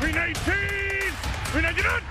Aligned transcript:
319! 0.00 0.54
319! 1.52 2.08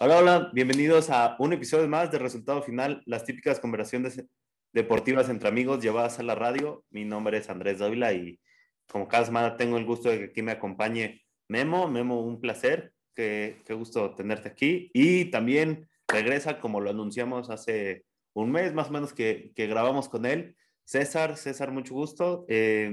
Hola, 0.00 0.18
hola, 0.18 0.50
bienvenidos 0.52 1.08
a 1.10 1.36
un 1.38 1.52
episodio 1.52 1.86
más 1.86 2.10
de 2.10 2.18
Resultado 2.18 2.60
Final, 2.62 3.02
las 3.06 3.24
típicas 3.24 3.60
conversaciones 3.60 4.24
deportivas 4.72 5.28
entre 5.28 5.48
amigos 5.48 5.80
llevadas 5.80 6.18
a 6.18 6.24
la 6.24 6.34
radio. 6.34 6.84
Mi 6.90 7.04
nombre 7.04 7.38
es 7.38 7.48
Andrés 7.48 7.78
Dávila 7.78 8.12
y 8.12 8.40
como 8.88 9.06
cada 9.06 9.24
semana 9.24 9.56
tengo 9.56 9.78
el 9.78 9.84
gusto 9.84 10.08
de 10.08 10.18
que 10.18 10.24
aquí 10.24 10.42
me 10.42 10.50
acompañe 10.50 11.22
Memo. 11.46 11.86
Memo, 11.86 12.20
un 12.20 12.40
placer, 12.40 12.93
qué, 13.14 13.62
qué 13.66 13.74
gusto 13.74 14.14
tenerte 14.14 14.48
aquí. 14.48 14.90
Y 14.92 15.26
también 15.26 15.88
regresa, 16.08 16.60
como 16.60 16.80
lo 16.80 16.90
anunciamos 16.90 17.50
hace 17.50 18.04
un 18.34 18.50
mes 18.50 18.74
más 18.74 18.88
o 18.88 18.92
menos 18.92 19.12
que, 19.12 19.52
que 19.54 19.66
grabamos 19.66 20.08
con 20.08 20.26
él. 20.26 20.56
César, 20.84 21.36
César, 21.36 21.70
mucho 21.70 21.94
gusto. 21.94 22.44
Eh, 22.48 22.90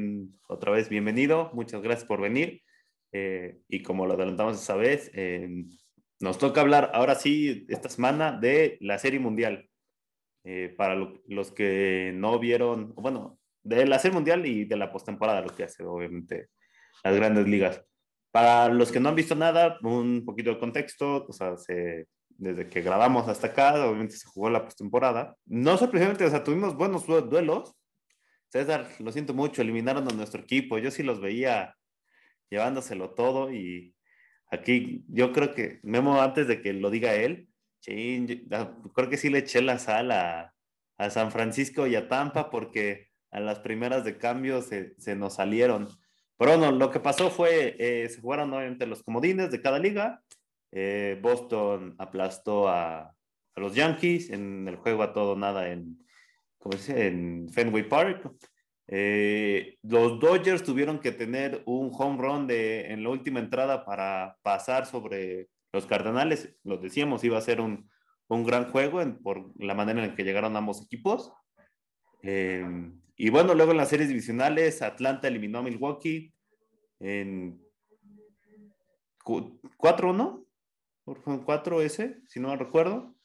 otra 0.48 0.72
vez, 0.72 0.88
bienvenido. 0.88 1.52
Muchas 1.54 1.82
gracias 1.82 2.08
por 2.08 2.22
venir. 2.22 2.62
Eh, 3.12 3.60
y 3.68 3.84
como 3.84 4.06
lo 4.06 4.14
adelantamos 4.14 4.62
esa 4.62 4.76
vez, 4.76 5.12
eh, 5.14 5.66
nos 6.22 6.38
toca 6.38 6.62
hablar 6.62 6.92
ahora 6.94 7.16
sí, 7.16 7.66
esta 7.68 7.90
semana, 7.90 8.32
de 8.32 8.78
la 8.80 8.98
Serie 8.98 9.20
Mundial. 9.20 9.68
Eh, 10.44 10.74
para 10.76 10.96
lo, 10.96 11.22
los 11.28 11.52
que 11.52 12.14
no 12.16 12.40
vieron, 12.40 12.96
bueno, 12.96 13.38
de 13.64 13.86
la 13.86 14.00
Serie 14.00 14.16
Mundial 14.16 14.46
y 14.46 14.66
de 14.66 14.76
la 14.76 14.92
postemporada, 14.92 15.42
lo 15.42 15.54
que 15.56 15.64
hace 15.64 15.84
obviamente 15.84 16.48
las 17.04 17.16
grandes 17.16 17.48
ligas. 17.48 17.84
Para 18.32 18.70
los 18.70 18.92
que 18.92 19.00
no 19.00 19.10
han 19.10 19.16
visto 19.16 19.36
nada, 19.36 19.78
un 19.84 20.24
poquito 20.26 20.52
de 20.52 20.60
contexto, 20.60 21.26
o 21.28 21.34
sea, 21.34 21.58
se, 21.58 22.08
desde 22.42 22.68
que 22.70 22.82
grabamos 22.82 23.28
hasta 23.28 23.48
acá, 23.48 23.86
obviamente 23.86 24.16
se 24.18 24.28
jugó 24.28 24.50
la 24.50 24.64
postemporada. 24.64 25.36
No 25.46 25.78
sorpresivamente, 25.78 26.26
o 26.26 26.30
sea, 26.30 26.44
tuvimos 26.44 26.76
buenos 26.76 27.06
duelos. 27.06 27.76
César, 28.50 28.88
lo 29.00 29.12
siento 29.12 29.34
mucho, 29.34 29.62
eliminaron 29.62 30.08
a 30.08 30.14
nuestro 30.16 30.42
equipo. 30.42 30.78
Yo 30.78 30.92
sí 30.92 31.04
los 31.04 31.22
veía 31.22 31.76
llevándoselo 32.50 33.12
todo 33.12 33.52
y 33.52 33.96
aquí 34.52 35.06
yo 35.08 35.32
creo 35.34 35.54
que, 35.54 35.80
Memo, 35.84 36.22
antes 36.22 36.48
de 36.48 36.62
que 36.62 36.74
lo 36.74 36.90
diga 36.90 37.14
él, 37.14 37.48
sí, 37.80 38.48
creo 38.94 39.10
que 39.10 39.18
sí 39.18 39.30
le 39.30 39.40
eché 39.40 39.62
la 39.62 39.80
sal 39.80 40.12
a, 40.12 40.54
a, 40.98 41.10
San 41.10 41.32
Francisco 41.32 41.88
y 41.88 41.96
a 41.96 42.08
Tampa 42.08 42.50
porque 42.50 43.10
a 43.32 43.40
las 43.40 43.60
primeras 43.60 44.04
de 44.04 44.18
cambio 44.18 44.62
se, 44.62 44.96
se 45.00 45.16
nos 45.16 45.36
salieron. 45.36 45.88
Pero 46.42 46.58
no, 46.58 46.72
lo 46.72 46.90
que 46.90 47.00
pasó 47.00 47.30
fue, 47.30 47.76
eh, 47.78 48.10
se 48.10 48.20
jugaron 48.20 48.52
obviamente 48.52 48.88
los 48.88 49.04
comodines 49.04 49.52
de 49.52 49.62
cada 49.62 49.78
liga. 49.78 50.24
Eh, 50.72 51.20
Boston 51.22 51.94
aplastó 52.00 52.68
a, 52.68 53.14
los 53.56 53.76
Yankees 53.76 54.32
en 54.32 54.68
el 54.68 54.78
juego 54.78 55.04
a 55.04 55.14
todo 55.14 55.36
nada 55.36 55.70
en, 55.70 56.04
¿cómo 56.58 56.76
en 56.88 57.48
Fenway 57.54 57.88
Park. 57.88 58.32
Eh, 58.88 59.78
los 59.84 60.20
Dodgers 60.20 60.64
tuvieron 60.64 60.98
que 60.98 61.12
tener 61.12 61.62
un 61.68 61.92
home 61.94 62.18
run 62.20 62.48
en 62.50 63.04
la 63.04 63.10
última 63.10 63.40
entrada 63.40 63.86
para 63.86 64.36
pasar 64.42 64.88
sobre 64.88 65.48
los 65.72 65.86
Cardenales. 65.86 66.56
Lo 66.64 66.78
decíamos, 66.78 67.24
iba 67.24 67.38
a 67.38 67.42
ser 67.42 67.62
un, 67.62 67.88
un 68.30 68.44
gran 68.44 68.72
juego 68.72 69.00
por 69.22 69.52
la 69.64 69.76
manera 69.76 70.04
en 70.06 70.16
que 70.16 70.24
llegaron 70.24 70.58
ambos 70.58 70.84
equipos. 70.84 71.32
Eh, 72.24 72.66
y 73.24 73.30
bueno, 73.30 73.54
luego 73.54 73.70
en 73.70 73.78
las 73.78 73.90
series 73.90 74.10
divisionales, 74.10 74.82
Atlanta 74.82 75.28
eliminó 75.28 75.60
a 75.60 75.62
Milwaukee 75.62 76.34
en 76.98 77.62
4-1, 79.24 80.44
4S, 81.06 82.20
si 82.26 82.40
no 82.40 82.48
me 82.48 82.56
recuerdo. 82.56 83.16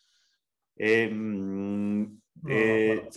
Eh, 0.76 1.08
no, 1.10 2.20
eh, 2.46 3.08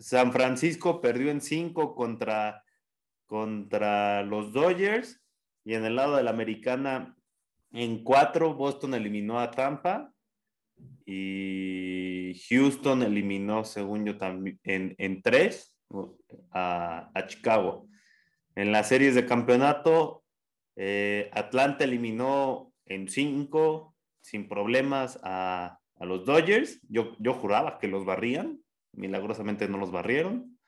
San 0.00 0.32
Francisco 0.32 1.00
perdió 1.00 1.30
en 1.30 1.40
5 1.40 1.94
contra, 1.94 2.64
contra 3.26 4.24
los 4.24 4.52
Dodgers. 4.52 5.22
Y 5.62 5.74
en 5.74 5.84
el 5.84 5.94
lado 5.94 6.16
de 6.16 6.24
la 6.24 6.30
americana 6.30 7.16
en 7.70 8.02
4 8.02 8.52
Boston 8.54 8.94
eliminó 8.94 9.38
a 9.38 9.52
Tampa. 9.52 10.12
Y 11.04 12.32
Houston 12.48 13.04
eliminó, 13.04 13.64
según 13.64 14.04
yo, 14.04 14.18
también 14.18 14.58
en 14.64 15.22
3 15.22 15.75
a, 16.52 17.10
a, 17.14 17.26
Chicago. 17.26 17.88
En 18.54 18.72
las 18.72 18.88
series 18.88 19.14
de 19.14 19.26
campeonato, 19.26 20.24
eh, 20.76 21.30
Atlanta 21.32 21.84
eliminó 21.84 22.72
en 22.84 23.08
5 23.08 23.94
sin 24.20 24.48
problemas 24.48 25.18
a, 25.22 25.78
a 25.98 26.04
los 26.04 26.24
Dodgers. 26.24 26.80
Yo, 26.88 27.16
yo 27.18 27.34
juraba 27.34 27.78
que 27.78 27.88
los 27.88 28.04
barrían, 28.04 28.60
milagrosamente 28.92 29.68
no 29.68 29.78
los 29.78 29.92
barrieron. 29.92 30.58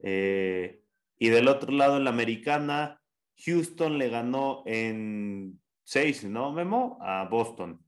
Eh, 0.00 0.82
y 1.18 1.28
del 1.28 1.48
otro 1.48 1.72
lado, 1.72 1.96
en 1.96 2.04
la 2.04 2.10
americana, 2.10 3.00
Houston 3.44 3.98
le 3.98 4.08
ganó 4.08 4.62
en 4.66 5.60
6, 5.84 6.24
¿no, 6.24 6.52
Memo? 6.52 6.98
A 7.00 7.24
Boston. 7.28 7.82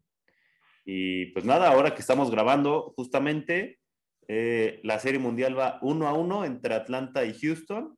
Y 0.84 1.26
pues 1.26 1.44
nada, 1.44 1.68
ahora 1.68 1.94
que 1.94 2.00
estamos 2.00 2.30
grabando, 2.30 2.94
justamente 2.96 3.78
eh, 4.28 4.80
la 4.84 4.98
serie 4.98 5.18
mundial 5.18 5.58
va 5.58 5.78
uno 5.80 6.06
a 6.06 6.12
uno 6.12 6.44
entre 6.44 6.74
Atlanta 6.74 7.24
y 7.24 7.32
Houston. 7.32 7.96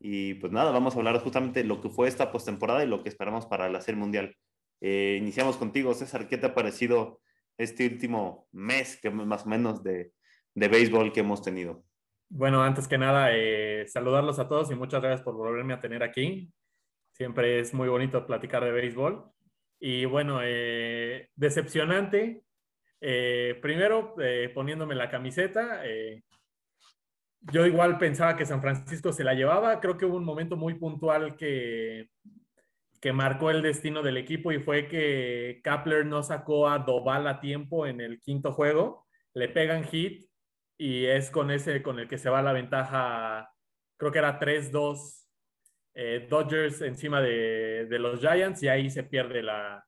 Y 0.00 0.34
pues 0.34 0.52
nada, 0.52 0.70
vamos 0.70 0.94
a 0.94 0.98
hablar 0.98 1.18
justamente 1.18 1.62
de 1.62 1.68
lo 1.68 1.80
que 1.80 1.90
fue 1.90 2.06
esta 2.06 2.30
postemporada 2.30 2.84
y 2.84 2.88
lo 2.88 3.02
que 3.02 3.08
esperamos 3.08 3.46
para 3.46 3.68
la 3.68 3.80
serie 3.80 3.98
mundial. 4.00 4.36
Eh, 4.80 5.18
iniciamos 5.20 5.56
contigo, 5.56 5.92
César. 5.92 6.28
¿Qué 6.28 6.38
te 6.38 6.46
ha 6.46 6.54
parecido 6.54 7.20
este 7.58 7.86
último 7.88 8.48
mes, 8.52 9.00
que 9.00 9.10
más 9.10 9.44
o 9.44 9.48
menos 9.48 9.82
de, 9.82 10.12
de 10.54 10.68
béisbol 10.68 11.12
que 11.12 11.20
hemos 11.20 11.42
tenido? 11.42 11.82
Bueno, 12.28 12.62
antes 12.62 12.86
que 12.86 12.96
nada, 12.96 13.30
eh, 13.32 13.84
saludarlos 13.88 14.38
a 14.38 14.46
todos 14.46 14.70
y 14.70 14.76
muchas 14.76 15.02
gracias 15.02 15.22
por 15.22 15.34
volverme 15.34 15.74
a 15.74 15.80
tener 15.80 16.04
aquí. 16.04 16.52
Siempre 17.10 17.58
es 17.58 17.74
muy 17.74 17.88
bonito 17.88 18.24
platicar 18.24 18.62
de 18.62 18.70
béisbol. 18.70 19.24
Y 19.80 20.04
bueno, 20.04 20.38
decepcionante. 21.34 22.44
Eh, 23.00 23.58
primero, 23.62 24.14
eh, 24.20 24.50
poniéndome 24.54 24.94
la 24.94 25.10
camiseta, 25.10 25.86
eh, 25.86 26.22
yo 27.52 27.66
igual 27.66 27.98
pensaba 27.98 28.36
que 28.36 28.46
San 28.46 28.60
Francisco 28.60 29.12
se 29.12 29.24
la 29.24 29.34
llevaba. 29.34 29.80
Creo 29.80 29.96
que 29.96 30.04
hubo 30.04 30.16
un 30.16 30.24
momento 30.24 30.56
muy 30.56 30.74
puntual 30.74 31.36
que, 31.36 32.08
que 33.00 33.12
marcó 33.12 33.50
el 33.50 33.62
destino 33.62 34.02
del 34.02 34.16
equipo 34.16 34.52
y 34.52 34.58
fue 34.58 34.88
que 34.88 35.60
Kapler 35.62 36.06
no 36.06 36.22
sacó 36.22 36.68
a 36.68 36.78
Doval 36.78 37.26
a 37.28 37.40
tiempo 37.40 37.86
en 37.86 38.00
el 38.00 38.20
quinto 38.20 38.52
juego. 38.52 39.06
Le 39.34 39.48
pegan 39.48 39.84
hit 39.84 40.28
y 40.76 41.06
es 41.06 41.30
con 41.30 41.50
ese 41.50 41.82
con 41.82 41.98
el 41.98 42.08
que 42.08 42.18
se 42.18 42.30
va 42.30 42.42
la 42.42 42.52
ventaja, 42.52 43.50
creo 43.96 44.12
que 44.12 44.18
era 44.18 44.38
3-2 44.38 45.26
eh, 45.94 46.26
Dodgers 46.30 46.80
encima 46.82 47.20
de, 47.20 47.86
de, 47.86 47.98
los 47.98 48.20
Giants 48.20 48.62
y 48.62 48.68
ahí 48.68 48.88
se 48.88 49.02
pierde 49.02 49.42
la, 49.42 49.84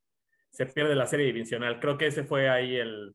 se 0.50 0.66
pierde 0.66 0.94
la 0.94 1.06
serie 1.06 1.27
divisional. 1.27 1.81
Creo 1.81 1.97
que 1.97 2.06
ese 2.06 2.25
fue 2.25 2.49
ahí 2.49 2.77
el, 2.77 3.15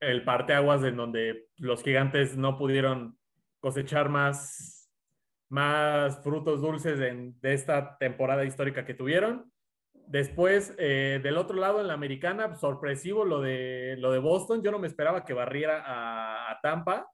el 0.00 0.24
parteaguas 0.24 0.82
en 0.84 0.96
donde 0.96 1.48
los 1.56 1.82
gigantes 1.82 2.36
no 2.36 2.58
pudieron 2.58 3.18
cosechar 3.60 4.08
más, 4.08 4.90
más 5.48 6.22
frutos 6.22 6.60
dulces 6.60 7.00
en, 7.00 7.40
de 7.40 7.54
esta 7.54 7.96
temporada 7.98 8.44
histórica 8.44 8.84
que 8.84 8.94
tuvieron. 8.94 9.50
Después, 10.06 10.74
eh, 10.78 11.18
del 11.22 11.38
otro 11.38 11.56
lado, 11.56 11.80
en 11.80 11.88
la 11.88 11.94
americana, 11.94 12.54
sorpresivo 12.56 13.24
lo 13.24 13.40
de, 13.40 13.96
lo 13.98 14.12
de 14.12 14.18
Boston. 14.18 14.62
Yo 14.62 14.70
no 14.70 14.78
me 14.78 14.86
esperaba 14.86 15.24
que 15.24 15.32
barriera 15.32 15.82
a, 15.82 16.50
a 16.50 16.60
Tampa. 16.60 17.10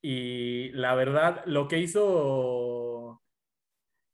Y 0.00 0.70
la 0.70 0.94
verdad, 0.94 1.42
lo 1.46 1.66
que 1.66 1.78
hizo, 1.78 2.04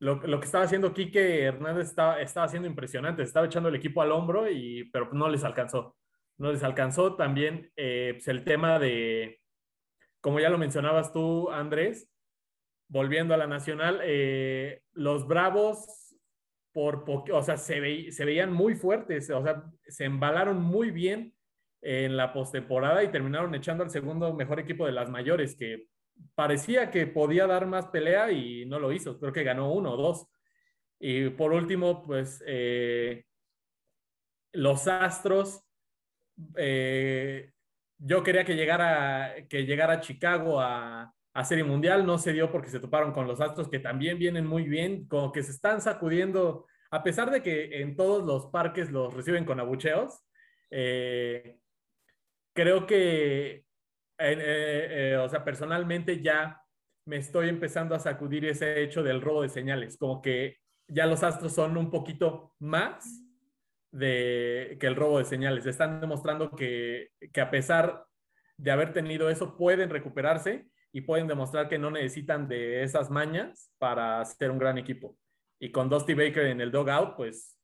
lo, 0.02 0.16
lo 0.16 0.40
que 0.40 0.46
estaba 0.46 0.64
haciendo 0.64 0.92
Quique 0.92 1.44
Hernández 1.44 1.90
estaba, 1.90 2.20
estaba 2.20 2.46
haciendo 2.46 2.66
impresionante. 2.66 3.22
Estaba 3.22 3.46
echando 3.46 3.68
el 3.68 3.76
equipo 3.76 4.02
al 4.02 4.10
hombro, 4.10 4.50
y, 4.50 4.90
pero 4.92 5.08
no 5.12 5.28
les 5.28 5.44
alcanzó. 5.44 5.96
No 6.38 6.50
les 6.50 6.64
alcanzó 6.64 7.14
también 7.14 7.70
eh, 7.76 8.14
pues 8.14 8.26
el 8.26 8.42
tema 8.42 8.80
de, 8.80 9.40
como 10.20 10.40
ya 10.40 10.50
lo 10.50 10.58
mencionabas 10.58 11.12
tú, 11.12 11.50
Andrés, 11.52 12.10
volviendo 12.88 13.32
a 13.32 13.36
la 13.36 13.46
nacional, 13.46 14.00
eh, 14.02 14.82
los 14.92 15.28
Bravos 15.28 15.86
por 16.72 17.04
o 17.08 17.42
sea, 17.42 17.56
se, 17.56 18.10
se, 18.10 18.24
veían 18.24 18.52
muy 18.52 18.74
fuertes, 18.74 19.30
o 19.30 19.42
sea, 19.44 19.62
se 19.86 20.04
embalaron 20.04 20.60
muy 20.60 20.90
bien 20.90 21.32
en 21.80 22.16
la 22.16 22.32
postemporada 22.32 23.04
y 23.04 23.12
terminaron 23.12 23.54
echando 23.54 23.84
al 23.84 23.90
segundo 23.90 24.34
mejor 24.34 24.58
equipo 24.58 24.84
de 24.84 24.92
las 24.92 25.10
mayores, 25.10 25.54
que 25.54 25.86
parecía 26.34 26.90
que 26.90 27.06
podía 27.06 27.46
dar 27.46 27.66
más 27.66 27.86
pelea 27.86 28.30
y 28.32 28.64
no 28.66 28.78
lo 28.78 28.92
hizo, 28.92 29.18
creo 29.18 29.32
que 29.32 29.44
ganó 29.44 29.72
uno 29.72 29.92
o 29.92 29.96
dos. 29.96 30.26
Y 30.98 31.30
por 31.30 31.52
último, 31.52 32.02
pues 32.02 32.42
eh, 32.46 33.24
los 34.52 34.86
Astros, 34.88 35.64
eh, 36.56 37.52
yo 37.98 38.22
quería 38.22 38.44
que 38.44 38.56
llegara, 38.56 39.34
que 39.48 39.64
llegara 39.64 40.00
Chicago 40.00 40.60
a, 40.60 41.12
a 41.34 41.44
Serie 41.44 41.64
Mundial, 41.64 42.06
no 42.06 42.18
se 42.18 42.32
dio 42.32 42.50
porque 42.50 42.70
se 42.70 42.80
toparon 42.80 43.12
con 43.12 43.26
los 43.26 43.40
Astros 43.40 43.68
que 43.68 43.78
también 43.78 44.18
vienen 44.18 44.46
muy 44.46 44.64
bien, 44.64 45.06
como 45.06 45.32
que 45.32 45.42
se 45.42 45.52
están 45.52 45.80
sacudiendo 45.80 46.66
a 46.92 47.02
pesar 47.02 47.30
de 47.30 47.42
que 47.42 47.80
en 47.80 47.96
todos 47.96 48.22
los 48.22 48.46
parques 48.46 48.92
los 48.92 49.14
reciben 49.14 49.46
con 49.46 49.58
abucheos, 49.58 50.22
eh, 50.70 51.58
creo 52.52 52.86
que, 52.86 53.64
eh, 54.24 55.16
o 55.16 55.28
sea, 55.28 55.44
personalmente 55.44 56.22
ya 56.22 56.60
me 57.06 57.16
estoy 57.16 57.48
empezando 57.48 57.94
a 57.94 57.98
sacudir 57.98 58.44
ese 58.44 58.82
hecho 58.82 59.02
del 59.02 59.20
robo 59.20 59.42
de 59.42 59.48
señales, 59.48 59.96
como 59.96 60.22
que 60.22 60.58
ya 60.88 61.06
los 61.06 61.22
astros 61.22 61.54
son 61.54 61.76
un 61.76 61.90
poquito 61.90 62.54
más 62.58 63.22
de, 63.90 64.76
que 64.80 64.86
el 64.86 64.96
robo 64.96 65.18
de 65.18 65.24
señales. 65.24 65.66
Están 65.66 66.00
demostrando 66.00 66.50
que, 66.50 67.10
que 67.32 67.40
a 67.40 67.50
pesar 67.50 68.06
de 68.56 68.70
haber 68.70 68.92
tenido 68.92 69.30
eso, 69.30 69.56
pueden 69.56 69.90
recuperarse 69.90 70.66
y 70.92 71.00
pueden 71.00 71.26
demostrar 71.26 71.68
que 71.68 71.78
no 71.78 71.90
necesitan 71.90 72.46
de 72.48 72.82
esas 72.82 73.10
mañas 73.10 73.72
para 73.78 74.24
ser 74.24 74.50
un 74.50 74.58
gran 74.58 74.78
equipo. 74.78 75.16
Y 75.58 75.72
con 75.72 75.88
Dusty 75.88 76.14
Baker 76.14 76.46
en 76.46 76.60
el 76.60 76.70
dogout, 76.70 77.16
pues 77.16 77.58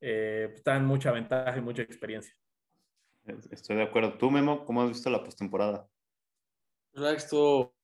eh, 0.00 0.50
están 0.54 0.84
mucha 0.84 1.12
ventaja 1.12 1.56
y 1.56 1.60
mucha 1.60 1.82
experiencia. 1.82 2.34
Estoy 3.50 3.76
de 3.76 3.82
acuerdo. 3.82 4.16
¿Tú, 4.16 4.30
Memo, 4.30 4.64
cómo 4.64 4.82
has 4.82 4.88
visto 4.88 5.10
la 5.10 5.24
postemporada? 5.24 5.88
La 6.92 7.02
verdad 7.02 7.16
que 7.16 7.24
estuvo 7.24 7.74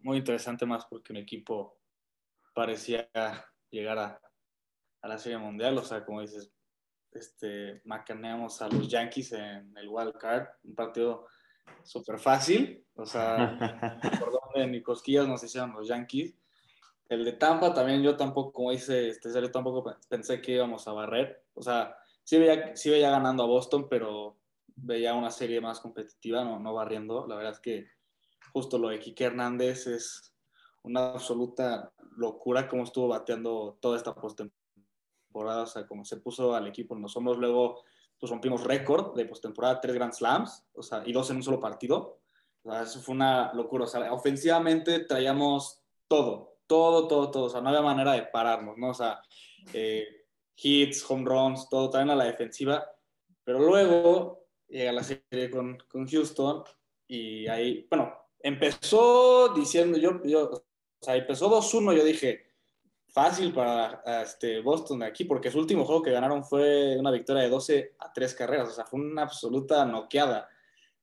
muy 0.00 0.18
interesante 0.18 0.66
más 0.66 0.84
porque 0.86 1.12
un 1.12 1.18
equipo 1.18 1.78
parecía 2.54 3.08
llegar 3.70 3.98
a, 3.98 4.20
a 5.02 5.08
la 5.08 5.18
Serie 5.18 5.38
Mundial. 5.38 5.78
O 5.78 5.84
sea, 5.84 6.04
como 6.04 6.20
dices, 6.20 6.52
este, 7.12 7.80
macaneamos 7.84 8.60
a 8.62 8.68
los 8.68 8.88
Yankees 8.88 9.32
en 9.32 9.76
el 9.76 9.88
Wild 9.88 10.16
Card, 10.18 10.48
un 10.64 10.74
partido 10.74 11.26
súper 11.84 12.18
fácil, 12.18 12.84
o 12.94 13.06
sea, 13.06 13.98
por 14.18 14.32
donde 14.32 14.70
ni 14.70 14.82
cosquillas 14.82 15.26
nos 15.26 15.42
hicieron 15.42 15.72
los 15.72 15.88
Yankees. 15.88 16.34
El 17.08 17.24
de 17.24 17.32
Tampa 17.32 17.74
también 17.74 18.02
yo 18.02 18.16
tampoco, 18.16 18.52
como 18.52 18.70
dice 18.70 19.08
este 19.08 19.30
serio, 19.30 19.50
tampoco 19.50 19.96
pensé 20.08 20.40
que 20.40 20.52
íbamos 20.52 20.86
a 20.86 20.92
barrer. 20.92 21.44
O 21.54 21.62
sea, 21.62 21.96
sí 22.22 22.38
veía, 22.38 22.76
sí 22.76 22.90
veía 22.90 23.10
ganando 23.10 23.42
a 23.42 23.46
Boston, 23.46 23.88
pero 23.88 24.39
veía 24.82 25.14
una 25.14 25.30
serie 25.30 25.60
más 25.60 25.80
competitiva, 25.80 26.44
no, 26.44 26.58
no 26.58 26.74
barriendo. 26.74 27.26
La 27.26 27.36
verdad 27.36 27.52
es 27.52 27.60
que 27.60 27.86
justo 28.52 28.78
lo 28.78 28.88
de 28.88 28.98
Quique 28.98 29.24
Hernández 29.24 29.86
es 29.86 30.34
una 30.82 31.12
absoluta 31.12 31.92
locura 32.16 32.68
cómo 32.68 32.84
estuvo 32.84 33.08
bateando 33.08 33.78
toda 33.80 33.96
esta 33.96 34.14
postemporada, 34.14 35.62
o 35.62 35.66
sea, 35.66 35.86
como 35.86 36.04
se 36.04 36.18
puso 36.18 36.54
al 36.54 36.66
equipo 36.66 36.94
en 36.94 37.02
los 37.02 37.16
hombros. 37.16 37.38
Luego 37.38 37.82
pues 38.18 38.30
rompimos 38.30 38.64
récord 38.64 39.16
de 39.16 39.24
postemporada, 39.24 39.80
tres 39.80 39.94
Grand 39.94 40.12
Slams, 40.12 40.66
o 40.74 40.82
sea, 40.82 41.02
y 41.06 41.12
dos 41.12 41.30
en 41.30 41.36
un 41.36 41.42
solo 41.42 41.58
partido. 41.58 42.20
O 42.62 42.70
sea, 42.70 42.82
eso 42.82 43.00
fue 43.00 43.14
una 43.14 43.52
locura. 43.54 43.84
O 43.84 43.86
sea, 43.86 44.12
ofensivamente 44.12 45.00
traíamos 45.00 45.80
todo, 46.06 46.58
todo, 46.66 47.08
todo, 47.08 47.30
todo. 47.30 47.44
O 47.44 47.48
sea, 47.48 47.62
no 47.62 47.70
había 47.70 47.80
manera 47.80 48.12
de 48.12 48.24
pararnos, 48.24 48.76
¿no? 48.76 48.90
O 48.90 48.94
sea, 48.94 49.22
eh, 49.72 50.06
hits, 50.54 51.10
home 51.10 51.24
runs, 51.24 51.68
todo 51.70 51.88
también 51.88 52.10
a 52.10 52.16
la 52.16 52.24
defensiva. 52.24 52.84
Pero 53.42 53.60
luego 53.60 54.39
llega 54.70 54.92
la 54.92 55.02
serie 55.02 55.50
con, 55.50 55.76
con 55.88 56.06
Houston 56.06 56.64
y 57.06 57.46
ahí, 57.48 57.86
bueno, 57.90 58.14
empezó 58.38 59.52
diciendo, 59.54 59.98
yo, 59.98 60.22
yo 60.24 60.50
o 60.50 61.04
sea, 61.04 61.16
empezó 61.16 61.50
2-1, 61.50 61.96
yo 61.96 62.04
dije, 62.04 62.46
fácil 63.08 63.52
para 63.52 64.02
este, 64.22 64.60
Boston 64.60 65.02
aquí, 65.02 65.24
porque 65.24 65.50
su 65.50 65.58
último 65.58 65.84
juego 65.84 66.02
que 66.02 66.12
ganaron 66.12 66.44
fue 66.44 66.96
una 66.98 67.10
victoria 67.10 67.42
de 67.42 67.48
12 67.48 67.96
a 67.98 68.12
3 68.12 68.34
carreras, 68.34 68.68
o 68.68 68.72
sea, 68.72 68.84
fue 68.84 69.00
una 69.00 69.22
absoluta 69.22 69.84
noqueada. 69.84 70.48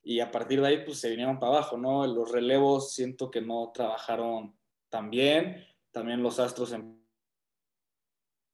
Y 0.04 0.22
a 0.22 0.32
partir 0.32 0.62
de 0.62 0.68
ahí, 0.68 0.86
pues 0.86 1.00
se 1.00 1.10
vinieron 1.10 1.38
para 1.40 1.54
abajo, 1.54 1.78
¿no? 1.78 2.08
Los 2.08 2.32
relevos 2.32 2.94
siento 2.94 3.30
que 3.30 3.42
no 3.42 3.72
trabajaron 3.74 4.56
tan 4.90 5.10
bien. 5.10 5.66
También 5.92 6.24
los 6.24 6.40
Astros 6.40 6.74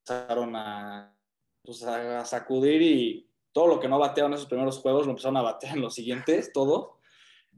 empezaron 0.07 0.55
a, 0.55 1.15
pues, 1.61 1.83
a 1.83 2.25
sacudir 2.25 2.81
y 2.81 3.29
todo 3.53 3.67
lo 3.67 3.79
que 3.79 3.87
no 3.87 3.99
bateaban 3.99 4.33
en 4.33 4.37
esos 4.37 4.49
primeros 4.49 4.79
juegos 4.79 5.05
lo 5.05 5.11
empezaron 5.11 5.37
a 5.37 5.41
batear 5.41 5.77
en 5.77 5.81
los 5.81 5.93
siguientes, 5.93 6.51
todo. 6.51 6.97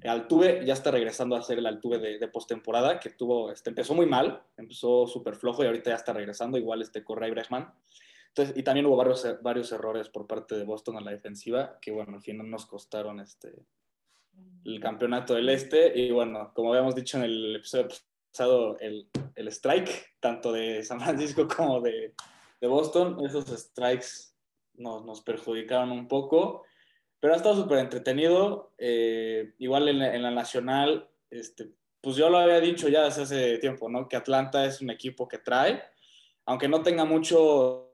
Altuve 0.03 0.65
ya 0.65 0.73
está 0.73 0.91
regresando 0.91 1.35
a 1.35 1.39
hacer 1.39 1.57
el 1.57 1.65
Altuve 1.65 1.99
de, 1.99 2.19
de 2.19 2.27
postemporada, 2.27 2.99
que 2.99 3.09
tuvo, 3.11 3.49
este, 3.51 3.69
empezó 3.69 3.95
muy 3.95 4.05
mal, 4.05 4.43
empezó 4.57 5.07
súper 5.07 5.35
flojo 5.35 5.63
y 5.63 5.67
ahorita 5.67 5.89
ya 5.89 5.95
está 5.95 6.13
regresando, 6.13 6.57
igual 6.57 6.81
este 6.81 7.03
Correa 7.03 7.29
y 7.29 7.31
Brechman. 7.31 7.73
Entonces, 8.27 8.57
y 8.57 8.63
también 8.63 8.85
hubo 8.85 8.97
varios, 8.97 9.25
varios 9.41 9.71
errores 9.71 10.09
por 10.09 10.27
parte 10.27 10.55
de 10.55 10.65
Boston 10.65 10.97
a 10.97 11.01
la 11.01 11.11
defensiva, 11.11 11.79
que 11.81 11.91
bueno, 11.91 12.15
al 12.15 12.21
final 12.21 12.49
nos 12.49 12.65
costaron 12.65 13.21
este, 13.21 13.65
el 14.65 14.81
campeonato 14.81 15.35
del 15.35 15.47
Este. 15.47 15.97
Y 15.97 16.11
bueno, 16.11 16.51
como 16.53 16.73
habíamos 16.73 16.95
dicho 16.95 17.17
en 17.17 17.23
el 17.23 17.55
episodio 17.55 17.87
pasado, 18.29 18.77
el, 18.79 19.07
el 19.35 19.47
strike, 19.47 20.17
tanto 20.19 20.51
de 20.51 20.83
San 20.83 20.99
Francisco 20.99 21.47
como 21.47 21.79
de, 21.79 22.13
de 22.59 22.67
Boston, 22.67 23.25
esos 23.25 23.45
strikes 23.45 24.34
nos, 24.77 25.05
nos 25.05 25.21
perjudicaron 25.21 25.91
un 25.91 26.07
poco. 26.07 26.63
Pero 27.19 27.33
ha 27.33 27.37
estado 27.37 27.55
súper 27.55 27.79
entretenido. 27.79 28.73
Eh, 28.77 29.53
igual 29.59 29.87
en 29.87 30.21
la, 30.21 30.31
nacional, 30.31 31.09
este, 31.29 31.71
pues 32.01 32.15
yo 32.15 32.29
lo 32.29 32.37
había 32.37 32.59
dicho 32.59 32.87
ya 32.87 33.03
desde 33.03 33.23
hace 33.23 33.57
tiempo, 33.57 33.89
¿no? 33.89 34.07
Que 34.07 34.15
Atlanta 34.15 34.65
es 34.65 34.81
un 34.81 34.89
equipo 34.89 35.27
que 35.27 35.39
trae, 35.39 35.81
aunque 36.45 36.67
no 36.67 36.83
tenga 36.83 37.05
muchos 37.05 37.85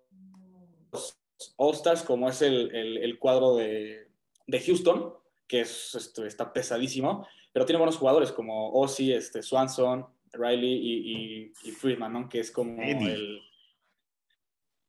All-Stars, 1.56 2.04
como 2.04 2.30
es 2.30 2.42
el, 2.42 2.75
el, 2.75 3.19
cuadro 3.19 3.56
de, 3.56 4.10
de, 4.48 4.60
Houston, 4.60 5.13
que 5.48 5.62
es, 5.62 5.95
este, 5.95 6.27
está 6.27 6.51
pesadísimo, 6.51 7.25
pero 7.54 7.66
tiene 7.66 7.80
buenos 7.80 7.98
jugadores 7.98 8.31
como 8.31 8.74
Ozzy, 8.74 9.13
este, 9.13 9.42
Swanson, 9.42 10.06
Riley 10.34 10.74
y, 10.74 10.94
y, 10.94 11.54
y 11.63 11.72
Friedman, 11.72 12.13
¿no? 12.13 12.30
Que 12.30 12.42
es 12.42 12.51
como 12.51 12.81
el 12.84 13.42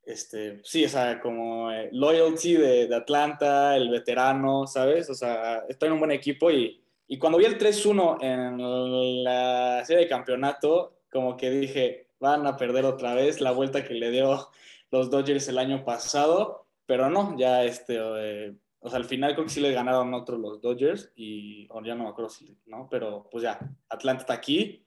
este, 0.04 0.60
sí, 0.64 0.84
o 0.84 0.88
sea, 0.88 1.20
como 1.20 1.70
eh, 1.70 1.88
loyalty 1.92 2.54
de, 2.54 2.86
de, 2.88 2.96
Atlanta, 2.96 3.76
el 3.76 3.88
veterano, 3.88 4.66
¿sabes? 4.66 5.08
O 5.10 5.14
sea, 5.14 5.64
está 5.68 5.86
en 5.86 5.92
un 5.92 6.00
buen 6.00 6.10
equipo 6.10 6.50
y, 6.50 6.82
y 7.06 7.18
cuando 7.18 7.38
vi 7.38 7.44
el 7.44 7.58
3-1 7.58 8.18
en 8.22 9.24
la 9.24 9.84
serie 9.84 10.04
de 10.04 10.08
campeonato, 10.08 11.00
como 11.10 11.36
que 11.36 11.50
dije, 11.50 12.08
van 12.18 12.46
a 12.46 12.56
perder 12.56 12.84
otra 12.84 13.14
vez 13.14 13.40
la 13.40 13.52
vuelta 13.52 13.84
que 13.84 13.94
le 13.94 14.10
dio 14.10 14.48
los 14.90 15.10
Dodgers 15.10 15.48
el 15.48 15.58
año 15.58 15.84
pasado, 15.84 16.66
pero 16.86 17.10
no, 17.10 17.36
ya 17.36 17.64
este, 17.64 17.98
eh, 17.98 18.54
o 18.80 18.88
sea, 18.88 18.98
al 18.98 19.04
final 19.04 19.34
creo 19.34 19.44
que 19.44 19.52
sí 19.52 19.60
le 19.60 19.72
ganaron 19.72 20.14
otros 20.14 20.40
los 20.40 20.60
Dodgers 20.60 21.12
y, 21.14 21.66
o 21.70 21.82
ya 21.82 21.94
no 21.94 22.04
me 22.04 22.10
acuerdo 22.10 22.30
si, 22.30 22.56
¿no? 22.66 22.88
Pero 22.90 23.28
pues 23.30 23.44
ya, 23.44 23.58
Atlanta 23.88 24.22
está 24.22 24.34
aquí 24.34 24.84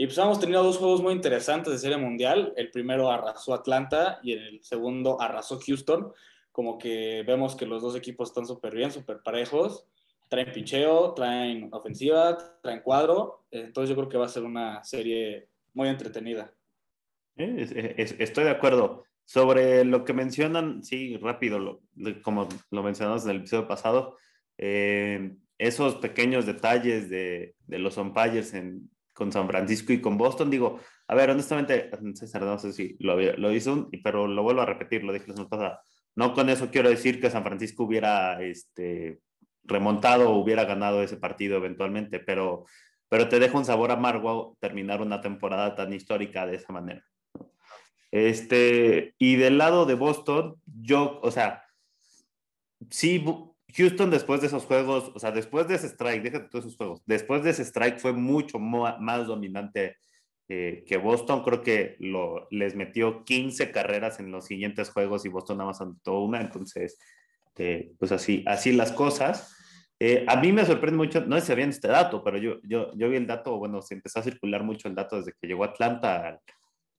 y 0.00 0.06
pues 0.06 0.16
hemos 0.16 0.40
tenido 0.40 0.62
dos 0.62 0.78
juegos 0.78 1.02
muy 1.02 1.12
interesantes 1.12 1.74
de 1.74 1.78
Serie 1.78 1.98
Mundial. 1.98 2.54
El 2.56 2.70
primero 2.70 3.10
arrasó 3.10 3.52
Atlanta 3.52 4.18
y 4.22 4.32
el 4.32 4.64
segundo 4.64 5.20
arrasó 5.20 5.60
Houston. 5.60 6.14
Como 6.52 6.78
que 6.78 7.22
vemos 7.26 7.54
que 7.54 7.66
los 7.66 7.82
dos 7.82 7.94
equipos 7.94 8.30
están 8.30 8.46
súper 8.46 8.74
bien, 8.74 8.90
súper 8.90 9.18
parejos. 9.22 9.86
Traen 10.30 10.52
picheo, 10.52 11.12
traen 11.12 11.68
ofensiva, 11.70 12.38
traen 12.62 12.80
cuadro. 12.80 13.44
Entonces 13.50 13.90
yo 13.90 13.96
creo 13.96 14.08
que 14.08 14.16
va 14.16 14.24
a 14.24 14.30
ser 14.30 14.44
una 14.44 14.82
serie 14.84 15.50
muy 15.74 15.90
entretenida. 15.90 16.50
estoy 17.36 18.44
de 18.44 18.50
acuerdo. 18.50 19.04
Sobre 19.26 19.84
lo 19.84 20.06
que 20.06 20.14
mencionan, 20.14 20.82
sí, 20.82 21.18
rápido, 21.18 21.82
como 22.22 22.48
lo 22.70 22.82
mencionamos 22.82 23.24
en 23.24 23.32
el 23.32 23.36
episodio 23.36 23.68
pasado, 23.68 24.16
eh, 24.56 25.36
esos 25.58 25.96
pequeños 25.96 26.46
detalles 26.46 27.10
de, 27.10 27.54
los 27.68 27.98
umpires 27.98 28.54
en, 28.54 28.88
con 29.20 29.32
San 29.32 29.46
Francisco 29.46 29.92
y 29.92 30.00
con 30.00 30.16
Boston. 30.16 30.48
Digo, 30.48 30.80
a 31.06 31.14
ver, 31.14 31.28
honestamente, 31.28 31.90
César, 32.14 32.40
no 32.40 32.58
sé 32.58 32.72
si 32.72 32.96
lo, 33.00 33.52
hizo, 33.52 33.90
pero 34.02 34.26
lo 34.26 34.42
vuelvo 34.42 34.62
a 34.62 34.66
repetir, 34.66 35.04
lo 35.04 35.12
dije 35.12 35.26
la 35.28 35.34
semana 35.34 35.50
pasada. 35.50 35.82
No 36.16 36.32
con 36.32 36.48
eso 36.48 36.70
quiero 36.70 36.88
decir 36.88 37.20
que 37.20 37.28
San 37.28 37.44
Francisco 37.44 37.84
hubiera 37.84 38.42
este, 38.42 39.20
remontado 39.64 40.30
o 40.30 40.38
hubiera 40.38 40.64
ganado 40.64 41.02
ese 41.02 41.18
partido 41.18 41.58
eventualmente, 41.58 42.18
pero, 42.18 42.64
pero 43.10 43.28
te 43.28 43.38
deja 43.38 43.58
un 43.58 43.66
sabor 43.66 43.90
amargo 43.90 44.56
terminar 44.58 45.02
una 45.02 45.20
temporada 45.20 45.74
tan 45.74 45.92
histórica 45.92 46.46
de 46.46 46.56
esa 46.56 46.72
manera. 46.72 47.04
Este, 48.10 49.14
y 49.18 49.36
del 49.36 49.58
lado 49.58 49.84
de 49.84 49.96
Boston, 49.96 50.56
yo, 50.64 51.20
o 51.22 51.30
sea, 51.30 51.62
sí 52.88 53.22
Houston 53.76 54.10
después 54.10 54.40
de 54.40 54.48
esos 54.48 54.64
juegos, 54.64 55.12
o 55.14 55.18
sea, 55.18 55.30
después 55.32 55.68
de 55.68 55.74
ese 55.74 55.86
strike, 55.88 56.22
déjate 56.22 56.48
todos 56.48 56.64
esos 56.66 56.76
juegos, 56.76 57.02
después 57.06 57.42
de 57.42 57.50
ese 57.50 57.62
strike 57.62 57.98
fue 57.98 58.12
mucho 58.12 58.58
más 58.58 59.26
dominante 59.26 59.96
eh, 60.52 60.82
que 60.84 60.96
Boston. 60.96 61.44
Creo 61.44 61.62
que 61.62 61.94
lo, 62.00 62.48
les 62.50 62.74
metió 62.74 63.22
15 63.24 63.70
carreras 63.70 64.18
en 64.18 64.32
los 64.32 64.46
siguientes 64.46 64.90
juegos 64.90 65.24
y 65.24 65.28
Boston 65.28 65.58
nada 65.58 65.70
más 65.70 65.80
anotó 65.80 66.18
una. 66.18 66.40
Entonces, 66.40 66.98
eh, 67.56 67.92
pues 68.00 68.10
así, 68.10 68.42
así 68.48 68.72
las 68.72 68.90
cosas. 68.90 69.56
Eh, 70.00 70.24
a 70.26 70.34
mí 70.40 70.50
me 70.50 70.66
sorprende 70.66 70.96
mucho, 70.96 71.24
no 71.24 71.36
sé 71.36 71.42
si 71.42 71.46
sabían 71.48 71.70
este 71.70 71.86
dato, 71.86 72.24
pero 72.24 72.36
yo, 72.36 72.56
yo, 72.64 72.90
yo 72.96 73.08
vi 73.08 73.16
el 73.16 73.28
dato, 73.28 73.58
bueno, 73.58 73.80
se 73.80 73.94
empezó 73.94 74.18
a 74.18 74.24
circular 74.24 74.64
mucho 74.64 74.88
el 74.88 74.96
dato 74.96 75.18
desde 75.18 75.34
que 75.40 75.46
llegó 75.46 75.62
Atlanta 75.62 76.40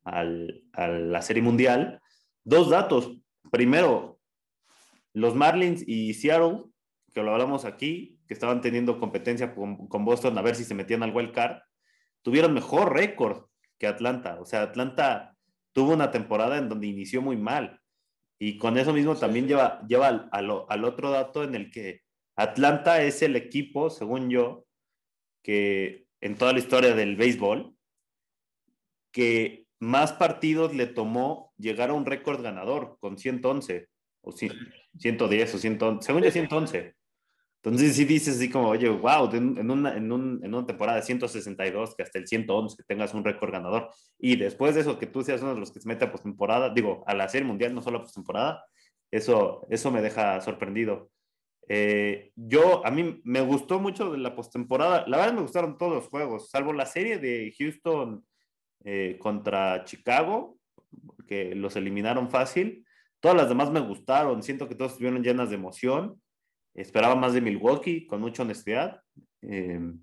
a 0.05 0.23
la 0.23 1.21
Serie 1.21 1.43
Mundial. 1.43 1.99
Dos 2.45 2.69
datos. 2.69 3.11
Primero, 3.51 4.20
los 5.13 5.35
Marlins 5.35 5.83
y 5.87 6.13
Seattle, 6.13 6.63
que 7.13 7.23
lo 7.23 7.31
hablamos 7.31 7.65
aquí, 7.65 8.19
que 8.27 8.33
estaban 8.33 8.61
teniendo 8.61 8.99
competencia 8.99 9.53
con, 9.53 9.87
con 9.87 10.05
Boston 10.05 10.37
a 10.37 10.41
ver 10.41 10.55
si 10.55 10.63
se 10.63 10.73
metían 10.73 11.03
al 11.03 11.15
wild 11.15 11.33
card, 11.33 11.57
tuvieron 12.21 12.53
mejor 12.53 12.93
récord 12.93 13.45
que 13.77 13.87
Atlanta. 13.87 14.39
O 14.39 14.45
sea, 14.45 14.61
Atlanta 14.61 15.35
tuvo 15.73 15.93
una 15.93 16.11
temporada 16.11 16.57
en 16.57 16.69
donde 16.69 16.87
inició 16.87 17.21
muy 17.21 17.37
mal. 17.37 17.79
Y 18.39 18.57
con 18.57 18.77
eso 18.77 18.93
mismo 18.93 19.15
también 19.15 19.47
lleva, 19.47 19.85
lleva 19.87 20.07
al, 20.07 20.29
al, 20.67 20.85
otro 20.85 21.11
dato 21.11 21.43
en 21.43 21.55
el 21.55 21.71
que 21.71 22.01
Atlanta 22.35 23.03
es 23.03 23.21
el 23.21 23.35
equipo, 23.35 23.89
según 23.89 24.29
yo, 24.29 24.65
que 25.43 26.07
en 26.21 26.37
toda 26.37 26.53
la 26.53 26.59
historia 26.59 26.95
del 26.95 27.15
béisbol, 27.15 27.75
que 29.11 29.67
más 29.79 30.13
partidos 30.13 30.73
le 30.73 30.87
tomó 30.87 31.53
llegar 31.57 31.89
a 31.89 31.93
un 31.93 32.05
récord 32.05 32.41
ganador 32.41 32.97
con 32.99 33.17
111 33.17 33.89
o 34.21 34.31
110 34.97 35.55
o 35.55 35.57
111, 35.57 36.05
según 36.05 36.23
yo 36.23 36.31
111. 36.31 36.95
Entonces 37.63 37.95
sí 37.95 38.05
dices 38.05 38.37
así 38.37 38.49
como, 38.49 38.69
oye, 38.69 38.89
wow, 38.89 39.29
en 39.33 39.69
una, 39.69 39.95
en, 39.95 40.11
un, 40.11 40.39
en 40.43 40.53
una 40.53 40.65
temporada 40.65 40.97
de 40.97 41.03
162 41.03 41.95
que 41.95 42.01
hasta 42.01 42.17
el 42.17 42.27
111 42.27 42.83
tengas 42.87 43.13
un 43.13 43.23
récord 43.23 43.51
ganador 43.51 43.89
y 44.17 44.35
después 44.35 44.73
de 44.73 44.81
eso 44.81 44.97
que 44.97 45.05
tú 45.05 45.23
seas 45.23 45.41
uno 45.43 45.53
de 45.53 45.59
los 45.59 45.71
que 45.71 45.79
se 45.79 45.87
mete 45.87 46.05
a 46.05 46.11
postemporada, 46.11 46.73
digo, 46.73 47.03
a 47.05 47.13
la 47.13 47.29
serie 47.29 47.47
mundial, 47.47 47.75
no 47.75 47.83
solo 47.83 47.99
a 47.99 48.01
postemporada, 48.01 48.65
eso, 49.11 49.67
eso 49.69 49.91
me 49.91 50.01
deja 50.01 50.41
sorprendido. 50.41 51.11
Eh, 51.67 52.31
yo, 52.35 52.85
a 52.85 52.89
mí 52.89 53.21
me 53.23 53.41
gustó 53.41 53.79
mucho 53.79 54.11
de 54.11 54.17
la 54.17 54.35
postemporada, 54.35 55.05
la 55.07 55.17
verdad 55.17 55.33
me 55.33 55.41
gustaron 55.41 55.77
todos 55.77 55.93
los 55.93 56.07
juegos, 56.07 56.49
salvo 56.49 56.73
la 56.73 56.87
serie 56.87 57.19
de 57.19 57.53
Houston 57.59 58.25
eh, 58.83 59.17
contra 59.19 59.85
Chicago, 59.85 60.57
que 61.27 61.53
los 61.53 61.75
eliminaron 61.75 62.31
fácil. 62.31 62.85
Todas 63.21 63.37
las 63.37 63.47
demás 63.47 63.71
me 63.71 63.79
gustaron, 63.79 64.43
siento 64.43 64.67
que 64.67 64.75
todas 64.75 64.91
estuvieron 64.91 65.23
llenas 65.23 65.49
de 65.49 65.55
emoción 65.55 66.21
Esperaba 66.73 67.15
más 67.15 67.33
de 67.33 67.41
Milwaukee, 67.41 68.07
con 68.07 68.21
mucha 68.21 68.43
honestidad. 68.43 69.01
Em, 69.41 69.99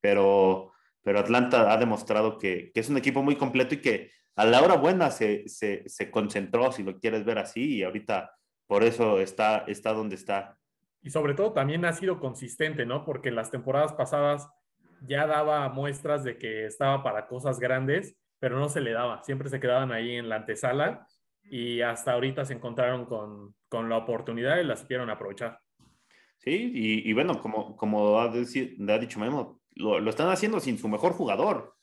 pero, 0.00 0.72
pero 1.02 1.18
Atlanta 1.18 1.72
ha 1.72 1.76
demostrado 1.76 2.38
que, 2.38 2.70
que, 2.72 2.80
es 2.80 2.88
un 2.88 2.96
equipo 2.96 3.22
muy 3.22 3.36
completo 3.36 3.74
y 3.74 3.82
que 3.82 4.10
a 4.36 4.46
la 4.46 4.62
hora 4.62 4.76
buena 4.76 5.10
se, 5.10 5.46
se, 5.48 5.82
se, 5.86 6.10
concentró, 6.10 6.72
si 6.72 6.82
lo 6.82 6.98
quieres 6.98 7.24
ver 7.24 7.38
así, 7.38 7.76
y 7.76 7.82
ahorita 7.82 8.32
por 8.66 8.82
eso 8.82 9.20
está, 9.20 9.64
está 9.66 9.92
donde 9.92 10.14
está. 10.14 10.56
Y 11.02 11.10
sobre 11.10 11.34
todo 11.34 11.52
también 11.52 11.84
ha 11.84 11.92
sido 11.92 12.18
consistente, 12.18 12.86
¿no? 12.86 13.04
Porque 13.04 13.28
en 13.28 13.34
las 13.34 13.50
temporadas 13.50 13.92
pasadas 13.92 14.48
ya 15.06 15.26
daba 15.26 15.68
muestras 15.68 16.24
de 16.24 16.38
que 16.38 16.66
estaba 16.66 17.02
para 17.02 17.26
cosas 17.26 17.58
grandes, 17.58 18.16
pero 18.38 18.58
no 18.58 18.68
se 18.70 18.80
le 18.80 18.92
daba. 18.92 19.22
Siempre 19.22 19.50
se 19.50 19.60
quedaban 19.60 19.92
ahí 19.92 20.16
en 20.16 20.28
la 20.28 20.36
antesala 20.36 21.06
y 21.50 21.80
hasta 21.82 22.12
ahorita 22.12 22.44
se 22.44 22.54
encontraron 22.54 23.04
con, 23.04 23.54
con 23.68 23.88
la 23.88 23.96
oportunidad 23.98 24.58
y 24.58 24.64
la 24.64 24.76
supieron 24.76 25.10
aprovechar. 25.10 25.58
Sí, 26.38 26.72
y, 27.04 27.12
bueno, 27.12 27.38
como, 27.42 27.76
como 27.76 28.18
ha, 28.18 28.32
dicho 28.32 29.20
Memo, 29.20 29.60
lo, 29.74 30.08
están 30.08 30.30
haciendo 30.30 30.58
sin 30.58 30.78
su 30.78 30.88
mejor 30.88 31.12
jugador, 31.12 31.74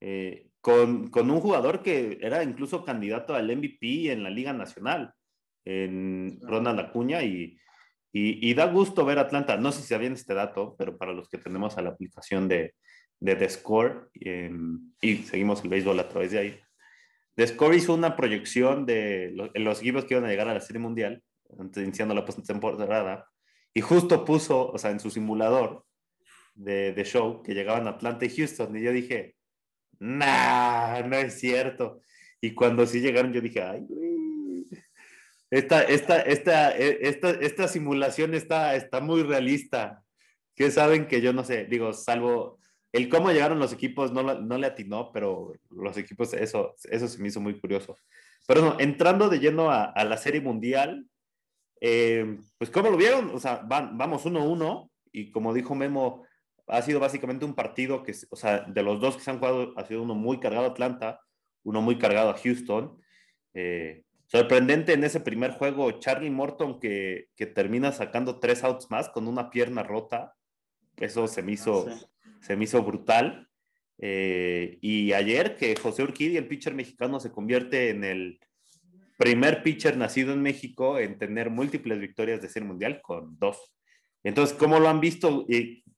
eh, 0.00 0.48
con, 0.62 1.10
un 1.12 1.40
jugador 1.40 1.82
que 1.82 2.18
era 2.22 2.42
incluso 2.42 2.84
candidato 2.84 3.34
al 3.34 3.54
MVP 3.54 4.10
en 4.10 4.22
la 4.22 4.30
Liga 4.30 4.54
Nacional, 4.54 5.12
en 5.66 6.38
Ronald 6.40 6.80
Acuña, 6.80 7.22
y, 7.22 7.58
y, 8.10 8.54
da 8.54 8.64
gusto 8.72 9.04
ver 9.04 9.18
Atlanta. 9.18 9.58
No 9.58 9.72
sé 9.72 9.82
si 9.82 9.88
sabían 9.88 10.14
este 10.14 10.32
dato, 10.32 10.74
pero 10.78 10.96
para 10.96 11.12
los 11.12 11.28
que 11.28 11.36
tenemos 11.36 11.76
a 11.76 11.82
la 11.82 11.90
aplicación 11.90 12.48
de, 12.48 12.76
de 13.20 13.36
The 13.36 13.50
Score 13.50 14.08
em, 14.14 14.92
y 15.02 15.16
seguimos 15.16 15.62
el 15.64 15.68
béisbol 15.68 16.00
a 16.00 16.08
través 16.08 16.30
de 16.30 16.38
ahí, 16.38 16.60
Score 17.46 17.76
hizo 17.76 17.94
una 17.94 18.16
proyección 18.16 18.84
de 18.86 19.32
los, 19.34 19.50
los 19.54 19.80
equipos 19.80 20.04
que 20.04 20.14
iban 20.14 20.24
a 20.24 20.28
llegar 20.28 20.48
a 20.48 20.54
la 20.54 20.60
Serie 20.60 20.80
Mundial, 20.80 21.22
iniciando 21.76 22.14
la 22.14 22.24
postemporada 22.24 23.26
y 23.72 23.80
justo 23.80 24.24
puso, 24.24 24.70
o 24.70 24.78
sea, 24.78 24.90
en 24.90 25.00
su 25.00 25.10
simulador 25.10 25.84
de, 26.54 26.92
de 26.92 27.04
show 27.04 27.42
que 27.42 27.54
llegaban 27.54 27.86
a 27.86 27.90
Atlanta 27.90 28.24
y 28.24 28.30
Houston. 28.30 28.76
Y 28.76 28.82
yo 28.82 28.92
dije, 28.92 29.36
nah, 30.00 31.00
no 31.02 31.16
es 31.16 31.38
cierto. 31.38 32.00
Y 32.40 32.54
cuando 32.54 32.86
sí 32.86 33.00
llegaron, 33.00 33.32
yo 33.32 33.40
dije, 33.40 33.62
ay, 33.62 33.86
Esta, 35.50 35.82
esta, 35.82 36.20
esta, 36.20 36.70
esta, 36.72 37.30
esta 37.30 37.68
simulación 37.68 38.34
está, 38.34 38.76
está 38.76 39.00
muy 39.00 39.22
realista. 39.22 40.02
Que 40.54 40.70
saben 40.70 41.06
que 41.06 41.20
yo 41.20 41.32
no 41.32 41.44
sé, 41.44 41.66
digo, 41.66 41.92
salvo 41.92 42.58
el 42.92 43.08
cómo 43.08 43.30
llegaron 43.30 43.58
los 43.58 43.72
equipos, 43.72 44.12
no, 44.12 44.22
no 44.22 44.58
le 44.58 44.66
atinó, 44.66 45.12
pero 45.12 45.52
los 45.70 45.96
equipos, 45.96 46.32
eso, 46.34 46.74
eso 46.90 47.08
se 47.08 47.18
me 47.20 47.28
hizo 47.28 47.40
muy 47.40 47.58
curioso. 47.60 47.96
Pero 48.46 48.78
entrando 48.80 49.28
de 49.28 49.40
lleno 49.40 49.70
a, 49.70 49.84
a 49.84 50.04
la 50.04 50.16
serie 50.16 50.40
mundial, 50.40 51.06
eh, 51.80 52.38
pues, 52.58 52.70
¿cómo 52.70 52.90
lo 52.90 52.96
vieron? 52.96 53.30
O 53.34 53.38
sea, 53.38 53.62
vamos 53.64 54.24
1-1 54.24 54.90
y 55.12 55.30
como 55.30 55.54
dijo 55.54 55.74
Memo, 55.74 56.24
ha 56.66 56.82
sido 56.82 57.00
básicamente 57.00 57.44
un 57.44 57.54
partido 57.54 58.02
que, 58.02 58.14
o 58.30 58.36
sea, 58.36 58.60
de 58.60 58.82
los 58.82 59.00
dos 59.00 59.16
que 59.16 59.22
se 59.22 59.30
han 59.30 59.38
jugado, 59.38 59.72
ha 59.76 59.84
sido 59.84 60.02
uno 60.02 60.14
muy 60.14 60.38
cargado 60.38 60.66
a 60.66 60.70
Atlanta, 60.70 61.20
uno 61.64 61.80
muy 61.80 61.98
cargado 61.98 62.30
a 62.30 62.38
Houston. 62.38 63.00
Eh, 63.54 64.04
sorprendente 64.26 64.92
en 64.92 65.04
ese 65.04 65.20
primer 65.20 65.52
juego, 65.52 65.92
Charlie 65.92 66.30
Morton 66.30 66.78
que, 66.78 67.28
que, 67.36 67.46
termina 67.46 67.92
sacando 67.92 68.38
tres 68.38 68.64
outs 68.64 68.90
más 68.90 69.08
con 69.08 69.26
una 69.26 69.50
pierna 69.50 69.82
rota. 69.82 70.34
Eso 70.96 71.26
se 71.28 71.42
me 71.42 71.52
hizo, 71.52 71.86
se 72.40 72.56
me 72.56 72.64
hizo 72.64 72.82
brutal. 72.82 73.48
Eh, 74.00 74.78
y 74.80 75.12
ayer 75.12 75.56
que 75.56 75.74
José 75.76 76.02
Urquidi, 76.02 76.36
el 76.36 76.48
pitcher 76.48 76.74
mexicano, 76.74 77.20
se 77.20 77.32
convierte 77.32 77.90
en 77.90 78.04
el 78.04 78.38
primer 79.18 79.62
pitcher 79.62 79.96
nacido 79.96 80.32
en 80.32 80.42
México 80.42 80.98
en 80.98 81.18
tener 81.18 81.50
múltiples 81.50 81.98
victorias 81.98 82.40
de 82.40 82.48
Serie 82.48 82.68
Mundial 82.68 83.00
con 83.02 83.38
dos. 83.38 83.74
Entonces, 84.22 84.56
¿cómo 84.56 84.78
lo 84.78 84.88
han 84.88 85.00
visto? 85.00 85.46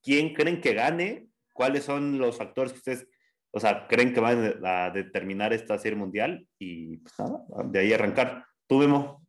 ¿Quién 0.03 0.35
creen 0.35 0.61
que 0.61 0.75
gane? 0.75 1.29
¿Cuáles 1.53 1.85
son 1.85 2.19
los 2.19 2.39
factores 2.39 2.73
que 2.73 2.79
ustedes, 2.79 3.09
o 3.51 3.61
sea, 3.61 3.87
creen 3.87 4.15
que 4.15 4.21
van 4.21 4.65
a 4.65 4.91
determinar 4.91 5.53
esta 5.53 5.79
Serie 5.79 5.99
Mundial? 5.99 6.47
Y 6.59 6.97
pues 6.99 7.15
nada, 7.19 7.45
de 7.65 7.79
ahí 7.79 7.93
arrancar. 7.93 8.47
Tú, 8.67 8.79
Memo. 8.79 9.27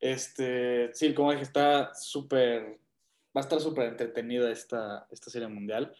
Este, 0.00 0.90
sí, 0.94 1.14
como 1.14 1.32
dije, 1.32 1.44
está 1.44 1.92
súper, 1.94 2.78
va 3.36 3.40
a 3.40 3.44
estar 3.44 3.60
súper 3.60 3.88
entretenida 3.88 4.50
esta, 4.50 5.06
esta 5.10 5.30
Serie 5.30 5.48
Mundial. 5.48 5.94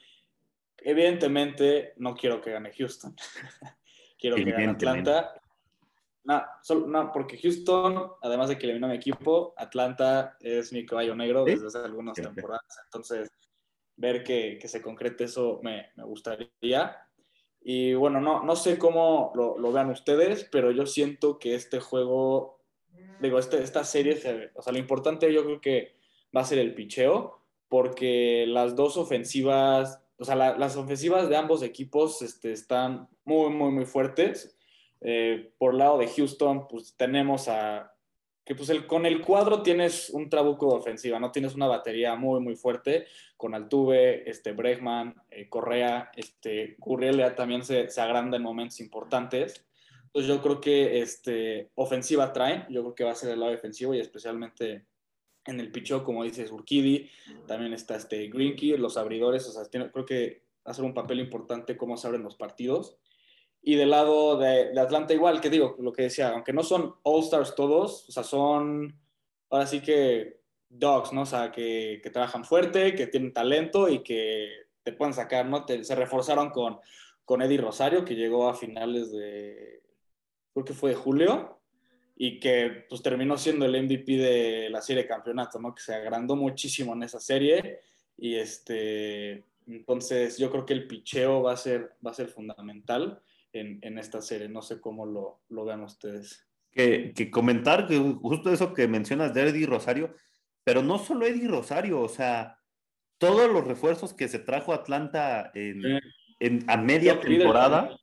Evidentemente, 0.78 1.94
no 1.96 2.14
quiero 2.14 2.40
que 2.40 2.52
gane 2.52 2.72
Houston. 2.72 3.14
quiero 4.18 4.36
que 4.36 4.50
gane 4.50 4.68
Atlanta 4.68 5.34
no, 6.24 6.42
solo, 6.62 6.86
no, 6.86 7.12
porque 7.12 7.38
Houston, 7.38 8.12
además 8.22 8.48
de 8.48 8.56
que 8.56 8.64
eliminó 8.64 8.88
mi 8.88 8.94
equipo, 8.94 9.52
Atlanta 9.58 10.36
es 10.40 10.72
mi 10.72 10.86
caballo 10.86 11.14
negro 11.14 11.44
desde 11.44 11.66
hace 11.66 11.78
algunas 11.78 12.14
temporadas. 12.14 12.80
Entonces, 12.86 13.30
ver 13.96 14.24
que, 14.24 14.58
que 14.58 14.66
se 14.66 14.80
concrete 14.80 15.24
eso 15.24 15.60
me, 15.62 15.90
me, 15.96 16.04
gustaría. 16.04 16.96
Y 17.60 17.92
bueno, 17.92 18.22
no, 18.22 18.42
no 18.42 18.56
sé 18.56 18.78
cómo 18.78 19.32
lo, 19.34 19.58
lo, 19.58 19.70
vean 19.70 19.90
ustedes, 19.90 20.48
pero 20.50 20.70
yo 20.70 20.86
siento 20.86 21.38
que 21.38 21.54
este 21.54 21.78
juego, 21.78 22.58
digo, 23.20 23.38
este, 23.38 23.62
esta 23.62 23.84
serie, 23.84 24.50
o 24.54 24.62
sea, 24.62 24.72
lo 24.72 24.78
importante 24.78 25.30
yo 25.30 25.44
creo 25.44 25.60
que 25.60 25.94
va 26.34 26.42
a 26.42 26.46
ser 26.46 26.58
el 26.58 26.74
picheo, 26.74 27.40
porque 27.68 28.44
las 28.46 28.76
dos 28.76 28.96
ofensivas, 28.96 30.00
o 30.18 30.24
sea, 30.24 30.34
la, 30.34 30.56
las 30.56 30.76
ofensivas 30.76 31.28
de 31.28 31.36
ambos 31.36 31.62
equipos 31.62 32.22
este, 32.22 32.52
están 32.52 33.08
muy, 33.24 33.50
muy, 33.50 33.70
muy 33.70 33.84
fuertes 33.84 34.56
eh, 35.00 35.52
por 35.58 35.74
lado 35.74 35.98
de 35.98 36.08
Houston, 36.08 36.66
pues 36.66 36.94
tenemos 36.96 37.48
a 37.48 37.94
que 38.44 38.54
pues 38.54 38.68
el, 38.68 38.86
con 38.86 39.06
el 39.06 39.22
cuadro 39.22 39.62
tienes 39.62 40.10
un 40.10 40.28
trabuco 40.28 40.70
de 40.70 40.76
ofensiva, 40.76 41.18
¿no? 41.18 41.32
Tienes 41.32 41.54
una 41.54 41.66
batería 41.66 42.14
muy, 42.14 42.40
muy 42.40 42.56
fuerte 42.56 43.06
con 43.36 43.54
Altuve, 43.54 44.28
este, 44.28 44.52
Bregman, 44.52 45.14
eh, 45.30 45.48
Correa, 45.48 46.10
este, 46.14 46.76
Gurriel 46.78 47.34
también 47.34 47.64
se, 47.64 47.88
se, 47.88 48.00
agranda 48.00 48.36
en 48.36 48.42
momentos 48.42 48.80
importantes. 48.80 49.64
Entonces 50.04 50.28
yo 50.28 50.42
creo 50.42 50.60
que 50.60 51.00
este, 51.00 51.70
ofensiva 51.74 52.32
traen, 52.32 52.66
yo 52.68 52.82
creo 52.82 52.94
que 52.94 53.04
va 53.04 53.12
a 53.12 53.16
ser 53.16 53.30
el 53.30 53.40
lado 53.40 53.52
defensivo 53.52 53.94
y 53.94 54.00
especialmente 54.00 54.84
en 55.46 55.60
el 55.60 55.70
pichó, 55.70 56.04
como 56.04 56.24
dices, 56.24 56.50
Urquidi, 56.50 57.10
también 57.46 57.72
está 57.72 57.96
este 57.96 58.28
Greenkey, 58.28 58.76
los 58.76 58.96
abridores, 58.96 59.46
o 59.48 59.52
sea, 59.52 59.64
creo 59.70 60.06
que 60.06 60.44
ser 60.72 60.84
un 60.84 60.94
papel 60.94 61.20
importante 61.20 61.76
cómo 61.76 61.96
se 61.96 62.06
abren 62.06 62.22
los 62.22 62.36
partidos. 62.36 62.96
Y 63.62 63.76
del 63.76 63.90
lado 63.90 64.38
de, 64.38 64.78
Atlanta 64.78 65.14
igual, 65.14 65.40
que 65.40 65.50
digo, 65.50 65.76
lo 65.78 65.92
que 65.92 66.02
decía, 66.02 66.30
aunque 66.30 66.52
no 66.52 66.62
son 66.62 66.94
All-Stars 67.02 67.54
todos, 67.54 68.08
o 68.08 68.12
sea, 68.12 68.22
son 68.22 68.98
ahora 69.50 69.66
sí 69.66 69.80
que 69.80 70.40
dogs, 70.68 71.12
¿no? 71.12 71.22
O 71.22 71.26
sea, 71.26 71.50
que, 71.50 72.00
que 72.02 72.10
trabajan 72.10 72.44
fuerte, 72.44 72.94
que 72.94 73.06
tienen 73.06 73.32
talento 73.32 73.88
y 73.88 74.02
que 74.02 74.48
te 74.82 74.92
pueden 74.92 75.14
sacar, 75.14 75.46
¿no? 75.46 75.64
se 75.66 75.94
reforzaron 75.94 76.50
con, 76.50 76.78
con 77.24 77.40
Eddie 77.40 77.58
Rosario, 77.58 78.04
que 78.04 78.14
llegó 78.14 78.48
a 78.48 78.54
finales 78.54 79.10
de, 79.12 79.82
creo 80.52 80.64
que 80.64 80.74
fue 80.74 80.90
de 80.90 80.96
julio, 80.96 81.58
y 82.16 82.38
que 82.38 82.86
pues 82.88 83.02
terminó 83.02 83.36
siendo 83.36 83.64
el 83.64 83.82
MVP 83.82 84.16
de 84.16 84.70
la 84.70 84.80
serie 84.80 85.02
de 85.02 85.08
campeonato, 85.08 85.58
¿no? 85.58 85.74
Que 85.74 85.82
se 85.82 85.94
agrandó 85.94 86.36
muchísimo 86.36 86.92
en 86.92 87.02
esa 87.02 87.20
serie 87.20 87.80
y 88.16 88.36
este, 88.36 89.44
entonces 89.66 90.38
yo 90.38 90.50
creo 90.50 90.64
que 90.64 90.74
el 90.74 90.86
picheo 90.86 91.42
va 91.42 91.52
a 91.52 91.56
ser, 91.56 91.96
va 92.04 92.12
a 92.12 92.14
ser 92.14 92.28
fundamental 92.28 93.20
en, 93.52 93.98
esta 93.98 94.20
serie. 94.20 94.48
No 94.48 94.62
sé 94.62 94.80
cómo 94.80 95.06
lo, 95.06 95.40
lo 95.48 95.64
vean 95.64 95.82
ustedes. 95.82 96.46
Que, 96.72 97.12
que, 97.14 97.30
comentar 97.30 97.86
que 97.86 97.98
justo 97.98 98.50
eso 98.52 98.74
que 98.74 98.88
mencionas 98.88 99.32
de 99.32 99.48
Eddie 99.48 99.66
Rosario, 99.66 100.14
pero 100.64 100.82
no 100.82 100.98
solo 100.98 101.24
Eddie 101.24 101.48
Rosario, 101.48 102.00
o 102.00 102.08
sea, 102.08 102.58
todos 103.18 103.50
los 103.50 103.64
refuerzos 103.64 104.12
que 104.12 104.28
se 104.28 104.40
trajo 104.40 104.72
Atlanta 104.72 105.52
en, 105.54 106.00
en, 106.40 106.64
a 106.68 106.76
media 106.76 107.20
temporada, 107.20 107.96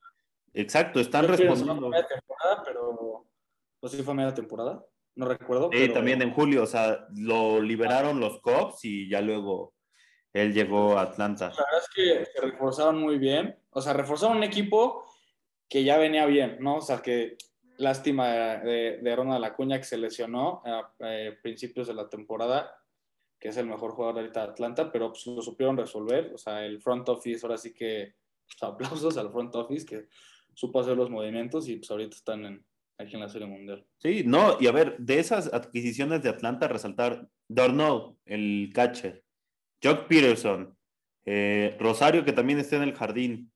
exacto, 0.54 1.02
están 1.02 1.28
respondiendo. 1.28 1.90
Media 1.90 2.08
temporada, 2.08 2.64
pero 2.66 3.26
o 3.82 3.88
sí 3.88 4.02
fue 4.04 4.14
media 4.14 4.34
temporada, 4.34 4.86
no 5.16 5.26
recuerdo. 5.28 5.70
Sí, 5.74 5.90
también 5.90 6.22
en 6.22 6.34
julio, 6.34 6.64
o 6.64 6.68
sea, 6.68 7.08
lo 7.16 7.62
liberaron 7.62 8.20
los 8.20 8.40
Cops 8.40 8.86
y 8.86 9.10
ya 9.10 9.22
luego 9.22 9.74
él 10.34 10.54
llegó 10.54 10.98
a 10.98 11.02
Atlanta. 11.02 11.50
La 11.50 11.66
verdad 11.66 11.82
es 11.82 11.90
que 11.94 12.26
se 12.26 12.42
reforzaron 12.42 13.00
muy 13.00 13.18
bien, 13.18 13.58
o 13.72 13.82
sea, 13.82 13.94
reforzaron 13.94 14.38
un 14.38 14.44
equipo 14.44 15.04
que 15.68 15.84
ya 15.84 15.98
venía 15.98 16.26
bien, 16.26 16.58
¿no? 16.60 16.78
O 16.78 16.82
sea, 16.82 17.02
que 17.02 17.38
lástima 17.78 18.58
de, 18.58 19.00
de 19.02 19.16
Ronald 19.16 19.44
Acuña 19.44 19.78
que 19.78 19.84
se 19.84 19.98
lesionó 19.98 20.62
a, 20.66 20.94
eh, 21.00 21.38
principios 21.42 21.88
de 21.88 21.96
la 21.96 22.08
temporada, 22.08 22.76
que 23.40 23.50
es 23.50 23.58
el 23.58 23.66
mejor 23.66 23.92
jugador 23.92 24.20
ahorita 24.20 24.46
de 24.46 24.52
Atlanta, 24.52 24.92
pero 24.92 25.10
pues, 25.10 25.26
lo 25.26 25.42
supieron 25.42 25.76
resolver, 25.76 26.32
o 26.34 26.38
sea, 26.38 26.64
el 26.64 26.80
front 26.80 27.10
office, 27.10 27.46
ahora 27.46 27.58
sí 27.58 27.74
que 27.74 28.14
pues, 28.46 28.62
aplausos 28.62 29.18
al 29.18 29.32
front 29.32 29.56
office 29.56 29.86
que 29.86 30.08
supo 30.54 30.80
hacer 30.80 30.96
los 30.96 31.10
movimientos 31.10 31.68
y 31.68 31.78
pues 31.78 31.90
ahorita 31.90 32.16
están 32.16 32.46
en, 32.46 32.66
aquí 33.02 33.16
en 33.16 33.22
la 33.22 33.30
Serie 33.30 33.48
Mundial. 33.48 33.86
Sí, 33.98 34.24
no, 34.26 34.58
y 34.60 34.68
a 34.68 34.72
ver, 34.72 34.98
de 34.98 35.20
esas 35.20 35.54
adquisiciones 35.54 36.22
de 36.24 36.30
Atlanta, 36.30 36.68
resaltar 36.68 37.28
Darnold, 37.48 38.16
el 38.26 38.72
catcher, 38.74 39.24
Jock 39.84 40.08
Peterson, 40.08 40.76
eh, 41.26 41.76
Rosario, 41.80 42.26
que 42.26 42.34
también 42.34 42.60
está 42.60 42.78
en 42.78 42.84
el 42.84 42.96
jardín, 42.96 43.52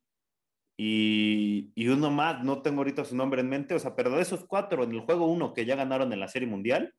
y, 0.77 1.71
y, 1.73 1.87
uno 1.87 2.11
más, 2.11 2.43
no 2.43 2.61
tengo 2.61 2.79
ahorita 2.79 3.05
su 3.05 3.15
nombre 3.15 3.39
en 3.39 3.47
mente, 3.47 3.75
o 3.75 3.79
sea, 3.79 3.95
pero 3.95 4.11
de 4.11 4.21
esos 4.21 4.43
cuatro 4.45 4.83
en 4.83 4.91
el 4.91 4.99
juego 5.01 5.25
uno 5.25 5.53
que 5.53 5.65
ya 5.65 5.77
ganaron 5.77 6.11
en 6.11 6.19
la 6.19 6.27
Serie 6.27 6.49
Mundial, 6.49 6.93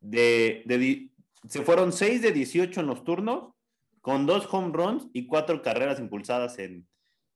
de, 0.00 0.62
de, 0.64 1.10
se 1.46 1.62
fueron 1.62 1.92
seis 1.92 2.22
de 2.22 2.32
18 2.32 2.80
en 2.80 2.86
los 2.86 3.04
turnos, 3.04 3.52
con 4.00 4.24
dos 4.24 4.48
home 4.50 4.72
runs 4.72 5.08
y 5.12 5.26
cuatro 5.26 5.60
carreras 5.60 6.00
impulsadas 6.00 6.58
en, 6.58 6.88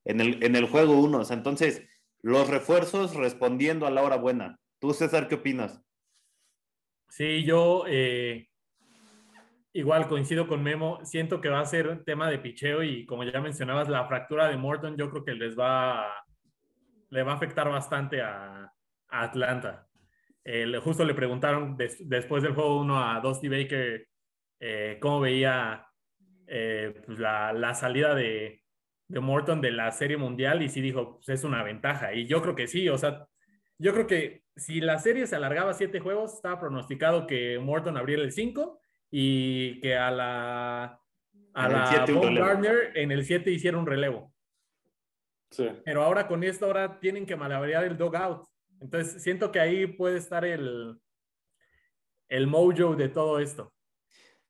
en, 0.05 0.21
el, 0.21 0.43
en 0.43 0.55
el 0.55 0.67
juego 0.67 0.99
uno. 0.99 1.19
O 1.19 1.25
sea, 1.25 1.37
entonces, 1.37 1.83
los 2.23 2.49
refuerzos 2.49 3.15
respondiendo 3.15 3.85
a 3.85 3.91
la 3.91 4.01
hora 4.01 4.15
buena. 4.15 4.57
¿Tú, 4.79 4.93
César, 4.93 5.27
qué 5.27 5.35
opinas? 5.35 5.83
Sí, 7.09 7.43
yo 7.43 7.83
eh, 7.87 8.49
igual 9.73 10.07
coincido 10.07 10.47
con 10.47 10.63
Memo. 10.63 10.99
Siento 11.03 11.41
que 11.41 11.49
va 11.49 11.59
a 11.59 11.65
ser 11.65 12.03
tema 12.05 12.29
de 12.29 12.39
picheo 12.39 12.81
y 12.81 13.05
como 13.05 13.23
ya 13.23 13.39
mencionabas, 13.39 13.89
la 13.89 14.07
fractura 14.07 14.47
de 14.47 14.57
Morton 14.57 14.97
yo 14.97 15.11
creo 15.11 15.23
que 15.23 15.35
les 15.35 15.57
va, 15.57 16.11
le 17.09 17.23
va 17.23 17.33
a 17.33 17.35
afectar 17.35 17.69
bastante 17.69 18.21
a, 18.21 18.69
Atlanta. 19.15 19.87
justo 20.83 21.05
le 21.05 21.13
preguntaron 21.13 21.77
después 21.77 22.41
del 22.41 22.55
juego 22.55 22.81
uno 22.81 22.97
a 22.99 23.19
Dusty 23.19 23.47
Baker 23.47 24.07
eh, 24.59 24.97
cómo 24.99 25.19
veía 25.19 25.85
eh, 26.47 26.99
pues 27.05 27.19
la, 27.19 27.73
salida 27.75 28.15
de, 28.15 28.62
de 29.13 29.19
Morton 29.19 29.61
de 29.61 29.71
la 29.71 29.91
Serie 29.91 30.17
Mundial 30.17 30.63
y 30.63 30.69
sí 30.69 30.81
dijo, 30.81 31.17
pues 31.17 31.29
es 31.29 31.43
una 31.43 31.61
ventaja. 31.61 32.13
Y 32.15 32.25
yo 32.25 32.41
creo 32.41 32.55
que 32.55 32.67
sí, 32.67 32.89
o 32.89 32.97
sea, 32.97 33.27
yo 33.77 33.93
creo 33.93 34.07
que 34.07 34.43
si 34.55 34.81
la 34.81 34.97
serie 34.97 35.27
se 35.27 35.35
alargaba 35.35 35.73
siete 35.73 35.99
juegos, 35.99 36.33
estaba 36.33 36.59
pronosticado 36.59 37.27
que 37.27 37.59
Morton 37.59 37.95
abriera 37.95 38.23
el 38.23 38.31
5 38.31 38.79
y 39.11 39.79
que 39.81 39.95
a 39.95 40.09
la, 40.09 40.99
a 41.53 41.69
la 41.69 42.05
Gardner 42.07 42.91
en 42.95 43.11
el 43.11 43.23
7 43.23 43.51
hiciera 43.51 43.77
un 43.77 43.85
relevo. 43.85 44.33
Sí. 45.51 45.69
Pero 45.85 46.03
ahora 46.03 46.27
con 46.27 46.43
esto, 46.43 46.65
ahora 46.65 46.99
tienen 46.99 47.27
que 47.27 47.35
malabarear 47.35 47.83
el 47.83 48.01
out 48.01 48.47
Entonces 48.81 49.21
siento 49.21 49.51
que 49.51 49.59
ahí 49.59 49.85
puede 49.85 50.17
estar 50.17 50.43
el, 50.43 50.99
el 52.29 52.47
mojo 52.47 52.95
de 52.95 53.09
todo 53.09 53.39
esto. 53.39 53.71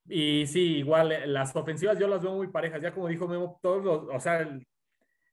Y 0.07 0.45
sí, 0.48 0.77
igual 0.77 1.12
eh, 1.12 1.27
las 1.27 1.55
ofensivas 1.55 1.98
yo 1.98 2.07
las 2.07 2.22
veo 2.22 2.36
muy 2.36 2.48
parejas. 2.48 2.81
Ya 2.81 2.93
como 2.93 3.07
dijo 3.07 3.27
Memo, 3.27 3.60
todos 3.62 3.83
los, 3.83 4.15
o 4.15 4.19
sea, 4.19 4.48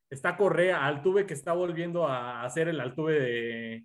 está 0.09 0.37
Correa, 0.37 0.87
Altuve 0.87 1.27
que 1.27 1.35
está 1.35 1.53
volviendo 1.53 2.07
a 2.07 2.45
hacer 2.45 2.69
el 2.69 2.81
Altuve 2.81 3.21
de, 3.21 3.85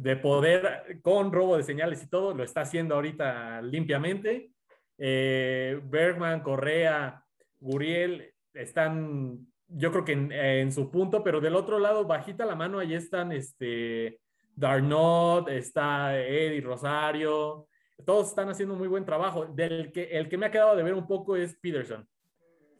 de 0.00 0.16
poder 0.16 1.00
con 1.02 1.32
robo 1.32 1.56
de 1.56 1.62
señales 1.62 2.02
y 2.02 2.08
todo, 2.08 2.34
lo 2.34 2.42
está 2.42 2.62
haciendo 2.62 2.94
ahorita 2.94 3.60
limpiamente. 3.62 4.50
Eh, 4.96 5.80
Bergman, 5.84 6.40
Correa, 6.40 7.24
Guriel 7.58 8.32
están, 8.54 9.46
yo 9.68 9.92
creo 9.92 10.04
que 10.04 10.12
en, 10.12 10.72
su 10.72 10.90
punto, 10.90 11.22
pero 11.22 11.40
del 11.40 11.56
otro 11.56 11.78
lado, 11.78 12.06
bajita 12.06 12.46
la 12.46 12.54
mano, 12.54 12.78
ahí 12.78 12.94
están 12.94 13.32
este, 13.32 14.20
Darnot, 14.54 15.48
está 15.48 16.18
Eddie 16.18 16.60
Rosario, 16.60 17.68
todos 18.04 18.28
están 18.28 18.48
haciendo 18.48 18.74
muy 18.74 18.88
buen 18.88 19.04
trabajo. 19.04 19.46
Del 19.46 19.92
que, 19.92 20.04
el 20.18 20.28
que 20.28 20.38
me 20.38 20.46
ha 20.46 20.50
quedado 20.50 20.76
de 20.76 20.82
ver 20.82 20.94
un 20.94 21.06
poco 21.06 21.36
es 21.36 21.56
Peterson. 21.56 22.06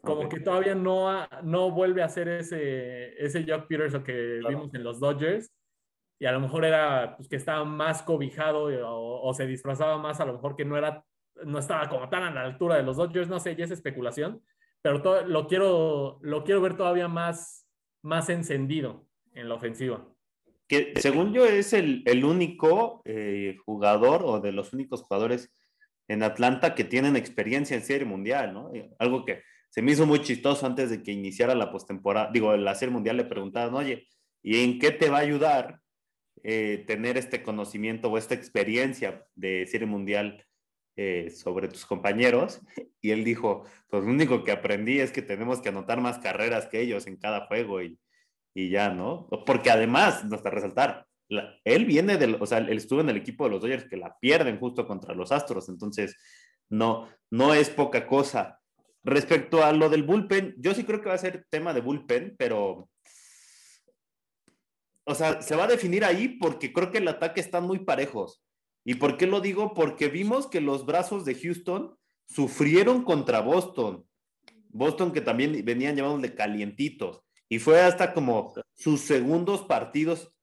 Como 0.01 0.27
que 0.27 0.39
todavía 0.39 0.73
no, 0.73 1.27
no 1.43 1.71
vuelve 1.71 2.01
a 2.01 2.09
ser 2.09 2.27
ese, 2.27 3.13
ese 3.23 3.45
Jock 3.47 3.67
Peterson 3.67 4.03
que 4.03 4.41
vimos 4.47 4.73
en 4.73 4.83
los 4.83 4.99
Dodgers. 4.99 5.51
Y 6.19 6.25
a 6.25 6.31
lo 6.31 6.39
mejor 6.39 6.65
era 6.65 7.15
pues, 7.17 7.29
que 7.29 7.35
estaba 7.35 7.63
más 7.65 8.01
cobijado 8.01 8.69
o, 8.85 9.33
se 9.33 9.45
disfrazaba 9.45 9.97
más, 9.97 10.19
a 10.19 10.25
lo 10.25 10.33
mejor 10.33 10.55
que 10.55 10.65
no, 10.65 10.77
era, 10.77 11.03
no 11.45 11.59
estaba 11.59 11.87
como 11.87 12.09
tan 12.09 12.23
a 12.23 12.31
la 12.31 12.41
altura 12.41 12.75
de 12.75 12.83
los 12.83 12.97
Dodgers. 12.97 13.27
No 13.27 13.39
sé, 13.39 13.55
ya 13.55 13.65
es 13.65 13.71
especulación. 13.71 14.41
Pero 14.81 15.01
todo, 15.01 15.21
lo, 15.27 15.47
quiero, 15.47 16.19
lo 16.21 16.43
quiero 16.43 16.61
ver 16.61 16.75
todavía 16.75 17.07
más, 17.07 17.67
más 18.01 18.29
encendido 18.29 19.05
en 19.33 19.49
la 19.49 19.55
ofensiva 19.55 20.07
que 20.71 20.93
según 21.01 21.33
yo 21.33 21.45
es 21.45 21.73
el, 21.73 22.01
el 22.05 22.23
único 22.23 23.01
eh, 23.03 23.57
jugador 23.65 24.23
o 24.23 24.39
de 24.39 24.53
los 24.53 24.71
únicos 24.71 25.01
jugadores 25.01 25.53
en 26.07 26.23
Atlanta 26.23 26.75
que 26.75 26.85
tienen 26.85 27.17
experiencia 27.17 27.75
en 27.75 27.83
Serie 27.83 28.05
Mundial, 28.05 28.53
¿no? 28.53 28.71
Algo 28.97 29.25
que 29.25 29.41
se 29.69 29.81
me 29.81 29.91
hizo 29.91 30.05
muy 30.05 30.21
chistoso 30.21 30.65
antes 30.65 30.89
de 30.89 31.03
que 31.03 31.11
iniciara 31.11 31.55
la 31.55 31.73
postemporada, 31.73 32.31
digo, 32.31 32.55
la 32.55 32.73
Serie 32.75 32.93
Mundial 32.93 33.17
le 33.17 33.25
preguntaban, 33.25 33.75
oye, 33.75 34.07
¿y 34.41 34.63
en 34.63 34.79
qué 34.79 34.91
te 34.91 35.09
va 35.09 35.17
a 35.17 35.21
ayudar 35.21 35.81
eh, 36.41 36.85
tener 36.87 37.17
este 37.17 37.43
conocimiento 37.43 38.09
o 38.09 38.17
esta 38.17 38.33
experiencia 38.33 39.25
de 39.35 39.67
Serie 39.67 39.87
Mundial 39.87 40.45
eh, 40.95 41.31
sobre 41.31 41.67
tus 41.67 41.85
compañeros? 41.85 42.61
Y 43.03 43.09
él 43.09 43.23
dijo, 43.23 43.63
pues 43.89 44.03
lo 44.03 44.11
único 44.11 44.43
que 44.43 44.51
aprendí 44.51 44.99
es 44.99 45.11
que 45.11 45.23
tenemos 45.23 45.59
que 45.59 45.69
anotar 45.69 45.99
más 46.01 46.19
carreras 46.19 46.67
que 46.67 46.81
ellos 46.81 47.07
en 47.07 47.17
cada 47.17 47.47
juego 47.47 47.81
y 47.81 47.97
y 48.53 48.69
ya, 48.69 48.89
¿no? 48.89 49.27
Porque 49.45 49.71
además, 49.71 50.23
está 50.31 50.49
resaltar, 50.49 51.05
él 51.63 51.85
viene 51.85 52.17
del, 52.17 52.35
o 52.39 52.45
sea, 52.45 52.57
él 52.57 52.69
estuvo 52.77 53.01
en 53.01 53.09
el 53.09 53.17
equipo 53.17 53.45
de 53.45 53.51
los 53.51 53.61
Dodgers 53.61 53.85
que 53.85 53.97
la 53.97 54.17
pierden 54.19 54.59
justo 54.59 54.85
contra 54.85 55.15
los 55.15 55.31
Astros, 55.31 55.69
entonces 55.69 56.15
no, 56.69 57.09
no 57.29 57.53
es 57.53 57.69
poca 57.69 58.05
cosa. 58.05 58.59
Respecto 59.03 59.63
a 59.63 59.71
lo 59.71 59.89
del 59.89 60.03
bullpen, 60.03 60.55
yo 60.57 60.73
sí 60.73 60.83
creo 60.83 61.01
que 61.01 61.09
va 61.09 61.15
a 61.15 61.19
ser 61.19 61.45
tema 61.49 61.73
de 61.73 61.81
bullpen, 61.81 62.35
pero, 62.37 62.89
o 65.05 65.15
sea, 65.15 65.41
se 65.41 65.55
va 65.55 65.63
a 65.63 65.67
definir 65.67 66.03
ahí 66.03 66.37
porque 66.37 66.71
creo 66.71 66.91
que 66.91 66.99
el 66.99 67.07
ataque 67.07 67.41
están 67.41 67.63
muy 67.63 67.79
parejos. 67.79 68.43
¿Y 68.83 68.95
por 68.95 69.17
qué 69.17 69.27
lo 69.27 69.41
digo? 69.41 69.73
Porque 69.73 70.07
vimos 70.07 70.47
que 70.47 70.61
los 70.61 70.85
brazos 70.85 71.23
de 71.25 71.35
Houston 71.35 71.95
sufrieron 72.27 73.03
contra 73.03 73.39
Boston. 73.41 74.05
Boston 74.69 75.11
que 75.11 75.21
también 75.21 75.63
venían 75.65 75.95
de 75.95 76.35
calientitos. 76.35 77.21
Y 77.51 77.59
fue 77.59 77.81
hasta 77.81 78.13
como 78.13 78.53
sus 78.75 79.01
segundos 79.01 79.63
partidos 79.63 80.33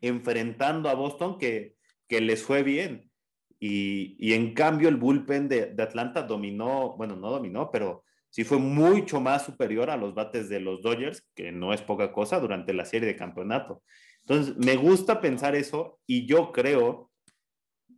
enfrentando 0.00 0.88
a 0.88 0.94
Boston 0.94 1.36
que, 1.36 1.74
que 2.06 2.20
les 2.20 2.44
fue 2.44 2.62
bien. 2.62 3.10
Y, 3.58 4.14
y, 4.20 4.34
en 4.34 4.54
cambio 4.54 4.88
el 4.88 4.94
bullpen 4.94 5.48
de, 5.48 5.66
de, 5.66 5.82
Atlanta 5.82 6.22
dominó, 6.22 6.96
bueno, 6.96 7.16
no 7.16 7.32
dominó, 7.32 7.72
pero 7.72 8.04
sí 8.30 8.44
fue 8.44 8.58
mucho 8.58 9.20
más 9.20 9.44
superior 9.44 9.90
a 9.90 9.96
los 9.96 10.14
bates 10.14 10.48
de 10.48 10.60
los 10.60 10.82
Dodgers, 10.82 11.28
que 11.34 11.50
no 11.50 11.72
es 11.72 11.82
poca 11.82 12.12
cosa 12.12 12.38
durante 12.38 12.72
la 12.72 12.84
serie 12.84 13.08
de 13.08 13.16
campeonato. 13.16 13.82
Entonces, 14.20 14.56
me 14.56 14.76
gusta 14.76 15.20
pensar 15.20 15.56
eso 15.56 15.98
y 16.06 16.26
yo 16.26 16.52
creo 16.52 17.10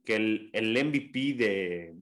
que 0.07 0.17
el, 0.17 0.49
el 0.55 0.73
MVP 0.73 1.35
de, 1.35 1.97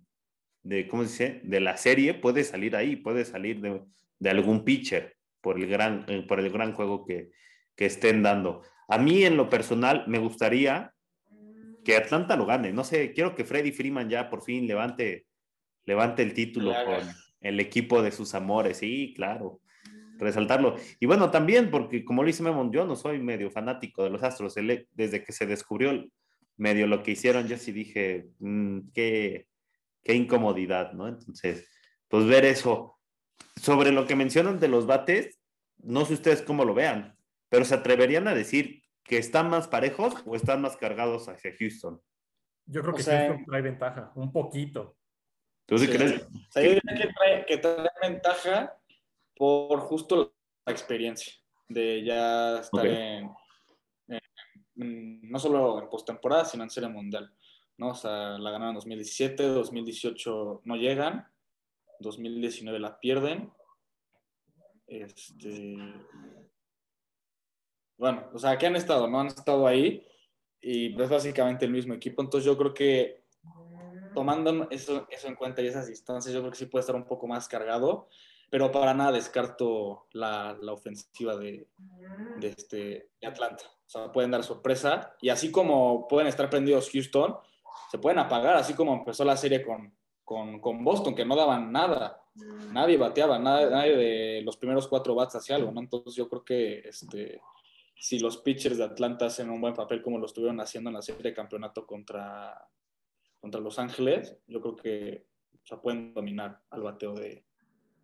de, 0.63 0.87
¿cómo 0.87 1.07
se? 1.07 1.41
De 1.43 1.59
la 1.59 1.77
serie 1.77 2.15
puede 2.15 2.45
salir 2.45 2.77
ahí, 2.77 2.95
puede 2.95 3.25
salir 3.25 3.61
de, 3.61 3.83
de 4.21 4.31
algún 4.31 4.65
pitcher 4.65 5.17
por 5.43 5.59
el 5.59 5.67
gran, 5.67 6.07
eh, 6.09 6.25
por 6.27 6.41
el 6.41 6.51
gran 6.51 6.73
juego 6.73 7.05
que, 7.05 7.31
que 7.77 7.87
estén 7.87 8.23
dando. 8.23 8.63
A 8.89 8.97
mí 8.97 9.25
en 9.25 9.37
lo 9.37 9.51
personal 9.51 10.05
me 10.07 10.19
gustaría 10.19 10.95
que 11.85 11.97
Atlanta 11.97 12.37
lo 12.37 12.47
gane. 12.47 12.73
No 12.73 12.85
sé, 12.85 13.13
quiero 13.13 13.35
que 13.35 13.45
Freddy 13.45 13.73
Freeman 13.73 14.09
ya 14.09 14.31
por 14.31 14.43
fin 14.43 14.67
levante, 14.67 15.27
levante 15.85 16.23
el 16.23 16.33
título 16.33 16.73
con 16.85 17.09
el 17.41 17.61
equipo 17.61 18.03
de 18.03 18.13
sus 18.13 18.35
amores. 18.35 18.79
Sí, 18.79 19.13
claro, 19.17 19.61
resaltarlo. 20.19 20.77
Y 21.01 21.07
bueno, 21.07 21.31
también 21.31 21.71
porque 21.71 22.05
como 22.05 22.23
lo 22.23 22.29
dice 22.29 22.43
Memon, 22.43 22.73
yo 22.73 22.87
no 22.87 22.97
soy 22.97 23.19
medio 23.19 23.51
fanático 23.51 24.05
de 24.05 24.11
los 24.11 24.23
Astros. 24.23 24.55
Desde 24.93 25.25
que 25.25 25.33
se 25.33 25.47
descubrió 25.47 26.05
medio 26.57 26.87
lo 26.87 27.03
que 27.03 27.13
hicieron, 27.13 27.49
yo 27.49 27.57
sí 27.57 27.73
dije, 27.73 28.29
mm, 28.39 28.91
qué, 28.95 29.49
qué 30.03 30.15
incomodidad, 30.15 30.93
¿no? 30.93 31.09
Entonces, 31.09 31.69
pues 32.09 32.27
ver 32.27 32.45
eso 32.45 32.99
sobre 33.57 33.93
lo 33.93 34.07
que 34.07 34.17
mencionan 34.17 34.61
de 34.61 34.69
los 34.69 34.87
bates, 34.87 35.39
no 35.79 36.05
sé 36.05 36.15
ustedes 36.15 36.43
cómo 36.43 36.65
lo 36.65 36.75
vean, 36.75 37.17
pero 37.49 37.65
se 37.65 37.75
atreverían 37.75 38.29
a 38.29 38.35
decir 38.35 38.83
que 39.05 39.19
están 39.19 39.51
más 39.51 39.69
parejos 39.69 40.15
o 40.27 40.37
están 40.37 40.63
más 40.63 40.77
cargados 40.77 41.29
hacia 41.29 41.55
Houston. 41.59 42.01
Yo 42.67 42.83
creo 42.83 42.95
que 42.95 43.03
Houston 43.03 43.45
trae 43.45 43.63
ventaja, 43.63 44.13
un 44.15 44.33
poquito. 44.33 44.97
¿Tú 45.67 45.79
sí, 45.79 45.87
crees? 45.89 46.27
yo 46.55 46.61
diría 46.61 46.81
que 46.97 47.13
trae, 47.15 47.47
que 47.47 47.59
trae, 47.59 47.89
ventaja 48.03 48.77
por 49.37 49.81
justo 49.81 50.35
la 50.65 50.73
experiencia 50.73 51.33
de 51.69 52.05
ya 52.05 52.61
estar 52.61 52.87
en, 52.87 53.31
no 54.75 55.39
solo 55.39 55.83
en 55.83 55.89
postemporada, 55.89 56.45
sino 56.45 56.65
en 56.65 56.71
Serie 56.71 56.89
Mundial. 56.89 57.33
¿no? 57.77 57.91
O 57.91 57.95
sea, 57.95 58.39
la 58.39 58.51
ganaron 58.51 58.71
en 58.71 58.75
2017, 58.77 59.43
2018 59.45 60.63
no 60.65 60.77
llegan, 60.77 61.27
2019 62.03 62.79
la 62.79 62.99
pierden. 62.99 63.53
Este, 64.87 65.77
bueno, 67.97 68.29
o 68.35 68.39
sea, 68.39 68.59
que 68.59 68.67
han 68.67 68.77
estado, 68.77 69.09
¿no? 69.09 69.21
Han 69.21 69.29
estado 69.29 69.67
ahí 69.67 70.07
y 70.61 71.01
es 71.01 71.09
básicamente 71.09 71.65
el 71.65 71.71
mismo 71.71 71.95
equipo. 71.95 72.23
Entonces 72.23 72.45
yo 72.45 72.57
creo 72.59 72.75
que 72.75 73.23
tomando 74.15 74.69
eso, 74.71 75.07
eso 75.11 75.29
en 75.29 75.35
cuenta 75.35 75.63
y 75.63 75.67
esas 75.67 75.87
distancias, 75.87 76.35
yo 76.35 76.41
creo 76.41 76.53
que 76.53 76.59
sí 76.59 76.67
puede 76.67 76.81
estar 76.81 76.97
un 76.97 77.07
poco 77.07 77.27
más 77.27 77.49
cargado, 77.49 78.09
pero 78.51 78.71
para 78.71 78.93
nada 78.93 79.13
descarto 79.13 80.09
la, 80.13 80.57
la 80.61 80.73
ofensiva 80.73 81.37
de, 81.37 81.69
de, 82.39 82.49
este, 82.49 83.11
de 83.21 83.27
Atlanta. 83.27 83.65
O 83.65 83.89
sea, 83.89 84.13
pueden 84.13 84.31
dar 84.31 84.45
sorpresa 84.45 85.17
y 85.21 85.31
así 85.31 85.51
como 85.51 86.07
pueden 86.07 86.29
estar 86.29 86.51
prendidos 86.51 86.91
Houston, 86.91 87.37
se 87.91 87.99
pueden 87.99 88.19
apagar, 88.19 88.57
así 88.57 88.75
como 88.75 88.95
empezó 88.95 89.25
la 89.25 89.37
serie 89.37 89.63
con, 89.63 89.95
con, 90.25 90.61
con 90.61 90.85
Boston, 90.85 91.15
que 91.15 91.25
no 91.25 91.37
daban 91.37 91.73
nada. 91.73 92.21
Nadie 92.73 92.97
bateaba, 92.97 93.39
nadie, 93.39 93.97
de 93.97 94.43
los 94.43 94.57
primeros 94.57 94.89
cuatro 94.89 95.15
bats 95.15 95.37
hacia 95.37 95.57
algo, 95.57 95.71
¿no? 95.71 95.81
Entonces 95.81 96.15
yo 96.15 96.29
creo 96.29 96.45
que 96.45 96.79
este, 96.81 97.41
si 97.95 98.19
los 98.19 98.39
pitchers 98.39 98.79
de 98.79 98.85
Atlanta 98.85 99.27
hacen 99.27 99.51
un 99.51 99.61
buen 99.61 99.75
papel 99.75 100.01
como 100.03 100.19
lo 100.19 100.27
estuvieron 100.27 100.61
haciendo 100.61 100.91
en 100.91 100.95
la 100.95 101.03
serie 101.03 101.23
de 101.23 101.35
campeonato 101.35 101.87
contra, 101.87 102.69
contra 103.39 103.61
Los 103.61 103.79
Ángeles, 103.79 104.39
yo 104.47 104.61
creo 104.61 104.77
que 104.77 105.27
o 105.71 105.81
pueden 105.81 106.13
dominar 106.13 106.61
al 106.71 106.83
bateo 106.83 107.15
de, 107.15 107.45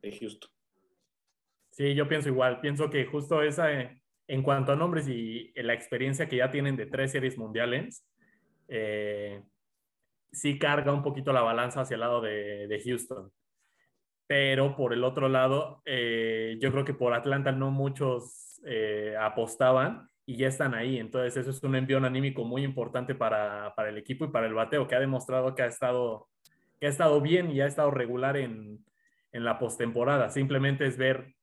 de, 0.01 0.19
Houston. 0.19 0.51
Sí, 1.71 1.95
yo 1.95 2.09
pienso 2.09 2.29
igual. 2.29 2.61
Pienso 2.61 2.89
que 2.89 3.05
justo 3.07 3.43
esa, 3.43 3.69
en 3.73 4.43
cuanto 4.43 4.73
a 4.73 4.77
nombres 4.77 5.09
y 5.09 5.53
la 5.57 5.75
experiencia 5.75 6.29
que 6.29 6.37
ya 6.37 6.51
tienen 6.51 6.77
de 6.77 6.87
tres 6.87 7.13
series 7.13 7.37
mundiales, 7.37 8.07
eh, 8.69 9.43
sí 10.33 10.59
carga 10.59 10.93
un 10.93 11.03
poquito 11.03 11.33
la 11.33 11.43
balanza 11.43 11.83
hacia 11.83 11.95
el 11.95 12.01
lado 12.01 12.21
de, 12.21 12.67
de 12.67 12.83
Houston. 12.85 13.31
Pero 14.27 14.77
por 14.77 14.93
el 14.93 15.05
otro 15.05 15.29
lado, 15.29 15.81
eh, 15.87 16.59
yo 16.61 16.71
creo 16.71 16.85
que 16.85 16.95
por 16.95 17.15
Atlanta 17.15 17.51
no 17.51 17.71
muchos 17.71 18.61
eh, 18.67 19.17
apostaban 19.19 20.09
y 20.27 20.37
ya 20.37 20.49
están 20.49 20.75
ahí. 20.75 20.99
Entonces 20.99 21.37
eso 21.39 21.51
es 21.51 21.63
un 21.63 21.75
envío 21.75 21.97
anímico 21.97 22.45
muy 22.45 22.63
importante 22.63 23.15
para, 23.15 23.75
para, 23.75 23.89
el 23.89 23.97
equipo 23.97 24.27
y 24.27 24.29
para 24.29 24.47
el 24.47 24.53
bateo, 24.53 24.87
que 24.87 24.95
ha 24.95 25.01
demostrado 25.01 25.55
que 25.55 25.63
ha 25.63 25.67
estado, 25.67 26.29
que 26.79 26.87
ha 26.87 26.91
estado 26.91 27.21
bien 27.23 27.51
y 27.51 27.63
ha 27.63 27.67
estado 27.67 27.91
regular 27.91 28.37
en, 28.37 28.85
en 29.33 29.45
la 29.45 29.59
postemporada. 29.59 30.29
Simplemente 30.29 30.87
es 30.87 30.99
ver, 30.99 31.35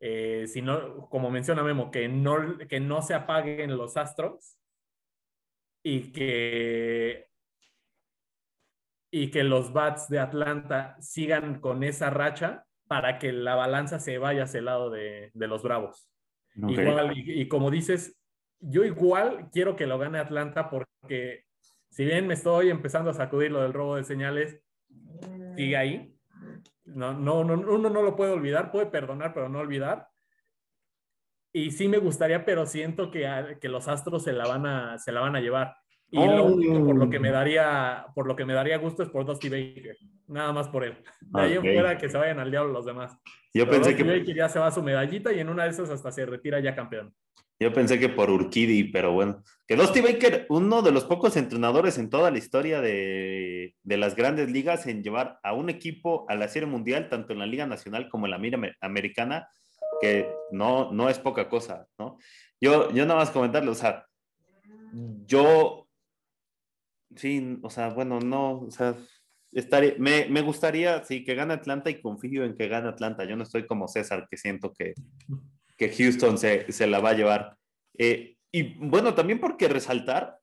eh, 0.00 0.44
si 0.46 0.60
no, 0.60 1.08
como 1.08 1.30
menciona 1.30 1.62
Memo, 1.62 1.90
que 1.90 2.08
no, 2.08 2.58
que 2.68 2.80
no 2.80 3.00
se 3.00 3.14
apaguen 3.14 3.76
los 3.78 3.96
astros 3.96 4.58
y 5.82 6.12
que 6.12 7.28
y 9.16 9.30
que 9.30 9.44
los 9.44 9.72
bats 9.72 10.08
de 10.08 10.18
Atlanta 10.18 10.96
sigan 10.98 11.60
con 11.60 11.84
esa 11.84 12.10
racha 12.10 12.66
para 12.88 13.20
que 13.20 13.32
la 13.32 13.54
balanza 13.54 14.00
se 14.00 14.18
vaya 14.18 14.42
hacia 14.42 14.58
el 14.58 14.64
lado 14.64 14.90
de, 14.90 15.30
de 15.34 15.46
los 15.46 15.62
Bravos. 15.62 16.10
Igual, 16.56 17.12
y, 17.14 17.46
como 17.46 17.70
dices, 17.70 18.20
yo 18.58 18.82
igual 18.82 19.50
quiero 19.52 19.76
que 19.76 19.86
lo 19.86 19.98
gane 19.98 20.18
Atlanta 20.18 20.68
porque 20.68 21.44
si 21.90 22.04
bien 22.04 22.26
me 22.26 22.34
estoy 22.34 22.70
empezando 22.70 23.10
a 23.10 23.14
sacudir 23.14 23.52
lo 23.52 23.62
del 23.62 23.72
robo 23.72 23.94
de 23.94 24.02
señales, 24.02 24.60
sigue 25.54 25.76
ahí. 25.76 26.12
No, 26.84 27.12
no, 27.12 27.44
no, 27.44 27.54
uno 27.54 27.88
no 27.88 28.02
lo 28.02 28.16
puede 28.16 28.32
olvidar, 28.32 28.72
puede 28.72 28.86
perdonar, 28.86 29.32
pero 29.32 29.48
no 29.48 29.60
olvidar. 29.60 30.08
Y 31.52 31.70
sí 31.70 31.86
me 31.86 31.98
gustaría, 31.98 32.44
pero 32.44 32.66
siento 32.66 33.12
que, 33.12 33.58
que 33.60 33.68
los 33.68 33.86
Astros 33.86 34.24
se 34.24 34.32
la 34.32 34.48
van 34.48 34.66
a, 34.66 34.98
se 34.98 35.12
la 35.12 35.20
van 35.20 35.36
a 35.36 35.40
llevar. 35.40 35.76
Y 36.10 36.18
lo 36.18 36.44
oh. 36.44 36.52
único 36.52 36.84
por 36.84 36.96
lo 36.96 37.10
que 37.10 37.18
me 37.18 37.30
daría, 37.30 38.06
por 38.14 38.26
lo 38.26 38.36
que 38.36 38.44
me 38.44 38.54
daría 38.54 38.78
gusto 38.78 39.02
es 39.02 39.08
por 39.08 39.24
Dusty 39.24 39.48
Baker. 39.48 39.96
Nada 40.28 40.52
más 40.52 40.68
por 40.68 40.84
él. 40.84 40.96
De 41.20 41.40
ahí 41.40 41.52
en 41.54 41.62
fuera 41.62 41.98
que 41.98 42.08
se 42.08 42.16
vayan 42.16 42.38
al 42.38 42.50
diablo 42.50 42.72
los 42.72 42.86
demás. 42.86 43.18
Yo 43.52 43.68
pensé 43.68 43.96
que... 43.96 44.04
Baker 44.04 44.34
ya 44.34 44.48
se 44.48 44.58
va 44.58 44.68
a 44.68 44.70
su 44.72 44.82
medallita 44.82 45.32
y 45.32 45.40
en 45.40 45.48
una 45.48 45.64
de 45.64 45.70
esas 45.70 45.90
hasta 45.90 46.10
se 46.12 46.26
retira 46.26 46.60
ya 46.60 46.74
campeón. 46.74 47.14
Yo 47.60 47.72
pensé 47.72 48.00
que 48.00 48.08
por 48.08 48.30
Urquidi, 48.30 48.84
pero 48.84 49.12
bueno. 49.12 49.42
Que 49.66 49.76
Dusty 49.76 50.00
Baker, 50.00 50.46
uno 50.48 50.82
de 50.82 50.90
los 50.90 51.04
pocos 51.04 51.36
entrenadores 51.36 51.98
en 51.98 52.10
toda 52.10 52.30
la 52.30 52.38
historia 52.38 52.80
de, 52.80 53.74
de, 53.82 53.96
las 53.96 54.16
grandes 54.16 54.50
ligas 54.50 54.86
en 54.86 55.02
llevar 55.02 55.38
a 55.42 55.52
un 55.52 55.70
equipo 55.70 56.26
a 56.28 56.34
la 56.34 56.48
Serie 56.48 56.68
Mundial, 56.68 57.08
tanto 57.08 57.32
en 57.32 57.38
la 57.38 57.46
Liga 57.46 57.66
Nacional 57.66 58.08
como 58.08 58.26
en 58.26 58.32
la 58.32 58.38
Liga 58.38 58.58
Americana, 58.80 59.48
que 60.00 60.28
no, 60.50 60.92
no 60.92 61.08
es 61.08 61.18
poca 61.18 61.48
cosa, 61.48 61.86
¿no? 61.98 62.18
Yo, 62.60 62.90
yo 62.92 63.06
nada 63.06 63.20
más 63.20 63.30
comentarle, 63.30 63.70
o 63.70 63.74
sea, 63.74 64.04
yo 65.26 65.83
Sí, 67.16 67.58
o 67.62 67.70
sea, 67.70 67.90
bueno, 67.90 68.20
no, 68.20 68.60
o 68.60 68.70
sea, 68.70 68.96
estaría, 69.52 69.94
me, 69.98 70.26
me, 70.26 70.42
gustaría, 70.42 71.04
sí, 71.04 71.24
que 71.24 71.34
gane 71.34 71.54
Atlanta 71.54 71.90
y 71.90 72.00
confío 72.00 72.44
en 72.44 72.56
que 72.56 72.68
gane 72.68 72.88
Atlanta. 72.88 73.24
Yo 73.24 73.36
no 73.36 73.44
estoy 73.44 73.66
como 73.66 73.88
César, 73.88 74.26
que 74.30 74.36
siento 74.36 74.72
que, 74.72 74.94
que 75.76 75.90
Houston 75.90 76.38
se, 76.38 76.70
se 76.72 76.86
la 76.86 77.00
va 77.00 77.10
a 77.10 77.14
llevar. 77.14 77.56
Eh, 77.98 78.36
y 78.52 78.74
bueno, 78.78 79.14
también 79.14 79.40
porque 79.40 79.68
resaltar, 79.68 80.38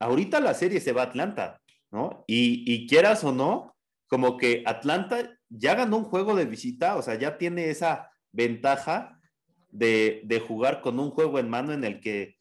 ahorita 0.00 0.40
la 0.40 0.54
serie 0.54 0.80
se 0.80 0.92
va 0.92 1.02
a 1.02 1.06
Atlanta, 1.06 1.60
¿no? 1.90 2.24
Y, 2.26 2.64
y 2.72 2.86
quieras 2.86 3.24
o 3.24 3.32
no, 3.32 3.76
como 4.08 4.36
que 4.36 4.62
Atlanta 4.66 5.38
ya 5.48 5.74
ganó 5.74 5.98
un 5.98 6.04
juego 6.04 6.34
de 6.34 6.46
visita, 6.46 6.96
o 6.96 7.02
sea, 7.02 7.16
ya 7.16 7.38
tiene 7.38 7.70
esa 7.70 8.10
ventaja 8.32 9.20
de, 9.70 10.22
de 10.24 10.40
jugar 10.40 10.80
con 10.80 10.98
un 10.98 11.10
juego 11.10 11.38
en 11.38 11.48
mano 11.48 11.72
en 11.72 11.84
el 11.84 12.00
que 12.00 12.39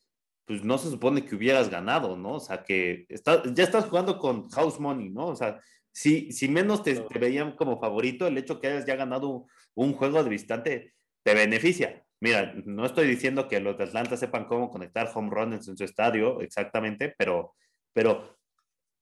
pues 0.49 0.63
no 0.63 0.79
se 0.79 0.89
supone 0.89 1.23
que 1.23 1.35
hubieras 1.35 1.69
ganado, 1.69 2.17
¿no? 2.17 2.37
O 2.37 2.39
sea, 2.39 2.63
que 2.63 3.05
está, 3.07 3.43
ya 3.53 3.63
estás 3.63 3.85
jugando 3.85 4.17
con 4.17 4.49
house 4.49 4.79
money, 4.79 5.11
¿no? 5.11 5.27
O 5.27 5.35
sea, 5.35 5.59
si, 5.91 6.31
si 6.31 6.49
menos 6.49 6.81
te, 6.81 7.05
veían 7.19 7.55
como 7.55 7.79
favorito, 7.79 8.25
el 8.25 8.35
hecho 8.35 8.59
que 8.59 8.65
hayas 8.65 8.83
ya 8.87 8.95
ganado 8.95 9.45
un 9.75 9.93
juego 9.93 10.23
de 10.23 10.29
visitante 10.31 10.95
te 11.21 11.35
beneficia. 11.35 12.03
Mira, 12.19 12.51
no 12.65 12.83
estoy 12.87 13.05
diciendo 13.05 13.47
que 13.47 13.59
los 13.59 13.77
de 13.77 13.83
Atlanta 13.83 14.17
sepan 14.17 14.45
cómo 14.45 14.71
conectar 14.71 15.11
home 15.13 15.29
runs 15.29 15.67
en 15.67 15.77
su 15.77 15.83
estadio, 15.83 16.41
exactamente, 16.41 17.13
pero, 17.15 17.53
pero 17.93 18.39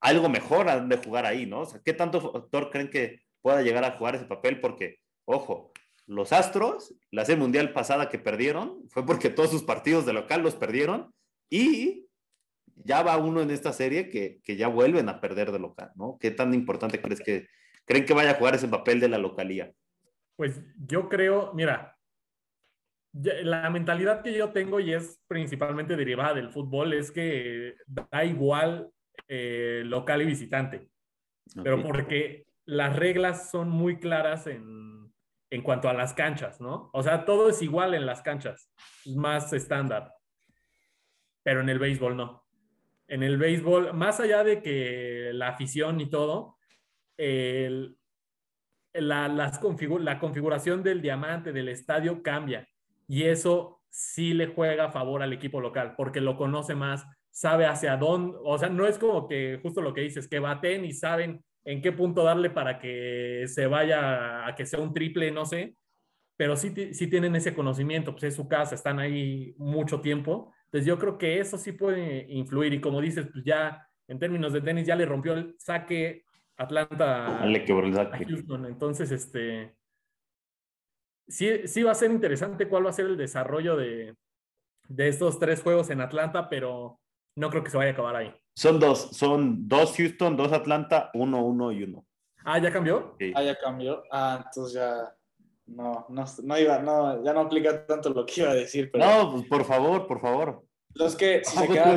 algo 0.01 0.27
mejor 0.27 0.67
han 0.67 0.89
de 0.89 0.97
jugar 0.97 1.25
ahí, 1.25 1.45
¿no? 1.45 1.62
O 1.62 1.65
sea, 1.65 1.79
¿qué 1.79 1.93
tanto 1.93 2.19
factor 2.19 2.69
creen 2.71 2.89
que 2.89 3.21
pueda 3.41 3.62
llegar 3.62 3.86
a 3.86 3.91
jugar 3.91 4.15
ese 4.15 4.25
papel? 4.25 4.60
Porque, 4.60 4.99
ojo, 5.23 5.71
los 6.07 6.33
Astros, 6.33 6.93
la 7.10 7.23
serie 7.23 7.39
mundial 7.39 7.71
pasada 7.71 8.10
que 8.10 8.19
perdieron, 8.19 8.81
fue 8.89 9.05
porque 9.05 9.29
todos 9.29 9.49
sus 9.49 9.63
partidos 9.63 10.05
de 10.05 10.12
local 10.12 10.41
los 10.41 10.55
perdieron 10.55 11.13
y 11.49 12.07
ya 12.75 13.01
va 13.01 13.17
uno 13.17 13.41
en 13.41 13.51
esta 13.51 13.73
serie 13.73 14.10
que, 14.10 14.39
que, 14.43 14.55
ya 14.55 14.67
vuelven 14.67 15.10
a 15.10 15.19
perder 15.19 15.51
de 15.51 15.60
local, 15.60 15.91
¿no? 15.95 16.17
¿Qué 16.19 16.31
tan 16.31 16.53
importante 16.53 17.01
crees 17.01 17.21
que 17.21 17.47
creen 17.86 18.05
que 18.05 18.13
vaya 18.13 18.31
a 18.31 18.36
jugar 18.36 18.55
ese 18.55 18.67
papel 18.67 18.99
de 18.99 19.10
la 19.10 19.17
localía? 19.17 19.71
Pues 20.36 20.62
yo 20.77 21.10
creo, 21.10 21.53
mira, 21.53 21.97
la 23.13 23.69
mentalidad 23.69 24.21
que 24.21 24.33
yo 24.33 24.51
tengo 24.51 24.79
y 24.79 24.93
es 24.93 25.19
principalmente 25.27 25.95
derivada 25.95 26.36
del 26.36 26.49
fútbol 26.49 26.93
es 26.93 27.12
que 27.12 27.75
da 27.88 28.23
igual 28.23 28.91
eh, 29.27 29.81
local 29.86 30.21
y 30.21 30.25
visitante, 30.25 30.89
pero 31.63 31.81
porque 31.81 32.45
las 32.65 32.95
reglas 32.95 33.49
son 33.49 33.69
muy 33.69 33.97
claras 33.99 34.45
en, 34.45 35.12
en 35.49 35.62
cuanto 35.63 35.89
a 35.89 35.93
las 35.93 36.13
canchas, 36.13 36.62
¿no? 36.62 36.91
O 36.93 37.01
sea, 37.01 37.25
todo 37.25 37.49
es 37.49 37.62
igual 37.62 37.95
en 37.95 38.05
las 38.05 38.21
canchas, 38.21 38.69
más 39.05 39.51
estándar 39.53 40.16
pero 41.47 41.62
en 41.62 41.69
el 41.69 41.79
béisbol 41.79 42.17
no. 42.17 42.43
En 43.07 43.23
el 43.23 43.38
béisbol, 43.38 43.93
más 43.93 44.19
allá 44.19 44.43
de 44.43 44.62
que 44.62 45.29
la 45.31 45.47
afición 45.47 46.01
y 46.01 46.10
todo, 46.10 46.57
la, 47.17 49.29
las 49.29 49.62
la 49.62 50.19
configuración 50.19 50.83
del 50.83 51.01
diamante, 51.01 51.53
del 51.53 51.69
estadio 51.69 52.21
cambia. 52.21 52.67
Y 53.07 53.23
eso 53.23 53.81
sí 53.88 54.33
le 54.33 54.47
juega 54.47 54.88
a 54.88 54.91
favor 54.91 55.23
al 55.23 55.31
equipo 55.31 55.62
local, 55.62 55.93
porque 55.95 56.19
lo 56.19 56.36
conoce 56.36 56.75
más, 56.75 57.07
sabe 57.31 57.65
hacia 57.65 57.95
dónde, 57.95 58.38
o 58.43 58.57
sea, 58.57 58.67
no 58.67 58.86
es 58.86 58.97
como 58.97 59.25
que 59.25 59.62
justo 59.63 59.81
lo 59.81 59.93
que 59.93 60.01
dices, 60.01 60.27
que 60.27 60.39
baten 60.39 60.83
y 60.83 60.91
saben 60.91 61.41
en 61.63 61.81
qué 61.81 61.93
punto 61.93 62.25
darle 62.25 62.49
para 62.49 62.77
que 62.77 63.45
se 63.47 63.67
vaya 63.67 64.45
a 64.45 64.53
que 64.53 64.65
sea 64.65 64.81
un 64.81 64.93
triple, 64.93 65.31
no 65.31 65.45
sé, 65.45 65.77
pero 66.36 66.57
sí, 66.57 66.93
sí 66.93 67.07
tienen 67.07 67.38
ese 67.38 67.55
conocimiento, 67.55 68.12
pues 68.12 68.25
es 68.25 68.36
su 68.36 68.49
casa, 68.49 68.75
están 68.75 68.99
ahí 68.99 69.55
mucho 69.57 70.01
tiempo 70.01 70.53
entonces 70.67 70.86
yo 70.86 70.99
creo 70.99 71.17
que 71.17 71.39
eso 71.39 71.58
sí 71.58 71.71
puede 71.71 72.25
influir 72.30 72.73
y 72.73 72.82
como 72.82 73.01
dices, 73.01 73.27
pues 73.32 73.43
ya 73.45 73.88
en 74.08 74.19
términos 74.19 74.53
de 74.53 74.62
tenis 74.62 74.86
ya 74.86 74.95
le 74.95 75.06
rompió 75.06 75.34
el 75.34 75.56
saque 75.58 76.25
Atlanta 76.58 77.45
le 77.45 77.63
quebró 77.63 77.86
el 77.86 77.93
saque. 77.93 78.25
Houston. 78.25 78.65
Entonces, 78.65 79.12
este, 79.12 79.75
sí, 81.27 81.67
sí 81.67 81.84
va 81.84 81.91
a 81.91 81.95
ser 81.95 82.12
interesante 82.12 82.67
cuál 82.67 82.86
va 82.86 82.89
a 82.89 82.93
ser 82.93 83.06
el 83.06 83.17
desarrollo 83.17 83.77
de, 83.77 84.15
de 84.88 85.08
estos 85.08 85.39
tres 85.39 85.62
juegos 85.62 85.89
en 85.89 86.01
Atlanta, 86.01 86.49
pero 86.49 86.99
no 87.36 87.49
creo 87.49 87.63
que 87.63 87.69
se 87.69 87.77
vaya 87.77 87.91
a 87.91 87.93
acabar 87.93 88.15
ahí. 88.15 88.34
Son 88.56 88.80
dos, 88.80 89.15
son 89.15 89.67
dos 89.67 89.95
Houston, 89.95 90.36
dos 90.36 90.51
Atlanta, 90.51 91.12
uno, 91.13 91.45
uno 91.45 91.71
y 91.71 91.84
uno. 91.84 92.06
Ah, 92.43 92.58
¿ya 92.58 92.71
cambió? 92.71 93.15
Sí. 93.19 93.32
Ah, 93.36 93.43
ya 93.43 93.56
cambió. 93.56 94.03
Ah, 94.12 94.43
entonces 94.43 94.73
ya 94.73 95.15
no, 95.67 96.06
no, 96.10 96.25
no 96.43 96.60
iba, 96.60 96.80
no, 96.80 97.23
ya 97.23 97.34
no 97.34 97.41
aplica 97.41 97.86
tanto 97.86 98.10
lo 98.10 98.25
que 98.25 98.41
iba 98.41 98.51
a 98.51 98.56
decir. 98.56 98.89
Pero... 98.91 99.06
No, 99.06 99.32
pues 99.34 99.47
por 99.47 99.65
favor, 99.65 100.08
por 100.08 100.19
favor. 100.19 100.63
Es 100.95 101.15
que 101.15 101.43
si 101.43 101.58
se 101.58 101.67
queda 101.67 101.93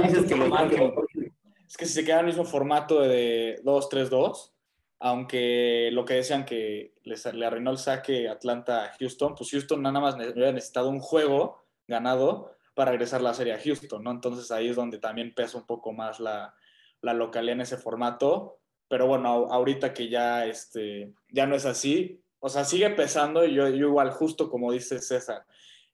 es 1.70 1.76
que 1.76 1.86
si 1.86 1.92
se 1.92 2.04
queda 2.04 2.16
en 2.16 2.20
el 2.20 2.26
mismo 2.26 2.44
formato 2.44 3.00
de 3.00 3.60
2-3-2, 3.64 4.50
aunque 4.98 5.90
lo 5.92 6.04
que 6.04 6.14
decían 6.14 6.44
que 6.44 6.94
les, 7.04 7.32
le 7.32 7.46
arruinó 7.46 7.70
el 7.70 7.78
saque 7.78 8.28
Atlanta 8.28 8.84
a 8.84 8.92
Houston, 8.98 9.34
pues 9.36 9.50
Houston 9.50 9.80
nada 9.80 10.00
más 10.00 10.16
hubiera 10.16 10.52
necesitado 10.52 10.90
un 10.90 10.98
juego 10.98 11.62
ganado 11.86 12.50
para 12.74 12.90
regresar 12.90 13.22
la 13.22 13.34
serie 13.34 13.54
a 13.54 13.60
Houston, 13.60 14.02
¿no? 14.02 14.10
Entonces 14.10 14.50
ahí 14.50 14.68
es 14.68 14.76
donde 14.76 14.98
también 14.98 15.32
pesa 15.32 15.58
un 15.58 15.66
poco 15.66 15.92
más 15.92 16.18
la, 16.18 16.54
la 17.02 17.14
localidad 17.14 17.54
en 17.54 17.60
ese 17.62 17.76
formato, 17.76 18.58
pero 18.88 19.06
bueno, 19.06 19.28
ahorita 19.28 19.94
que 19.94 20.08
ya, 20.08 20.46
este, 20.46 21.12
ya 21.28 21.46
no 21.46 21.54
es 21.54 21.66
así, 21.66 22.20
o 22.40 22.48
sea, 22.48 22.64
sigue 22.64 22.90
pesando 22.90 23.44
y 23.44 23.54
yo, 23.54 23.68
igual, 23.68 24.10
justo 24.10 24.50
como 24.50 24.72
dice 24.72 24.98
César, 24.98 25.44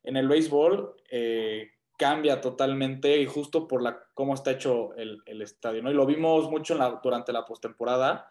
en 0.02 0.16
el 0.16 0.28
béisbol 0.28 0.94
eh, 1.10 1.72
cambia 1.98 2.40
totalmente 2.40 3.18
y 3.18 3.26
justo 3.26 3.66
por 3.66 3.82
la, 3.82 3.98
cómo 4.14 4.34
está 4.34 4.52
hecho 4.52 4.94
el, 4.94 5.20
el 5.26 5.42
estadio, 5.42 5.82
¿no? 5.82 5.90
Y 5.90 5.94
lo 5.94 6.06
vimos 6.06 6.48
mucho 6.50 6.78
durante 7.02 7.32
la 7.32 7.44
postemporada, 7.44 8.30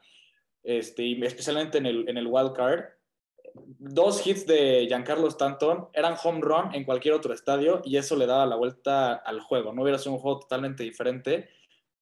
este, 0.63 1.03
y 1.03 1.23
especialmente 1.23 1.77
en 1.77 1.85
el, 1.85 2.09
en 2.09 2.17
el 2.17 2.27
wild 2.27 2.53
card, 2.53 2.85
dos 3.53 4.25
hits 4.25 4.45
de 4.47 4.85
Giancarlo 4.87 5.27
Stanton 5.27 5.89
eran 5.93 6.15
home 6.21 6.41
run 6.41 6.73
en 6.73 6.83
cualquier 6.83 7.13
otro 7.13 7.33
estadio 7.33 7.81
y 7.85 7.97
eso 7.97 8.15
le 8.15 8.25
daba 8.25 8.45
la 8.45 8.55
vuelta 8.55 9.13
al 9.13 9.39
juego. 9.39 9.73
No 9.73 9.83
hubiera 9.83 9.97
sido 9.97 10.13
un 10.13 10.19
juego 10.19 10.39
totalmente 10.39 10.83
diferente 10.83 11.49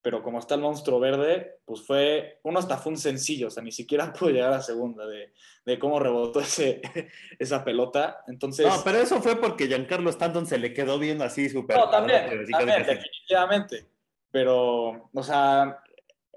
pero 0.03 0.21
como 0.21 0.37
está 0.37 0.55
el 0.55 0.61
monstruo 0.61 0.99
verde, 0.99 1.59
pues 1.63 1.81
fue, 1.81 2.39
uno 2.43 2.59
hasta 2.59 2.77
fue 2.77 2.91
un 2.91 2.97
sencillo, 2.97 3.47
o 3.47 3.49
sea, 3.49 3.63
ni 3.63 3.71
siquiera 3.71 4.11
pudo 4.19 4.29
llegar 4.29 4.53
a 4.53 4.61
segunda 4.61 5.07
de, 5.07 5.33
de 5.65 5.79
cómo 5.79 5.97
rebotó 5.97 6.41
ese, 6.41 6.81
esa 7.39 7.63
pelota. 7.63 8.21
Entonces... 8.27 8.67
No, 8.67 8.83
pero 8.83 8.99
eso 8.99 9.21
fue 9.21 9.37
porque 9.37 9.67
Giancarlo 9.67 10.09
Stanton 10.09 10.45
se 10.45 10.59
le 10.59 10.73
quedó 10.73 10.99
bien 10.99 11.21
así 11.21 11.49
súper... 11.49 11.77
No, 11.77 11.89
también, 11.89 12.45
también 12.51 12.85
definitivamente. 12.85 13.85
Pero, 14.29 15.09
o 15.13 15.23
sea, 15.23 15.81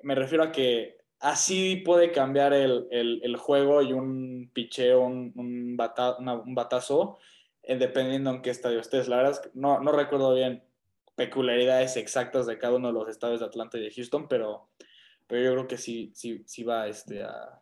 me 0.02 0.14
refiero 0.14 0.44
a 0.44 0.52
que 0.52 0.98
así 1.18 1.76
puede 1.76 2.12
cambiar 2.12 2.52
el, 2.52 2.86
el, 2.92 3.20
el 3.24 3.36
juego 3.36 3.82
y 3.82 3.92
un 3.92 4.48
picheo, 4.52 5.00
un, 5.00 5.32
un, 5.34 5.76
un 5.76 6.54
batazo, 6.54 7.18
eh, 7.64 7.76
dependiendo 7.76 8.30
en 8.30 8.42
qué 8.42 8.50
estadio 8.50 8.78
estés. 8.78 9.08
La 9.08 9.16
verdad 9.16 9.32
es 9.32 9.40
que 9.40 9.50
no, 9.54 9.80
no 9.80 9.90
recuerdo 9.90 10.34
bien 10.34 10.62
peculiaridades 11.16 11.96
exactas 11.96 12.46
de 12.46 12.58
cada 12.58 12.76
uno 12.76 12.88
de 12.88 12.94
los 12.94 13.08
estados 13.08 13.40
de 13.40 13.46
Atlanta 13.46 13.78
y 13.78 13.82
de 13.82 13.90
Houston, 13.90 14.28
pero, 14.28 14.70
pero 15.26 15.42
yo 15.42 15.52
creo 15.52 15.66
que 15.66 15.78
sí, 15.78 16.12
sí, 16.14 16.42
sí 16.46 16.62
va 16.62 16.86
este, 16.86 17.24
a, 17.24 17.60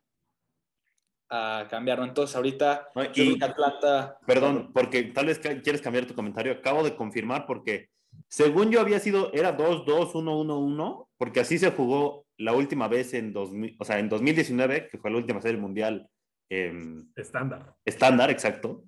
a 1.31 1.67
cambiarlo. 1.71 2.05
Entonces, 2.05 2.37
ahorita, 2.37 2.88
y, 3.14 3.43
Atlanta. 3.43 4.19
Perdón, 4.27 4.71
porque 4.75 5.05
tal 5.05 5.27
vez 5.27 5.38
quieres 5.38 5.81
cambiar 5.81 6.07
tu 6.07 6.14
comentario. 6.14 6.53
Acabo 6.53 6.83
de 6.83 6.97
confirmar 6.97 7.47
porque, 7.47 7.88
según 8.29 8.71
yo 8.71 8.81
había 8.81 8.99
sido, 8.99 9.33
era 9.33 9.57
2-2-1-1-1, 9.57 11.09
porque 11.17 11.40
así 11.40 11.59
se 11.59 11.71
jugó 11.71 12.27
la 12.37 12.53
última 12.53 12.88
vez 12.88 13.14
en, 13.14 13.33
2000, 13.33 13.77
o 13.79 13.85
sea, 13.85 13.99
en 14.01 14.09
2019, 14.09 14.88
que 14.88 14.99
fue 14.99 15.11
la 15.11 15.19
última 15.19 15.40
serie 15.40 15.61
mundial. 15.61 16.09
estándar. 16.49 17.75
Estándar, 17.85 18.31
exacto. 18.31 18.85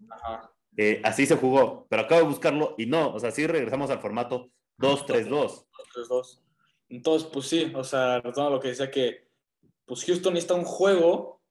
Eh, 0.77 1.01
así 1.05 1.25
se 1.25 1.37
jugó, 1.37 1.87
pero 1.89 2.03
acabo 2.03 2.21
de 2.21 2.27
buscarlo 2.27 2.75
y 2.77 2.85
no, 2.85 3.15
o 3.15 3.19
sea, 3.19 3.31
sí 3.31 3.47
regresamos 3.47 3.91
al 3.91 3.99
formato 3.99 4.51
2-3-2. 4.79 5.67
2-3-2. 5.95 6.41
Entonces, 6.89 7.29
pues 7.33 7.47
sí, 7.47 7.73
o 7.75 7.85
sea, 7.85 8.21
retomando 8.21 8.57
lo 8.57 8.61
que 8.61 8.69
decía 8.69 8.91
que, 8.91 9.29
pues 9.85 10.05
Houston 10.05 10.35
necesita 10.35 10.55
un 10.55 10.65
juego, 10.65 11.43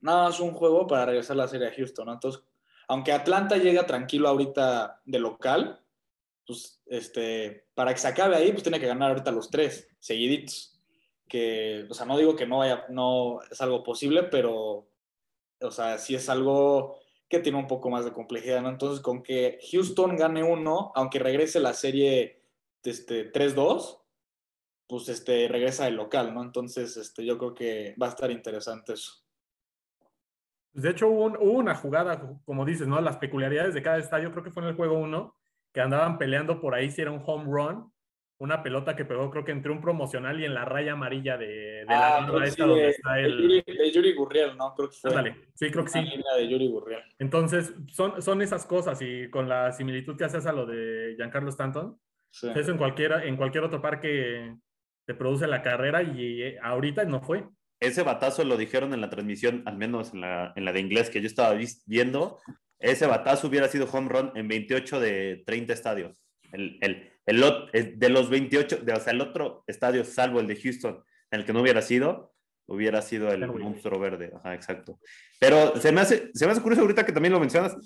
nada 0.00 0.24
más 0.24 0.40
un 0.40 0.52
juego 0.52 0.86
para 0.86 1.06
regresar 1.06 1.34
a 1.34 1.42
la 1.42 1.48
serie 1.48 1.68
a 1.68 1.74
Houston, 1.74 2.06
¿no? 2.06 2.12
Entonces, 2.12 2.42
aunque 2.88 3.12
Atlanta 3.12 3.56
llega 3.56 3.86
tranquilo 3.86 4.28
ahorita 4.28 5.02
de 5.04 5.18
local, 5.18 5.84
pues, 6.46 6.82
este, 6.86 7.66
para 7.74 7.92
que 7.92 8.00
se 8.00 8.08
acabe 8.08 8.36
ahí, 8.36 8.50
pues 8.50 8.62
tiene 8.62 8.80
que 8.80 8.86
ganar 8.86 9.10
ahorita 9.10 9.30
los 9.30 9.50
tres, 9.50 9.88
seguiditos. 10.00 10.80
Que, 11.28 11.86
o 11.88 11.94
sea, 11.94 12.06
no 12.06 12.18
digo 12.18 12.34
que 12.34 12.46
no 12.46 12.58
vaya, 12.58 12.86
no 12.88 13.40
es 13.48 13.60
algo 13.60 13.84
posible, 13.84 14.24
pero, 14.24 14.88
o 15.60 15.70
sea, 15.70 15.98
sí 15.98 16.16
es 16.16 16.28
algo 16.28 16.98
que 17.28 17.38
tiene 17.38 17.58
un 17.58 17.68
poco 17.68 17.88
más 17.90 18.04
de 18.04 18.12
complejidad, 18.12 18.62
¿no? 18.62 18.68
Entonces, 18.68 19.00
con 19.00 19.22
que 19.22 19.60
Houston 19.70 20.16
gane 20.16 20.42
uno, 20.42 20.90
aunque 20.96 21.20
regrese 21.20 21.60
la 21.60 21.74
serie 21.74 22.39
este, 22.84 23.32
3-2, 23.32 24.00
pues 24.88 25.08
este, 25.08 25.46
regresa 25.48 25.86
el 25.88 25.96
local, 25.96 26.34
¿no? 26.34 26.42
Entonces, 26.42 26.96
este, 26.96 27.24
yo 27.24 27.38
creo 27.38 27.54
que 27.54 27.94
va 28.00 28.06
a 28.06 28.10
estar 28.10 28.30
interesante 28.30 28.94
eso. 28.94 29.12
Pues, 30.72 30.82
de 30.82 30.90
hecho, 30.90 31.08
hubo, 31.08 31.26
una 31.38 31.74
jugada, 31.74 32.20
como 32.44 32.64
dices, 32.64 32.86
¿no? 32.88 33.00
Las 33.00 33.18
peculiaridades 33.18 33.74
de 33.74 33.82
cada 33.82 33.98
estadio, 33.98 34.30
creo 34.32 34.44
que 34.44 34.50
fue 34.50 34.62
en 34.62 34.70
el 34.70 34.76
juego 34.76 34.98
1, 34.98 35.36
que 35.72 35.80
andaban 35.80 36.18
peleando 36.18 36.60
por 36.60 36.74
ahí 36.74 36.90
si 36.90 37.02
era 37.02 37.10
un 37.10 37.22
home 37.24 37.44
run, 37.44 37.92
una 38.38 38.62
pelota 38.62 38.96
que 38.96 39.04
pegó, 39.04 39.30
creo 39.30 39.44
que 39.44 39.52
entre 39.52 39.70
un 39.70 39.82
promocional 39.82 40.40
y 40.40 40.46
en 40.46 40.54
la 40.54 40.64
raya 40.64 40.92
amarilla 40.92 41.36
de, 41.36 41.84
la 41.86 42.16
ah, 42.16 42.44
esta 42.44 42.64
donde 42.64 42.88
está 42.88 43.20
el. 43.20 43.62
De 43.66 43.92
Yuri, 43.92 44.14
Gurriel, 44.14 44.56
¿no? 44.56 44.74
Creo 44.74 44.88
que 44.88 44.96
fue. 44.96 45.36
Sí, 45.54 45.70
creo 45.70 45.84
que 45.84 45.90
sí. 45.90 46.00
de 46.38 46.48
Yuri 46.48 46.68
Gurriel. 46.68 47.02
Entonces, 47.18 47.74
son, 47.92 48.22
son 48.22 48.40
esas 48.40 48.64
cosas 48.64 49.00
y 49.02 49.28
con 49.28 49.46
la 49.46 49.72
similitud 49.72 50.16
que 50.16 50.24
haces 50.24 50.46
a 50.46 50.52
lo 50.52 50.64
de 50.64 51.14
Giancarlo 51.16 51.50
Stanton, 51.50 52.00
eso 52.32 52.70
en 52.70 52.78
cualquier, 52.78 53.12
en 53.24 53.36
cualquier 53.36 53.64
otro 53.64 53.82
parque 53.82 54.54
te 55.06 55.14
produce 55.14 55.46
la 55.46 55.62
carrera 55.62 56.02
y 56.02 56.42
eh, 56.42 56.58
ahorita 56.62 57.04
no 57.04 57.20
fue. 57.20 57.44
Ese 57.80 58.02
batazo 58.02 58.44
lo 58.44 58.56
dijeron 58.56 58.92
en 58.92 59.00
la 59.00 59.10
transmisión, 59.10 59.62
al 59.66 59.76
menos 59.76 60.12
en 60.12 60.20
la, 60.20 60.52
en 60.54 60.64
la 60.64 60.72
de 60.72 60.80
inglés 60.80 61.10
que 61.10 61.20
yo 61.20 61.26
estaba 61.26 61.58
viendo. 61.86 62.38
Ese 62.78 63.06
batazo 63.06 63.48
hubiera 63.48 63.68
sido 63.68 63.88
home 63.90 64.08
run 64.08 64.32
en 64.34 64.48
28 64.48 65.00
de 65.00 65.42
30 65.46 65.72
estadios. 65.72 66.22
El, 66.52 66.78
el, 66.80 67.10
el, 67.26 67.98
de 67.98 68.08
los 68.08 68.28
28, 68.28 68.78
de, 68.78 68.92
o 68.92 69.00
sea, 69.00 69.12
el 69.12 69.20
otro 69.20 69.64
estadio, 69.66 70.04
salvo 70.04 70.40
el 70.40 70.46
de 70.46 70.56
Houston, 70.56 71.02
en 71.30 71.40
el 71.40 71.46
que 71.46 71.52
no 71.52 71.62
hubiera 71.62 71.80
sido, 71.80 72.34
hubiera 72.66 73.02
sido 73.02 73.32
el 73.32 73.46
monstruo 73.46 73.98
verde. 73.98 74.32
Ajá, 74.36 74.54
exacto. 74.54 74.98
Pero 75.38 75.76
se 75.76 75.90
me 75.90 76.02
hace, 76.02 76.30
se 76.34 76.46
me 76.46 76.52
hace 76.52 76.62
curioso 76.62 76.82
ahorita 76.82 77.04
que 77.04 77.12
también 77.12 77.32
lo 77.32 77.40
mencionas. 77.40 77.76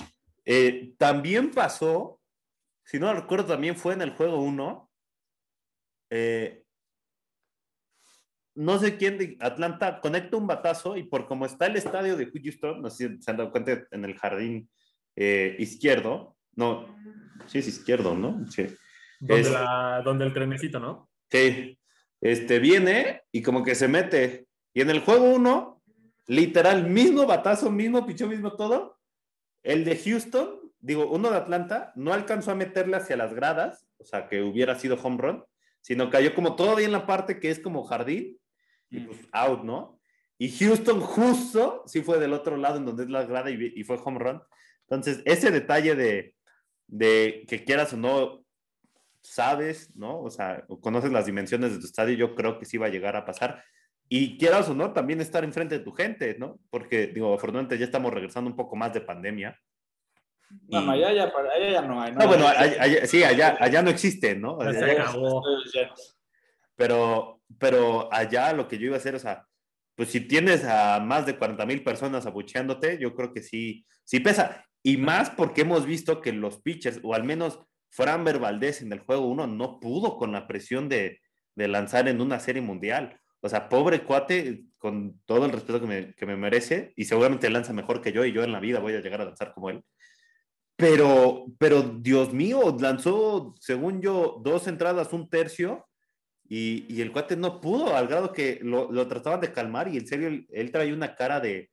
Eh, 0.44 0.92
también 0.98 1.50
pasó 1.50 2.20
si 2.84 2.98
no 2.98 3.12
recuerdo, 3.12 3.46
también 3.46 3.76
fue 3.76 3.94
en 3.94 4.02
el 4.02 4.10
juego 4.10 4.38
1. 4.38 4.90
Eh, 6.10 6.64
no 8.54 8.78
sé 8.78 8.96
quién 8.96 9.18
de 9.18 9.36
Atlanta 9.40 10.00
conecta 10.00 10.36
un 10.36 10.46
batazo 10.46 10.96
y 10.96 11.04
por 11.04 11.26
como 11.26 11.46
está 11.46 11.66
el 11.66 11.76
estadio 11.76 12.16
de 12.16 12.30
Houston, 12.30 12.82
no 12.82 12.90
sé 12.90 13.08
si 13.08 13.22
se 13.22 13.30
han 13.30 13.38
dado 13.38 13.50
cuenta 13.50 13.84
en 13.90 14.04
el 14.04 14.16
jardín 14.16 14.70
eh, 15.16 15.56
izquierdo, 15.58 16.36
no, 16.54 16.86
sí 17.46 17.58
es 17.58 17.68
izquierdo, 17.68 18.14
¿no? 18.14 18.46
Sí. 18.50 18.66
Donde, 19.18 20.24
el 20.24 20.34
trenecito, 20.34 20.78
¿no? 20.78 21.08
Sí, 21.30 21.78
este 22.20 22.58
viene 22.58 23.22
y 23.32 23.42
como 23.42 23.64
que 23.64 23.74
se 23.74 23.88
mete. 23.88 24.46
Y 24.72 24.82
en 24.82 24.90
el 24.90 25.00
juego 25.00 25.24
1, 25.24 25.82
literal, 26.26 26.88
mismo 26.88 27.26
batazo, 27.26 27.70
mismo 27.70 28.06
pichón, 28.06 28.28
mismo 28.28 28.54
todo. 28.54 28.98
El 29.62 29.84
de 29.84 29.96
Houston 29.96 30.63
digo, 30.84 31.08
uno 31.08 31.30
de 31.30 31.38
Atlanta 31.38 31.92
no 31.96 32.12
alcanzó 32.12 32.50
a 32.50 32.54
meterle 32.54 32.96
hacia 32.96 33.16
las 33.16 33.32
gradas, 33.32 33.86
o 33.96 34.04
sea, 34.04 34.28
que 34.28 34.42
hubiera 34.42 34.78
sido 34.78 34.96
home 35.02 35.16
run, 35.16 35.44
sino 35.80 36.10
cayó 36.10 36.34
como 36.34 36.56
todavía 36.56 36.84
en 36.84 36.92
la 36.92 37.06
parte 37.06 37.40
que 37.40 37.50
es 37.50 37.58
como 37.58 37.84
jardín, 37.84 38.38
y 38.90 39.00
pues 39.00 39.18
out, 39.32 39.64
¿no? 39.64 39.98
Y 40.36 40.50
Houston 40.50 41.00
justo 41.00 41.84
sí 41.86 42.02
fue 42.02 42.18
del 42.18 42.34
otro 42.34 42.58
lado 42.58 42.76
en 42.76 42.84
donde 42.84 43.04
es 43.04 43.08
la 43.08 43.24
grada 43.24 43.50
y, 43.50 43.82
fue 43.84 43.98
home 44.04 44.18
run. 44.18 44.42
Entonces, 44.82 45.22
ese 45.24 45.50
detalle 45.50 45.94
de, 45.94 46.34
de, 46.86 47.46
que 47.48 47.64
quieras 47.64 47.94
o 47.94 47.96
no, 47.96 48.44
sabes, 49.22 49.96
¿no? 49.96 50.20
O 50.20 50.30
sea, 50.30 50.66
conoces 50.82 51.12
las 51.12 51.24
dimensiones 51.24 51.72
de 51.72 51.78
tu 51.78 51.86
estadio, 51.86 52.14
yo 52.14 52.34
creo 52.34 52.58
que 52.58 52.66
sí 52.66 52.76
va 52.76 52.86
a 52.86 52.90
llegar 52.90 53.16
a 53.16 53.24
pasar. 53.24 53.64
Y 54.10 54.36
quieras 54.36 54.68
o 54.68 54.74
no, 54.74 54.92
también 54.92 55.22
estar 55.22 55.44
enfrente 55.44 55.78
de 55.78 55.84
tu 55.84 55.92
gente, 55.92 56.36
¿no? 56.38 56.60
Porque, 56.68 57.06
digo, 57.06 57.32
afortunadamente 57.32 57.78
ya 57.78 57.86
estamos 57.86 58.12
regresando 58.12 58.50
un 58.50 58.56
poco 58.56 58.76
más 58.76 58.92
de 58.92 59.00
pandemia. 59.00 59.58
No, 60.68 60.80
no, 60.80 60.92
allá 60.92 61.12
ya, 61.12 61.32
allá 61.54 61.82
no 61.82 62.00
hay. 62.00 62.12
No, 62.12 62.26
bueno, 62.26 62.46
sí, 63.04 63.22
allá, 63.22 63.56
allá 63.60 63.82
no 63.82 63.90
existe, 63.90 64.34
¿no? 64.34 64.58
Pero, 66.76 67.40
pero 67.58 68.12
allá 68.12 68.52
lo 68.52 68.66
que 68.68 68.78
yo 68.78 68.86
iba 68.86 68.96
a 68.96 68.98
hacer, 68.98 69.14
o 69.14 69.18
sea, 69.18 69.46
pues 69.94 70.10
si 70.10 70.20
tienes 70.20 70.64
a 70.64 71.00
más 71.00 71.26
de 71.26 71.36
40 71.36 71.64
mil 71.66 71.84
personas 71.84 72.26
abucheándote, 72.26 72.98
yo 72.98 73.14
creo 73.14 73.32
que 73.32 73.42
sí, 73.42 73.86
sí 74.04 74.20
pesa. 74.20 74.64
Y 74.82 74.96
más 74.96 75.30
porque 75.30 75.62
hemos 75.62 75.86
visto 75.86 76.20
que 76.20 76.32
los 76.32 76.60
pitchers, 76.60 77.00
o 77.02 77.14
al 77.14 77.24
menos 77.24 77.60
Fran 77.90 78.24
Valdez 78.24 78.82
en 78.82 78.92
el 78.92 79.00
juego 79.00 79.26
1, 79.28 79.46
no 79.46 79.78
pudo 79.78 80.16
con 80.16 80.32
la 80.32 80.48
presión 80.48 80.88
de, 80.88 81.20
de, 81.54 81.68
lanzar 81.68 82.08
en 82.08 82.20
una 82.20 82.40
serie 82.40 82.60
mundial. 82.60 83.20
O 83.40 83.48
sea, 83.48 83.68
pobre 83.68 84.02
cuate, 84.02 84.64
con 84.78 85.20
todo 85.26 85.46
el 85.46 85.52
respeto 85.52 85.80
que 85.80 85.86
me, 85.86 86.14
que 86.14 86.26
me 86.26 86.36
merece, 86.36 86.92
y 86.96 87.04
seguramente 87.04 87.48
lanza 87.50 87.72
mejor 87.72 88.00
que 88.00 88.12
yo, 88.12 88.24
y 88.24 88.32
yo 88.32 88.42
en 88.42 88.52
la 88.52 88.60
vida 88.60 88.80
voy 88.80 88.94
a 88.94 89.00
llegar 89.00 89.20
a 89.20 89.26
lanzar 89.26 89.52
como 89.54 89.70
él 89.70 89.84
pero, 90.76 91.46
pero 91.58 91.82
Dios 91.82 92.32
mío, 92.32 92.76
lanzó, 92.78 93.54
según 93.60 94.00
yo, 94.02 94.40
dos 94.42 94.66
entradas, 94.66 95.12
un 95.12 95.28
tercio, 95.28 95.86
y, 96.46 96.84
y 96.88 97.00
el 97.00 97.12
cuate 97.12 97.36
no 97.36 97.60
pudo, 97.60 97.96
al 97.96 98.08
grado 98.08 98.32
que 98.32 98.58
lo, 98.62 98.90
lo, 98.90 99.08
trataban 99.08 99.40
de 99.40 99.52
calmar, 99.52 99.88
y 99.88 99.98
en 99.98 100.06
serio, 100.06 100.44
él, 100.50 100.72
traía 100.72 100.92
una 100.92 101.14
cara 101.14 101.40
de, 101.40 101.70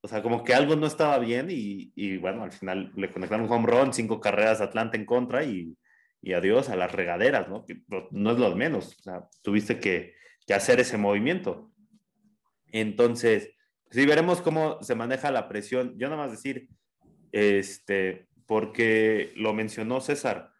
o 0.00 0.08
sea, 0.08 0.22
como 0.22 0.44
que 0.44 0.54
algo 0.54 0.76
no 0.76 0.86
estaba 0.86 1.18
bien, 1.18 1.48
y, 1.50 1.92
y 1.94 2.18
bueno, 2.18 2.44
al 2.44 2.52
final 2.52 2.92
le 2.94 3.10
conectaron 3.10 3.46
un 3.46 3.52
home 3.52 3.66
run, 3.66 3.92
cinco 3.92 4.20
carreras 4.20 4.60
Atlanta 4.60 4.96
en 4.96 5.06
contra, 5.06 5.44
y, 5.44 5.76
y 6.20 6.32
adiós 6.32 6.68
a 6.68 6.76
las 6.76 6.92
regaderas, 6.92 7.48
¿no? 7.48 7.64
No 8.10 8.32
es 8.32 8.38
lo 8.38 8.54
menos, 8.54 8.96
o 8.98 9.02
sea, 9.02 9.28
tuviste 9.42 9.78
que, 9.78 10.14
que 10.46 10.54
hacer 10.54 10.80
ese 10.80 10.98
movimiento. 10.98 11.72
Entonces, 12.72 13.50
sí, 13.90 14.04
veremos 14.06 14.42
cómo 14.42 14.82
se 14.82 14.94
maneja 14.94 15.30
la 15.30 15.48
presión. 15.48 15.94
Yo 15.98 16.08
nada 16.08 16.22
más 16.22 16.30
decir, 16.30 16.68
este, 17.36 18.28
porque 18.46 19.34
lo 19.36 19.52
mencionó 19.52 20.00
César, 20.00 20.54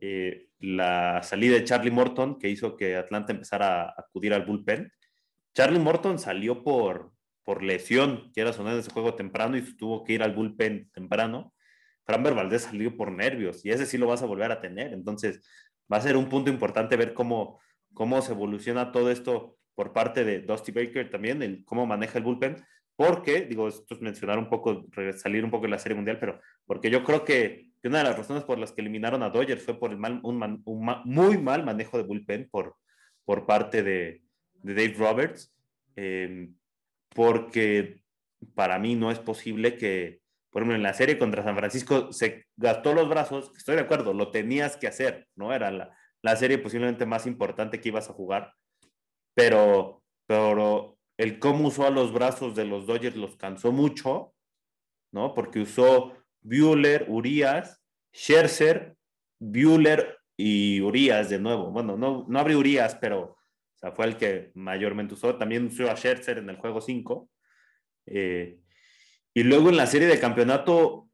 eh, 0.00 0.48
la 0.58 1.22
salida 1.22 1.56
de 1.56 1.64
Charlie 1.64 1.90
Morton 1.90 2.38
que 2.38 2.48
hizo 2.48 2.76
que 2.76 2.96
Atlanta 2.96 3.34
empezara 3.34 3.82
a 3.82 3.94
acudir 3.98 4.32
al 4.32 4.46
bullpen. 4.46 4.90
Charlie 5.54 5.78
Morton 5.78 6.18
salió 6.18 6.64
por, 6.64 7.12
por 7.42 7.62
lesión, 7.62 8.30
quiera 8.32 8.54
sonar 8.54 8.72
en 8.72 8.80
ese 8.80 8.90
juego 8.90 9.14
temprano 9.14 9.58
y 9.58 9.76
tuvo 9.76 10.02
que 10.02 10.14
ir 10.14 10.22
al 10.22 10.34
bullpen 10.34 10.90
temprano. 10.94 11.52
Framber 12.06 12.32
Valdez 12.34 12.62
salió 12.62 12.96
por 12.96 13.12
nervios 13.12 13.62
y 13.62 13.70
ese 13.70 13.84
sí 13.84 13.98
lo 13.98 14.06
vas 14.06 14.22
a 14.22 14.26
volver 14.26 14.50
a 14.50 14.62
tener. 14.62 14.94
Entonces, 14.94 15.46
va 15.92 15.98
a 15.98 16.00
ser 16.00 16.16
un 16.16 16.30
punto 16.30 16.50
importante 16.50 16.96
ver 16.96 17.12
cómo, 17.12 17.60
cómo 17.92 18.22
se 18.22 18.32
evoluciona 18.32 18.92
todo 18.92 19.10
esto 19.10 19.58
por 19.74 19.92
parte 19.92 20.24
de 20.24 20.40
Dusty 20.40 20.72
Baker 20.72 21.10
también, 21.10 21.42
el 21.42 21.66
cómo 21.66 21.84
maneja 21.84 22.16
el 22.16 22.24
bullpen, 22.24 22.64
porque, 22.96 23.42
digo, 23.42 23.68
esto 23.68 23.94
es 23.94 24.00
mencionar 24.00 24.38
un 24.38 24.48
poco, 24.48 24.86
salir 25.16 25.44
un 25.44 25.50
poco 25.50 25.64
de 25.64 25.70
la 25.70 25.78
Serie 25.78 25.96
Mundial, 25.96 26.18
pero 26.18 26.40
porque 26.66 26.90
yo 26.90 27.02
creo 27.04 27.24
que, 27.24 27.70
una 27.82 27.98
de 27.98 28.04
las 28.04 28.16
razones 28.16 28.44
por 28.44 28.58
las 28.58 28.72
que 28.72 28.80
eliminaron 28.80 29.22
a 29.22 29.28
Dodgers 29.28 29.62
fue 29.62 29.78
por 29.78 29.90
el 29.90 29.98
mal, 29.98 30.18
un, 30.22 30.62
muy 31.04 31.36
mal 31.36 31.64
manejo 31.64 31.98
de 31.98 32.04
bullpen 32.04 32.48
por, 32.50 32.76
por 33.26 33.44
parte 33.44 33.82
de, 33.82 34.22
de 34.54 34.74
Dave 34.74 34.94
Roberts, 34.96 35.54
eh, 35.96 36.48
porque 37.10 38.00
para 38.54 38.78
mí 38.78 38.94
no 38.94 39.10
es 39.10 39.18
posible 39.18 39.76
que, 39.76 40.20
por 40.50 40.62
ejemplo, 40.62 40.76
en 40.76 40.82
la 40.82 40.94
serie 40.94 41.18
contra 41.18 41.42
San 41.42 41.56
Francisco 41.56 42.10
se 42.10 42.46
gastó 42.56 42.94
los 42.94 43.08
brazos, 43.08 43.52
estoy 43.56 43.76
de 43.76 43.82
acuerdo, 43.82 44.14
lo 44.14 44.30
tenías 44.30 44.78
que 44.78 44.86
hacer, 44.86 45.28
¿no? 45.36 45.52
Era 45.52 45.70
la, 45.70 45.94
la 46.22 46.36
serie 46.36 46.56
posiblemente 46.56 47.04
más 47.04 47.26
importante 47.26 47.80
que 47.82 47.90
ibas 47.90 48.08
a 48.08 48.14
jugar, 48.14 48.54
pero, 49.34 50.02
pero 50.26 50.93
el 51.16 51.38
cómo 51.38 51.68
usó 51.68 51.86
a 51.86 51.90
los 51.90 52.12
brazos 52.12 52.54
de 52.54 52.64
los 52.64 52.86
Dodgers 52.86 53.16
los 53.16 53.36
cansó 53.36 53.72
mucho, 53.72 54.34
¿no? 55.12 55.34
Porque 55.34 55.60
usó 55.60 56.12
Bueller, 56.40 57.06
Urias, 57.08 57.82
Scherzer, 58.12 58.96
Bueller 59.38 60.18
y 60.36 60.80
Urias 60.80 61.30
de 61.30 61.38
nuevo. 61.38 61.70
Bueno, 61.70 61.96
no, 61.96 62.26
no 62.28 62.38
abrió 62.38 62.58
Urias, 62.58 62.96
pero 63.00 63.36
fue 63.94 64.06
el 64.06 64.16
que 64.16 64.50
mayormente 64.54 65.14
usó. 65.14 65.36
También 65.36 65.66
usó 65.66 65.90
a 65.90 65.96
Scherzer 65.96 66.38
en 66.38 66.50
el 66.50 66.56
juego 66.56 66.80
5. 66.80 67.28
Eh, 68.06 68.58
y 69.32 69.42
luego 69.42 69.68
en 69.68 69.76
la 69.76 69.86
serie 69.86 70.08
de 70.08 70.20
campeonato 70.20 71.08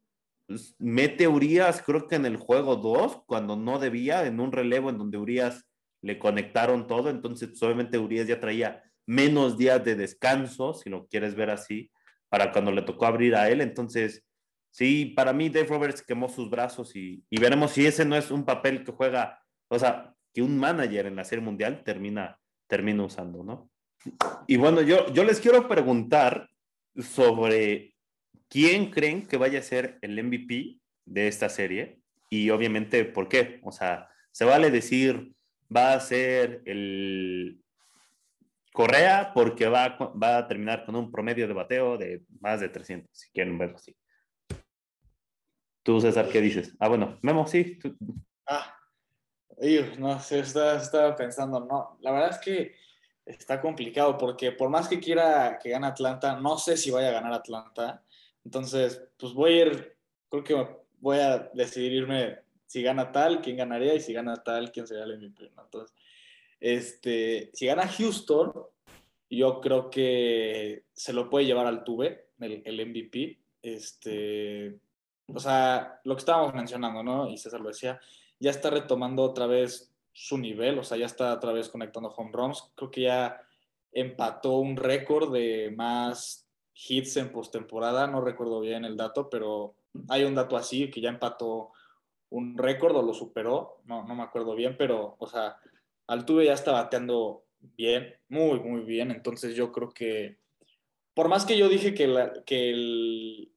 pues, 0.47 0.75
mete 0.79 1.27
Urias, 1.27 1.81
creo 1.81 2.07
que 2.07 2.15
en 2.15 2.25
el 2.25 2.37
juego 2.37 2.75
2, 2.75 3.23
cuando 3.25 3.55
no 3.55 3.79
debía, 3.79 4.25
en 4.25 4.39
un 4.39 4.51
relevo 4.51 4.89
en 4.89 4.97
donde 4.97 5.17
Urias 5.17 5.67
le 6.01 6.19
conectaron 6.19 6.87
todo. 6.87 7.09
Entonces, 7.09 7.61
obviamente 7.61 7.97
Urias 7.97 8.27
ya 8.27 8.39
traía 8.39 8.83
menos 9.05 9.57
días 9.57 9.83
de 9.83 9.95
descanso, 9.95 10.73
si 10.73 10.89
lo 10.89 11.07
quieres 11.07 11.35
ver 11.35 11.49
así, 11.49 11.91
para 12.29 12.51
cuando 12.51 12.71
le 12.71 12.81
tocó 12.81 13.05
abrir 13.05 13.35
a 13.35 13.49
él. 13.49 13.61
Entonces, 13.61 14.23
sí, 14.69 15.05
para 15.05 15.33
mí 15.33 15.49
Dave 15.49 15.67
Roberts 15.67 16.01
quemó 16.01 16.29
sus 16.29 16.49
brazos 16.49 16.95
y, 16.95 17.23
veremos 17.29 17.71
si 17.71 17.85
ese 17.85 18.05
no 18.05 18.15
es 18.15 18.31
un 18.31 18.45
papel 18.45 18.83
que 18.83 18.91
juega, 18.91 19.43
o 19.67 19.77
sea, 19.77 20.13
que 20.33 20.41
un 20.41 20.57
manager 20.57 21.07
en 21.07 21.15
la 21.15 21.25
Serie 21.25 21.43
Mundial 21.43 21.83
termina, 21.83 22.39
termina 22.67 23.03
usando, 23.03 23.43
¿no? 23.43 23.69
Y 24.47 24.57
bueno, 24.57 24.81
yo, 24.81 25.11
yo 25.13 25.23
les 25.23 25.39
quiero 25.39 25.67
preguntar 25.67 26.49
sobre 26.95 27.93
quién 28.47 28.91
creen 28.91 29.27
que 29.27 29.37
vaya 29.37 29.59
a 29.59 29.63
ser 29.63 29.99
el 30.01 30.21
MVP 30.23 30.79
de 31.05 31.27
esta 31.27 31.49
serie 31.49 31.99
y 32.29 32.49
obviamente 32.49 33.05
por 33.05 33.27
qué. 33.27 33.59
O 33.63 33.71
sea, 33.71 34.09
se 34.31 34.45
vale 34.45 34.71
decir 34.71 35.33
va 35.75 35.93
a 35.93 35.99
ser 35.99 36.61
el 36.65 37.60
Correa 38.73 39.31
porque 39.33 39.67
va, 39.67 39.97
va 39.97 40.37
a 40.37 40.47
terminar 40.47 40.85
con 40.85 40.95
un 40.95 41.11
promedio 41.11 41.47
de 41.47 41.53
bateo 41.53 41.97
de 41.97 42.23
más 42.39 42.59
de 42.61 42.69
300, 42.69 43.09
si 43.11 43.29
quieren 43.31 43.57
verlo 43.57 43.75
así. 43.75 43.95
Tú, 45.83 45.99
César, 45.99 46.29
¿qué 46.29 46.41
dices? 46.41 46.75
Ah, 46.79 46.87
bueno, 46.87 47.17
Memo, 47.21 47.47
sí. 47.47 47.79
Ah, 48.45 48.77
no 49.97 50.19
sé, 50.19 50.39
estaba, 50.39 51.15
pensando, 51.15 51.59
no, 51.59 51.97
la 52.01 52.11
verdad 52.11 52.31
es 52.31 52.37
que 52.39 52.75
está 53.25 53.61
complicado 53.61 54.17
porque 54.17 54.51
por 54.51 54.69
más 54.69 54.87
que 54.87 54.99
quiera 54.99 55.59
que 55.61 55.69
gane 55.69 55.87
Atlanta, 55.87 56.39
no 56.39 56.57
sé 56.57 56.77
si 56.77 56.91
vaya 56.91 57.09
a 57.09 57.13
ganar 57.13 57.33
Atlanta. 57.33 58.03
Entonces, 58.43 59.03
pues 59.17 59.33
voy 59.33 59.51
a 59.53 59.65
ir, 59.65 59.97
creo 60.29 60.43
que 60.43 60.67
voy 60.99 61.19
a 61.19 61.49
decidir 61.53 61.93
irme 61.93 62.39
si 62.65 62.81
gana 62.81 63.11
tal, 63.11 63.41
quién 63.41 63.57
ganaría, 63.57 63.93
y 63.93 63.99
si 63.99 64.13
gana 64.13 64.41
tal, 64.43 64.71
quién 64.71 64.87
sería 64.87 65.03
el 65.03 65.17
MVP. 65.17 65.51
Entonces, 65.61 65.95
este, 66.61 67.49
si 67.53 67.65
gana 67.65 67.87
Houston, 67.87 68.53
yo 69.29 69.59
creo 69.61 69.89
que 69.89 70.83
se 70.93 71.11
lo 71.11 71.29
puede 71.29 71.45
llevar 71.45 71.65
al 71.65 71.83
Tuve, 71.83 72.27
el, 72.39 72.85
MVP. 72.87 73.39
Este, 73.61 74.77
o 75.27 75.39
sea, 75.39 75.99
lo 76.03 76.15
que 76.15 76.19
estábamos 76.19 76.53
mencionando, 76.53 77.01
¿no? 77.01 77.27
Y 77.27 77.37
César 77.37 77.61
lo 77.61 77.69
decía, 77.69 77.99
ya 78.39 78.51
está 78.51 78.69
retomando 78.69 79.23
otra 79.23 79.47
vez 79.47 79.91
su 80.13 80.37
nivel, 80.37 80.77
o 80.77 80.83
sea, 80.83 80.97
ya 80.97 81.05
está 81.05 81.33
otra 81.33 81.51
vez 81.51 81.69
conectando 81.69 82.09
home 82.09 82.31
runs. 82.31 82.71
Creo 82.75 82.91
que 82.91 83.01
ya 83.01 83.41
empató 83.91 84.57
un 84.57 84.77
récord 84.77 85.33
de 85.33 85.73
más 85.75 86.47
hits 86.75 87.17
en 87.17 87.31
postemporada, 87.31 88.05
no 88.05 88.21
recuerdo 88.21 88.59
bien 88.59 88.85
el 88.85 88.97
dato, 88.97 89.29
pero 89.29 89.75
hay 90.09 90.25
un 90.25 90.35
dato 90.35 90.57
así 90.57 90.89
que 90.91 91.01
ya 91.01 91.09
empató 91.09 91.71
un 92.29 92.57
récord 92.57 92.95
o 92.95 93.01
lo 93.01 93.13
superó, 93.13 93.81
no, 93.85 94.03
no 94.05 94.15
me 94.15 94.23
acuerdo 94.23 94.55
bien, 94.55 94.75
pero, 94.77 95.15
o 95.19 95.27
sea, 95.27 95.57
Altuve 96.07 96.45
ya 96.45 96.53
está 96.53 96.71
bateando 96.71 97.45
bien, 97.59 98.15
muy, 98.27 98.59
muy 98.59 98.81
bien, 98.81 99.11
entonces 99.11 99.55
yo 99.55 99.71
creo 99.71 99.91
que, 99.91 100.37
por 101.13 101.27
más 101.27 101.45
que 101.45 101.57
yo 101.57 101.69
dije 101.69 101.93
que 101.93 102.07
la, 102.07 102.43
que, 102.45 103.49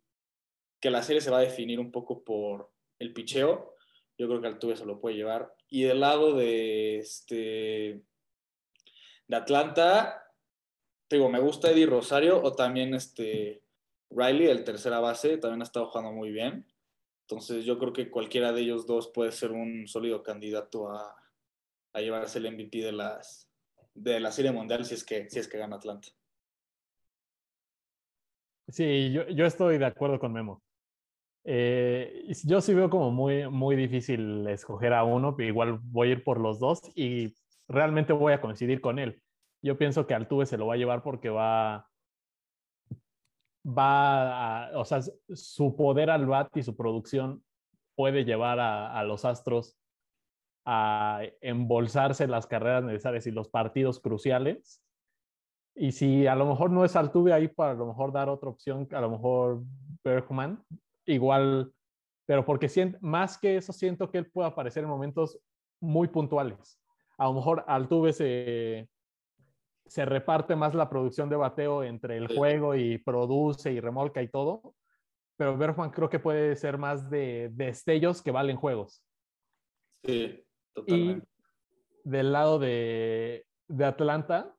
que 0.80 0.90
la 0.90 1.02
serie 1.02 1.20
se 1.20 1.30
va 1.30 1.38
a 1.38 1.42
definir 1.42 1.80
un 1.80 1.90
poco 1.90 2.22
por 2.22 2.70
el 2.98 3.12
picheo, 3.12 3.74
yo 4.18 4.28
creo 4.28 4.40
que 4.40 4.46
Altuve 4.46 4.76
se 4.76 4.87
lo 4.87 5.00
puede 5.00 5.16
llevar. 5.16 5.54
Y 5.68 5.83
del 5.83 6.00
lado 6.00 6.35
de, 6.35 6.98
este, 6.98 8.02
de 9.26 9.37
Atlanta, 9.37 10.30
digo, 11.11 11.28
me 11.28 11.40
gusta 11.40 11.70
Eddie 11.70 11.87
Rosario 11.87 12.40
o 12.42 12.52
también 12.54 12.94
este 12.94 13.62
Riley, 14.11 14.48
el 14.48 14.64
tercera 14.64 15.00
base, 15.00 15.38
también 15.38 15.62
ha 15.62 15.64
estado 15.64 15.87
jugando 15.87 16.12
muy 16.12 16.30
bien. 16.30 16.66
Entonces 17.22 17.64
yo 17.64 17.78
creo 17.78 17.92
que 17.92 18.11
cualquiera 18.11 18.52
de 18.52 18.61
ellos 18.61 18.87
dos 18.87 19.09
puede 19.09 19.33
ser 19.33 19.50
un 19.50 19.88
sólido 19.88 20.22
candidato 20.22 20.90
a, 20.90 21.16
llevarse 22.00 22.38
el 22.38 22.52
MVP 22.52 22.78
de, 22.78 22.92
las, 22.92 23.50
de 23.94 24.20
la 24.20 24.33
Serie 24.33 24.52
Mundial 24.52 24.85
si 24.85 24.94
es 24.94 25.04
que, 25.04 25.28
si 25.30 25.38
es 25.38 25.48
que 25.48 25.59
gana 25.59 25.76
Atlanta. 25.76 26.09
Sí, 28.68 29.12
yo, 29.12 29.28
yo 29.28 29.44
estoy 29.44 29.78
de 29.78 29.87
acuerdo 29.87 30.18
con 30.18 30.33
Memo. 30.33 30.62
Eh, 31.44 32.33
yo 32.44 32.61
sí 32.62 32.72
veo 32.72 32.88
como 32.88 33.11
muy, 33.11 33.48
muy 33.50 33.76
difícil 33.76 34.46
escoger 34.48 34.94
a 34.94 35.04
uno, 35.04 35.37
igual 35.38 35.78
voy 35.83 36.09
a 36.09 36.12
ir 36.12 36.24
por 36.24 36.40
los 36.40 36.59
dos 36.59 36.80
y 36.94 37.35
realmente 37.68 38.14
voy 38.14 38.33
a 38.33 38.40
coincidir 38.40 38.80
con 38.80 38.98
él. 38.98 39.22
Yo 39.62 39.76
pienso 39.76 40.07
que 40.07 40.14
Altuve 40.14 40.46
se 40.46 40.57
lo 40.57 40.66
va 40.66 40.74
a 40.74 40.78
llevar 40.78 41.02
porque 41.02 41.28
va, 41.28 41.87
va 43.66 44.66
a, 44.66 44.78
o 44.78 44.85
sea, 44.85 45.00
su 45.28 45.76
poder 45.76 46.11
al 46.11 46.26
bat 46.26 46.54
y 46.57 46.62
su 46.62 46.76
producción 46.76 47.42
puede 47.94 48.24
llevar 48.24 48.59
a, 48.59 49.02
los 49.04 49.24
Astros 49.24 49.76
a 50.64 51.22
embolsarse 51.40 52.27
las 52.27 52.46
carreras 52.46 52.85
necesarias 52.85 53.27
y 53.27 53.31
los 53.31 53.48
partidos 53.48 54.00
cruciales. 54.00 54.83
Y 55.74 55.92
si 55.92 56.27
a 56.27 56.35
lo 56.35 56.46
mejor 56.46 56.70
no 56.70 56.85
es 56.85 56.96
Altuve 56.96 57.33
ahí 57.33 57.48
para 57.48 57.72
a 57.72 57.74
lo 57.74 57.87
mejor 57.87 58.12
dar 58.12 58.29
otra 58.29 58.48
opción, 58.48 58.88
a 58.92 59.00
lo 59.00 59.11
mejor 59.11 59.62
Bergman, 60.05 60.64
igual, 61.05 61.72
pero 62.27 62.44
porque 62.44 62.68
siento, 62.68 62.98
más 63.00 63.37
que 63.37 63.57
eso 63.57 63.72
siento 63.72 64.11
que 64.11 64.18
él 64.18 64.31
puede 64.31 64.48
aparecer 64.48 64.85
en 64.85 64.90
momentos 64.90 65.38
muy 65.81 66.08
puntuales. 66.08 66.81
A 67.19 67.25
lo 67.25 67.35
mejor 67.35 67.65
Altuve 67.67 68.12
se, 68.12 68.88
se 69.87 70.04
reparte 70.04 70.56
más 70.56 70.75
la 70.75 70.88
producción 70.88 71.29
de 71.29 71.37
bateo 71.37 71.83
entre 71.83 72.17
el 72.17 72.35
juego 72.35 72.75
y 72.75 72.98
produce 72.98 73.73
y 73.73 73.81
remolca 73.81 74.23
y 74.23 74.29
todo, 74.29 74.75
pero 75.37 75.56
Bergman 75.56 75.90
creo 75.90 76.08
que 76.08 76.21
puede 76.21 76.54
ser 76.56 76.79
más 76.79 77.10
de 77.10 77.50
destellos 77.52 78.23
que 78.23 78.31
valen 78.31 78.56
juegos. 78.56 79.02
Sí, 80.04 80.44
totalmente. 80.75 81.27
Y 81.27 82.08
del 82.08 82.33
lado 82.33 82.58
de, 82.58 83.46
de 83.68 83.85
Atlanta, 83.85 84.54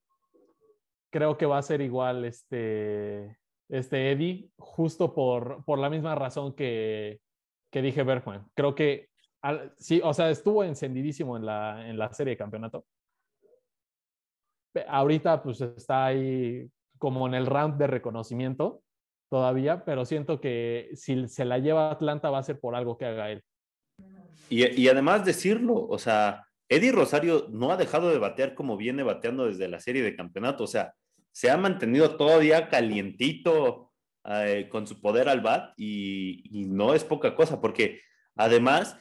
creo 1.11 1.38
que 1.38 1.45
va 1.45 1.59
a 1.59 1.61
ser 1.63 1.82
igual 1.82 2.26
este, 2.26 3.38
este 3.70 4.11
Eddie, 4.11 4.49
justo 4.57 5.13
por, 5.13 5.63
por 5.63 5.80
la 5.80 5.89
misma 5.89 6.16
razón 6.16 6.53
que, 6.53 7.22
que 7.72 7.82
dije 7.82 8.03
Bergman. 8.03 8.49
Creo 8.55 8.74
que 8.76 9.09
sí, 9.78 10.01
o 10.03 10.13
sea, 10.13 10.30
estuvo 10.30 10.63
encendidísimo 10.63 11.38
en 11.38 11.45
la, 11.45 11.88
en 11.88 11.97
la 11.97 12.11
serie 12.13 12.32
de 12.32 12.38
campeonato, 12.38 12.86
ahorita 14.88 15.41
pues 15.43 15.61
está 15.61 16.05
ahí 16.05 16.70
como 16.97 17.28
en 17.28 17.34
el 17.34 17.45
ramp 17.45 17.78
de 17.78 17.88
reconocimiento 17.88 18.82
todavía, 19.30 19.86
pero 19.86 20.05
siento 20.05 20.39
que 20.41 20.89
si 20.93 21.28
se 21.28 21.45
la 21.45 21.59
lleva 21.59 21.91
Atlanta 21.91 22.30
va 22.30 22.39
a 22.39 22.43
ser 22.43 22.59
por 22.59 22.76
algo 22.76 22.97
que 22.97 23.05
haga 23.05 23.32
él. 23.32 23.43
Y, 24.50 24.82
y 24.82 24.88
además 24.88 25.26
decirlo, 25.26 25.88
o 25.88 25.98
sea, 25.98 26.46
Eddie 26.70 26.92
Rosario 26.92 27.48
no 27.52 27.72
ha 27.72 27.78
dejado 27.78 28.10
de 28.10 28.18
batear 28.18 28.56
como 28.56 28.78
viene 28.78 29.04
bateando 29.04 29.48
desde 29.48 29.68
la 29.68 29.80
serie 29.80 30.02
de 30.02 30.16
campeonato, 30.16 30.64
o 30.64 30.68
sea, 30.68 30.94
se 31.32 31.52
ha 31.52 31.58
mantenido 31.58 32.16
todavía 32.16 32.70
calientito 32.70 33.92
eh, 34.24 34.68
con 34.72 34.88
su 34.88 35.02
poder 35.02 35.30
al 35.30 35.42
bat 35.42 35.74
y, 35.78 36.42
y, 36.50 36.66
no 36.66 36.94
es 36.94 37.04
poca 37.04 37.36
cosa, 37.36 37.62
porque 37.62 38.02
además, 38.36 38.98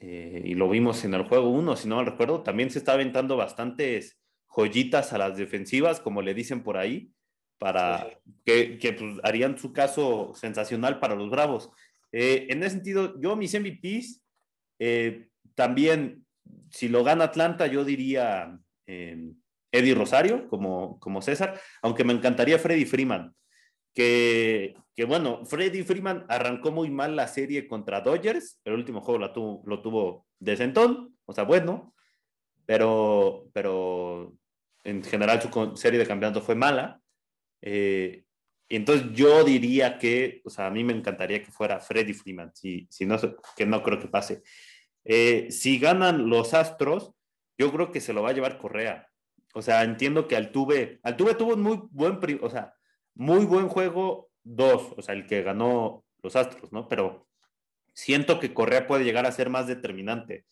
eh, 0.00 0.42
y 0.44 0.54
lo 0.54 0.68
vimos 0.68 1.04
en 1.04 1.14
el 1.14 1.24
juego 1.28 1.50
1, 1.50 1.76
si 1.76 1.88
no 1.88 1.98
me 1.98 2.04
recuerdo, 2.04 2.42
también 2.42 2.70
se 2.70 2.78
está 2.78 2.94
aventando 2.94 3.36
bastantes 3.36 4.18
joyitas 4.48 5.12
a 5.12 5.18
las 5.18 5.36
defensivas, 5.36 6.00
como 6.00 6.22
le 6.22 6.34
dicen 6.34 6.62
por 6.62 6.76
ahí, 6.76 7.12
para 7.58 8.18
que, 8.44 8.78
que 8.78 8.94
pues, 8.94 9.20
harían 9.22 9.58
su 9.58 9.72
caso 9.72 10.32
sensacional 10.34 10.98
para 10.98 11.14
los 11.14 11.30
Bravos. 11.30 11.70
Eh, 12.10 12.46
en 12.50 12.62
ese 12.62 12.76
sentido, 12.76 13.20
yo 13.20 13.36
mis 13.36 13.54
MVPs, 13.54 14.23
eh, 14.78 15.28
también, 15.54 16.26
si 16.70 16.88
lo 16.88 17.04
gana 17.04 17.24
Atlanta, 17.24 17.66
yo 17.66 17.84
diría 17.84 18.58
eh, 18.86 19.32
Eddie 19.72 19.94
Rosario 19.94 20.48
como, 20.48 20.98
como 21.00 21.22
César, 21.22 21.60
aunque 21.82 22.04
me 22.04 22.12
encantaría 22.12 22.58
Freddy 22.58 22.84
Freeman, 22.84 23.34
que, 23.94 24.74
que, 24.94 25.04
bueno, 25.04 25.44
Freddy 25.46 25.82
Freeman 25.82 26.26
arrancó 26.28 26.72
muy 26.72 26.90
mal 26.90 27.16
la 27.16 27.28
serie 27.28 27.68
contra 27.68 28.00
Dodgers, 28.00 28.60
el 28.64 28.74
último 28.74 29.00
juego 29.00 29.20
la 29.20 29.32
tuvo, 29.32 29.62
lo 29.66 29.82
tuvo 29.82 30.26
de 30.38 30.56
sentón, 30.56 31.16
o 31.26 31.32
sea, 31.32 31.44
bueno, 31.44 31.94
pero, 32.66 33.48
pero 33.52 34.34
en 34.84 35.02
general 35.02 35.40
su 35.40 35.76
serie 35.76 35.98
de 35.98 36.06
campeonato 36.06 36.40
fue 36.40 36.54
mala. 36.54 37.00
Eh, 37.62 38.23
entonces 38.68 39.08
yo 39.12 39.44
diría 39.44 39.98
que, 39.98 40.42
o 40.44 40.50
sea, 40.50 40.66
a 40.66 40.70
mí 40.70 40.84
me 40.84 40.92
encantaría 40.92 41.42
que 41.42 41.52
fuera 41.52 41.80
Freddy 41.80 42.14
Freeman, 42.14 42.54
si, 42.54 42.86
si 42.90 43.06
no, 43.06 43.16
que 43.56 43.66
no 43.66 43.82
creo 43.82 43.98
que 43.98 44.08
pase. 44.08 44.42
Eh, 45.04 45.48
si 45.50 45.78
ganan 45.78 46.28
los 46.28 46.54
Astros, 46.54 47.12
yo 47.58 47.70
creo 47.72 47.92
que 47.92 48.00
se 48.00 48.12
lo 48.12 48.22
va 48.22 48.30
a 48.30 48.32
llevar 48.32 48.58
Correa. 48.58 49.08
O 49.54 49.62
sea, 49.62 49.84
entiendo 49.84 50.26
que 50.26 50.36
Altuve, 50.36 50.98
Altuve 51.02 51.34
tuvo 51.34 51.54
un 51.54 51.62
muy 51.62 51.80
buen, 51.90 52.18
o 52.42 52.50
sea, 52.50 52.74
muy 53.14 53.44
buen 53.44 53.68
juego 53.68 54.30
dos, 54.42 54.92
o 54.96 55.02
sea, 55.02 55.14
el 55.14 55.26
que 55.26 55.42
ganó 55.42 56.04
los 56.22 56.34
Astros, 56.34 56.72
¿no? 56.72 56.88
Pero 56.88 57.28
siento 57.92 58.40
que 58.40 58.52
Correa 58.52 58.86
puede 58.86 59.04
llegar 59.04 59.26
a 59.26 59.32
ser 59.32 59.50
más 59.50 59.66
determinante, 59.66 60.44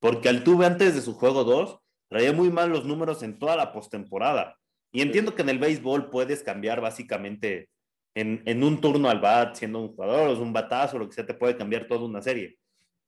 porque 0.00 0.28
Altuve 0.28 0.66
antes 0.66 0.94
de 0.94 1.00
su 1.00 1.14
juego 1.14 1.44
dos 1.44 1.80
traía 2.08 2.32
muy 2.32 2.50
mal 2.50 2.70
los 2.70 2.84
números 2.84 3.22
en 3.22 3.38
toda 3.38 3.56
la 3.56 3.72
postemporada. 3.72 4.58
Y 4.94 5.02
entiendo 5.02 5.34
que 5.34 5.42
en 5.42 5.48
el 5.48 5.58
béisbol 5.58 6.08
puedes 6.08 6.44
cambiar 6.44 6.80
básicamente 6.80 7.68
en, 8.14 8.42
en, 8.46 8.62
un 8.62 8.80
turno 8.80 9.10
al 9.10 9.18
bat, 9.18 9.56
siendo 9.56 9.80
un 9.80 9.88
jugador, 9.88 10.30
o 10.30 10.40
un 10.40 10.52
batazo, 10.52 11.00
lo 11.00 11.08
que 11.08 11.14
sea, 11.14 11.26
te 11.26 11.34
puede 11.34 11.56
cambiar 11.56 11.88
toda 11.88 12.04
una 12.06 12.22
serie. 12.22 12.58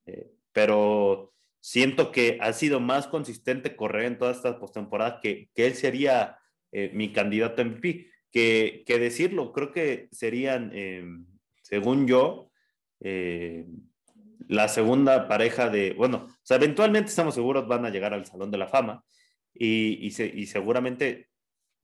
Eh, 0.04 0.28
pero 0.52 1.32
siento 1.60 2.10
que 2.10 2.38
ha 2.40 2.52
sido 2.52 2.80
más 2.80 3.06
consistente 3.06 3.76
correr 3.76 4.06
en 4.06 4.18
toda 4.18 4.32
esta 4.32 4.58
postemporada 4.58 5.20
que, 5.20 5.48
que 5.54 5.68
él 5.68 5.74
sería 5.74 6.38
eh, 6.72 6.90
mi 6.92 7.12
candidato 7.12 7.64
MVP. 7.64 8.10
Que, 8.32 8.82
que, 8.84 8.98
decirlo, 8.98 9.52
creo 9.52 9.70
que 9.70 10.08
serían, 10.10 10.72
eh, 10.74 11.04
según 11.62 12.08
yo, 12.08 12.50
eh, 12.98 13.64
la 14.48 14.66
segunda 14.66 15.28
pareja 15.28 15.68
de, 15.68 15.92
bueno, 15.92 16.26
o 16.28 16.40
sea, 16.42 16.56
eventualmente 16.56 17.10
estamos 17.10 17.36
seguros 17.36 17.68
van 17.68 17.86
a 17.86 17.90
llegar 17.90 18.12
al 18.12 18.26
Salón 18.26 18.50
de 18.50 18.58
la 18.58 18.66
Fama 18.66 19.04
y, 19.54 20.04
y, 20.04 20.10
se, 20.10 20.26
y 20.26 20.46
seguramente 20.46 21.28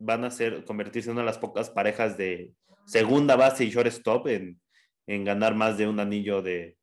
van 0.03 0.25
a 0.25 0.31
ser, 0.31 0.65
convertirse 0.65 1.09
en 1.09 1.15
una 1.15 1.23
de 1.23 1.27
las 1.27 1.39
pocas 1.39 1.71
parejas 1.71 2.17
de 2.17 2.53
segunda 2.87 3.37
base 3.37 3.65
y 3.65 3.71
shortstop 3.71 4.27
en, 4.27 4.61
en 5.07 5.25
ganar 5.25 5.55
más 5.55 5.79
de 5.79 5.87
un 5.87 6.01
anillo 6.01 6.43
de, 6.43 6.77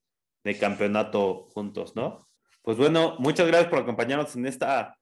de 0.43 0.57
campeonato 0.57 1.49
juntos, 1.53 1.95
¿no? 1.95 2.28
Pues 2.61 2.78
bueno, 2.78 3.15
muchas 3.20 3.47
gracias 3.47 3.70
por 3.70 3.80
acompañarnos 3.80 4.36
en 4.36 4.45
esta 4.45 4.95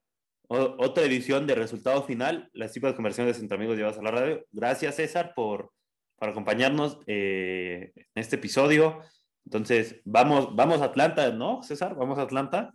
otra 0.49 1.03
edición 1.03 1.45
de 1.45 1.55
resultado 1.55 2.03
final, 2.03 2.49
las 2.53 2.73
de 2.73 2.95
conversiones 2.95 3.39
entre 3.39 3.57
amigos 3.57 3.75
llevadas 3.75 3.97
a 3.97 4.01
la 4.01 4.11
radio. 4.11 4.45
Gracias, 4.51 4.95
César, 4.95 5.33
por, 5.35 5.71
por 6.17 6.29
acompañarnos 6.29 6.99
eh, 7.05 7.91
en 7.95 8.05
este 8.15 8.37
episodio. 8.37 9.01
Entonces, 9.45 10.01
vamos, 10.05 10.55
vamos 10.55 10.81
a 10.81 10.85
Atlanta, 10.85 11.31
¿no, 11.31 11.61
César? 11.63 11.95
¿Vamos 11.95 12.17
a 12.17 12.21
Atlanta? 12.21 12.71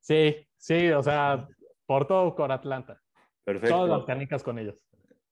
Sí, 0.00 0.36
sí, 0.56 0.90
o 0.90 1.02
sea, 1.02 1.48
por 1.86 2.06
todo 2.06 2.34
con 2.34 2.52
Atlanta. 2.52 3.00
Perfecto. 3.48 3.76
Todas 3.76 3.88
las 3.88 4.04
canicas 4.04 4.42
con 4.42 4.58
ellos. 4.58 4.76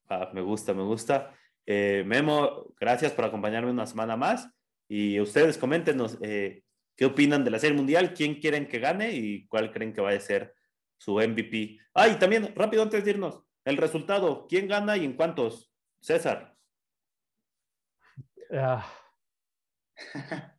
Ah, 0.08 0.30
me 0.32 0.40
gusta, 0.40 0.72
me 0.72 0.82
gusta. 0.82 1.34
Eh, 1.66 2.02
Memo, 2.06 2.72
gracias 2.80 3.12
por 3.12 3.26
acompañarme 3.26 3.70
una 3.70 3.84
semana 3.84 4.16
más. 4.16 4.48
Y 4.88 5.20
ustedes 5.20 5.58
coméntenos 5.58 6.16
eh, 6.22 6.62
qué 6.96 7.04
opinan 7.04 7.44
de 7.44 7.50
la 7.50 7.58
Serie 7.58 7.76
Mundial, 7.76 8.14
quién 8.14 8.36
quieren 8.40 8.68
que 8.68 8.78
gane 8.78 9.12
y 9.12 9.46
cuál 9.48 9.70
creen 9.70 9.92
que 9.92 10.00
vaya 10.00 10.16
a 10.16 10.22
ser 10.22 10.54
su 10.96 11.16
MVP. 11.16 11.78
Ah, 11.92 12.08
y 12.08 12.14
también, 12.14 12.54
rápido 12.56 12.84
antes 12.84 13.04
de 13.04 13.10
irnos, 13.10 13.42
el 13.66 13.76
resultado, 13.76 14.46
¿quién 14.48 14.66
gana 14.66 14.96
y 14.96 15.04
en 15.04 15.12
cuántos? 15.12 15.70
César. 16.00 16.56
Uh, 18.48 18.80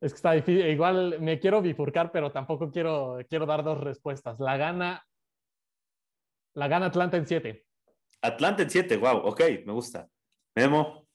es 0.00 0.12
que 0.12 0.16
está 0.16 0.32
difícil. 0.32 0.66
Igual 0.66 1.20
me 1.20 1.38
quiero 1.38 1.62
bifurcar, 1.62 2.10
pero 2.10 2.32
tampoco 2.32 2.72
quiero, 2.72 3.18
quiero 3.28 3.46
dar 3.46 3.62
dos 3.62 3.78
respuestas. 3.78 4.40
La 4.40 4.56
gana 4.56 5.06
la 6.56 6.68
gana 6.68 6.86
Atlanta 6.86 7.16
en 7.16 7.26
7. 7.26 7.66
Atlanta 8.22 8.62
en 8.62 8.70
7, 8.70 8.96
wow, 8.96 9.18
ok, 9.18 9.40
me 9.66 9.72
gusta. 9.72 10.08
Memo. 10.54 11.06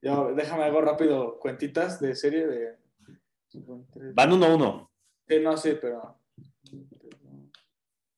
Yo, 0.00 0.32
déjame 0.34 0.64
algo 0.64 0.80
rápido, 0.80 1.38
cuentitas 1.38 2.00
de 2.00 2.14
serie 2.14 2.46
de... 2.46 2.78
Van 4.14 4.30
1-1. 4.30 4.90
Sí, 5.26 5.40
no, 5.40 5.56
sí, 5.56 5.76
pero... 5.80 6.20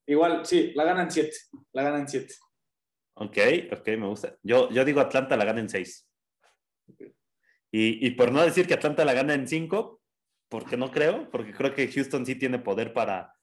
Igual, 0.07 0.45
sí, 0.45 0.72
la 0.74 0.84
gana 0.84 1.03
en 1.03 1.11
7. 1.11 1.32
La 1.72 1.82
gana 1.82 2.01
en 2.01 2.09
7. 2.09 2.34
Ok, 3.14 3.39
ok, 3.72 3.87
me 3.89 4.07
gusta. 4.07 4.37
Yo, 4.43 4.68
yo 4.70 4.84
digo 4.84 5.01
Atlanta 5.01 5.37
la 5.37 5.45
gana 5.47 5.61
en 5.61 5.70
6. 5.70 6.09
Okay. 6.93 7.14
Y, 7.72 8.07
y, 8.07 8.11
por 8.11 8.30
no 8.30 8.43
decir 8.43 8.66
que 8.66 8.74
Atlanta 8.74 9.05
la 9.07 9.14
gana 9.14 9.32
en 9.32 9.49
5, 9.49 10.03
porque 10.51 10.76
no 10.76 10.91
creo, 10.91 11.30
porque 11.30 11.53
creo 11.53 11.74
que 11.74 11.91
Houston 11.91 12.26
sí 12.26 12.34
tiene 12.34 12.59
poder 12.59 12.93
para, 12.93 13.34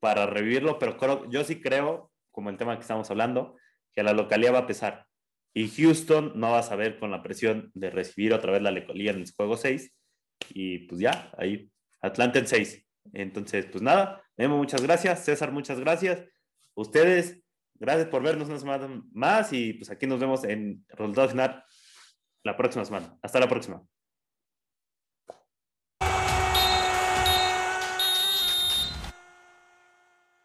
para 0.00 0.26
revivirlo, 0.26 0.78
pero 0.78 0.96
creo, 0.96 1.30
yo 1.30 1.44
sí 1.44 1.60
creo 1.60 2.11
como 2.32 2.50
el 2.50 2.56
tema 2.56 2.74
que 2.74 2.82
estamos 2.82 3.10
hablando, 3.10 3.56
que 3.92 4.02
la 4.02 4.12
localidad 4.12 4.54
va 4.54 4.58
a 4.58 4.66
pesar. 4.66 5.06
Y 5.54 5.68
Houston 5.68 6.32
no 6.34 6.50
va 6.50 6.60
a 6.60 6.62
saber 6.62 6.98
con 6.98 7.10
la 7.10 7.22
presión 7.22 7.70
de 7.74 7.90
recibir 7.90 8.32
otra 8.32 8.52
vez 8.52 8.62
la 8.62 8.70
localía 8.70 9.12
en 9.12 9.20
el 9.20 9.30
juego 9.30 9.56
6. 9.56 9.94
Y 10.54 10.80
pues 10.80 11.00
ya, 11.00 11.30
ahí, 11.36 11.70
Atlanta 12.00 12.38
en 12.38 12.46
6. 12.46 12.84
Entonces, 13.12 13.66
pues 13.66 13.82
nada, 13.82 14.22
Memo, 14.36 14.56
muchas 14.56 14.82
gracias. 14.82 15.24
César, 15.24 15.52
muchas 15.52 15.78
gracias. 15.78 16.24
Ustedes, 16.74 17.42
gracias 17.74 18.08
por 18.08 18.22
vernos 18.22 18.48
una 18.48 18.58
semana 18.58 19.02
más 19.12 19.52
y 19.52 19.74
pues 19.74 19.90
aquí 19.90 20.06
nos 20.06 20.20
vemos 20.20 20.44
en 20.44 20.84
resultado 20.88 21.28
final 21.28 21.62
la 22.44 22.56
próxima 22.56 22.84
semana. 22.84 23.16
Hasta 23.22 23.38
la 23.40 23.48
próxima. 23.48 23.82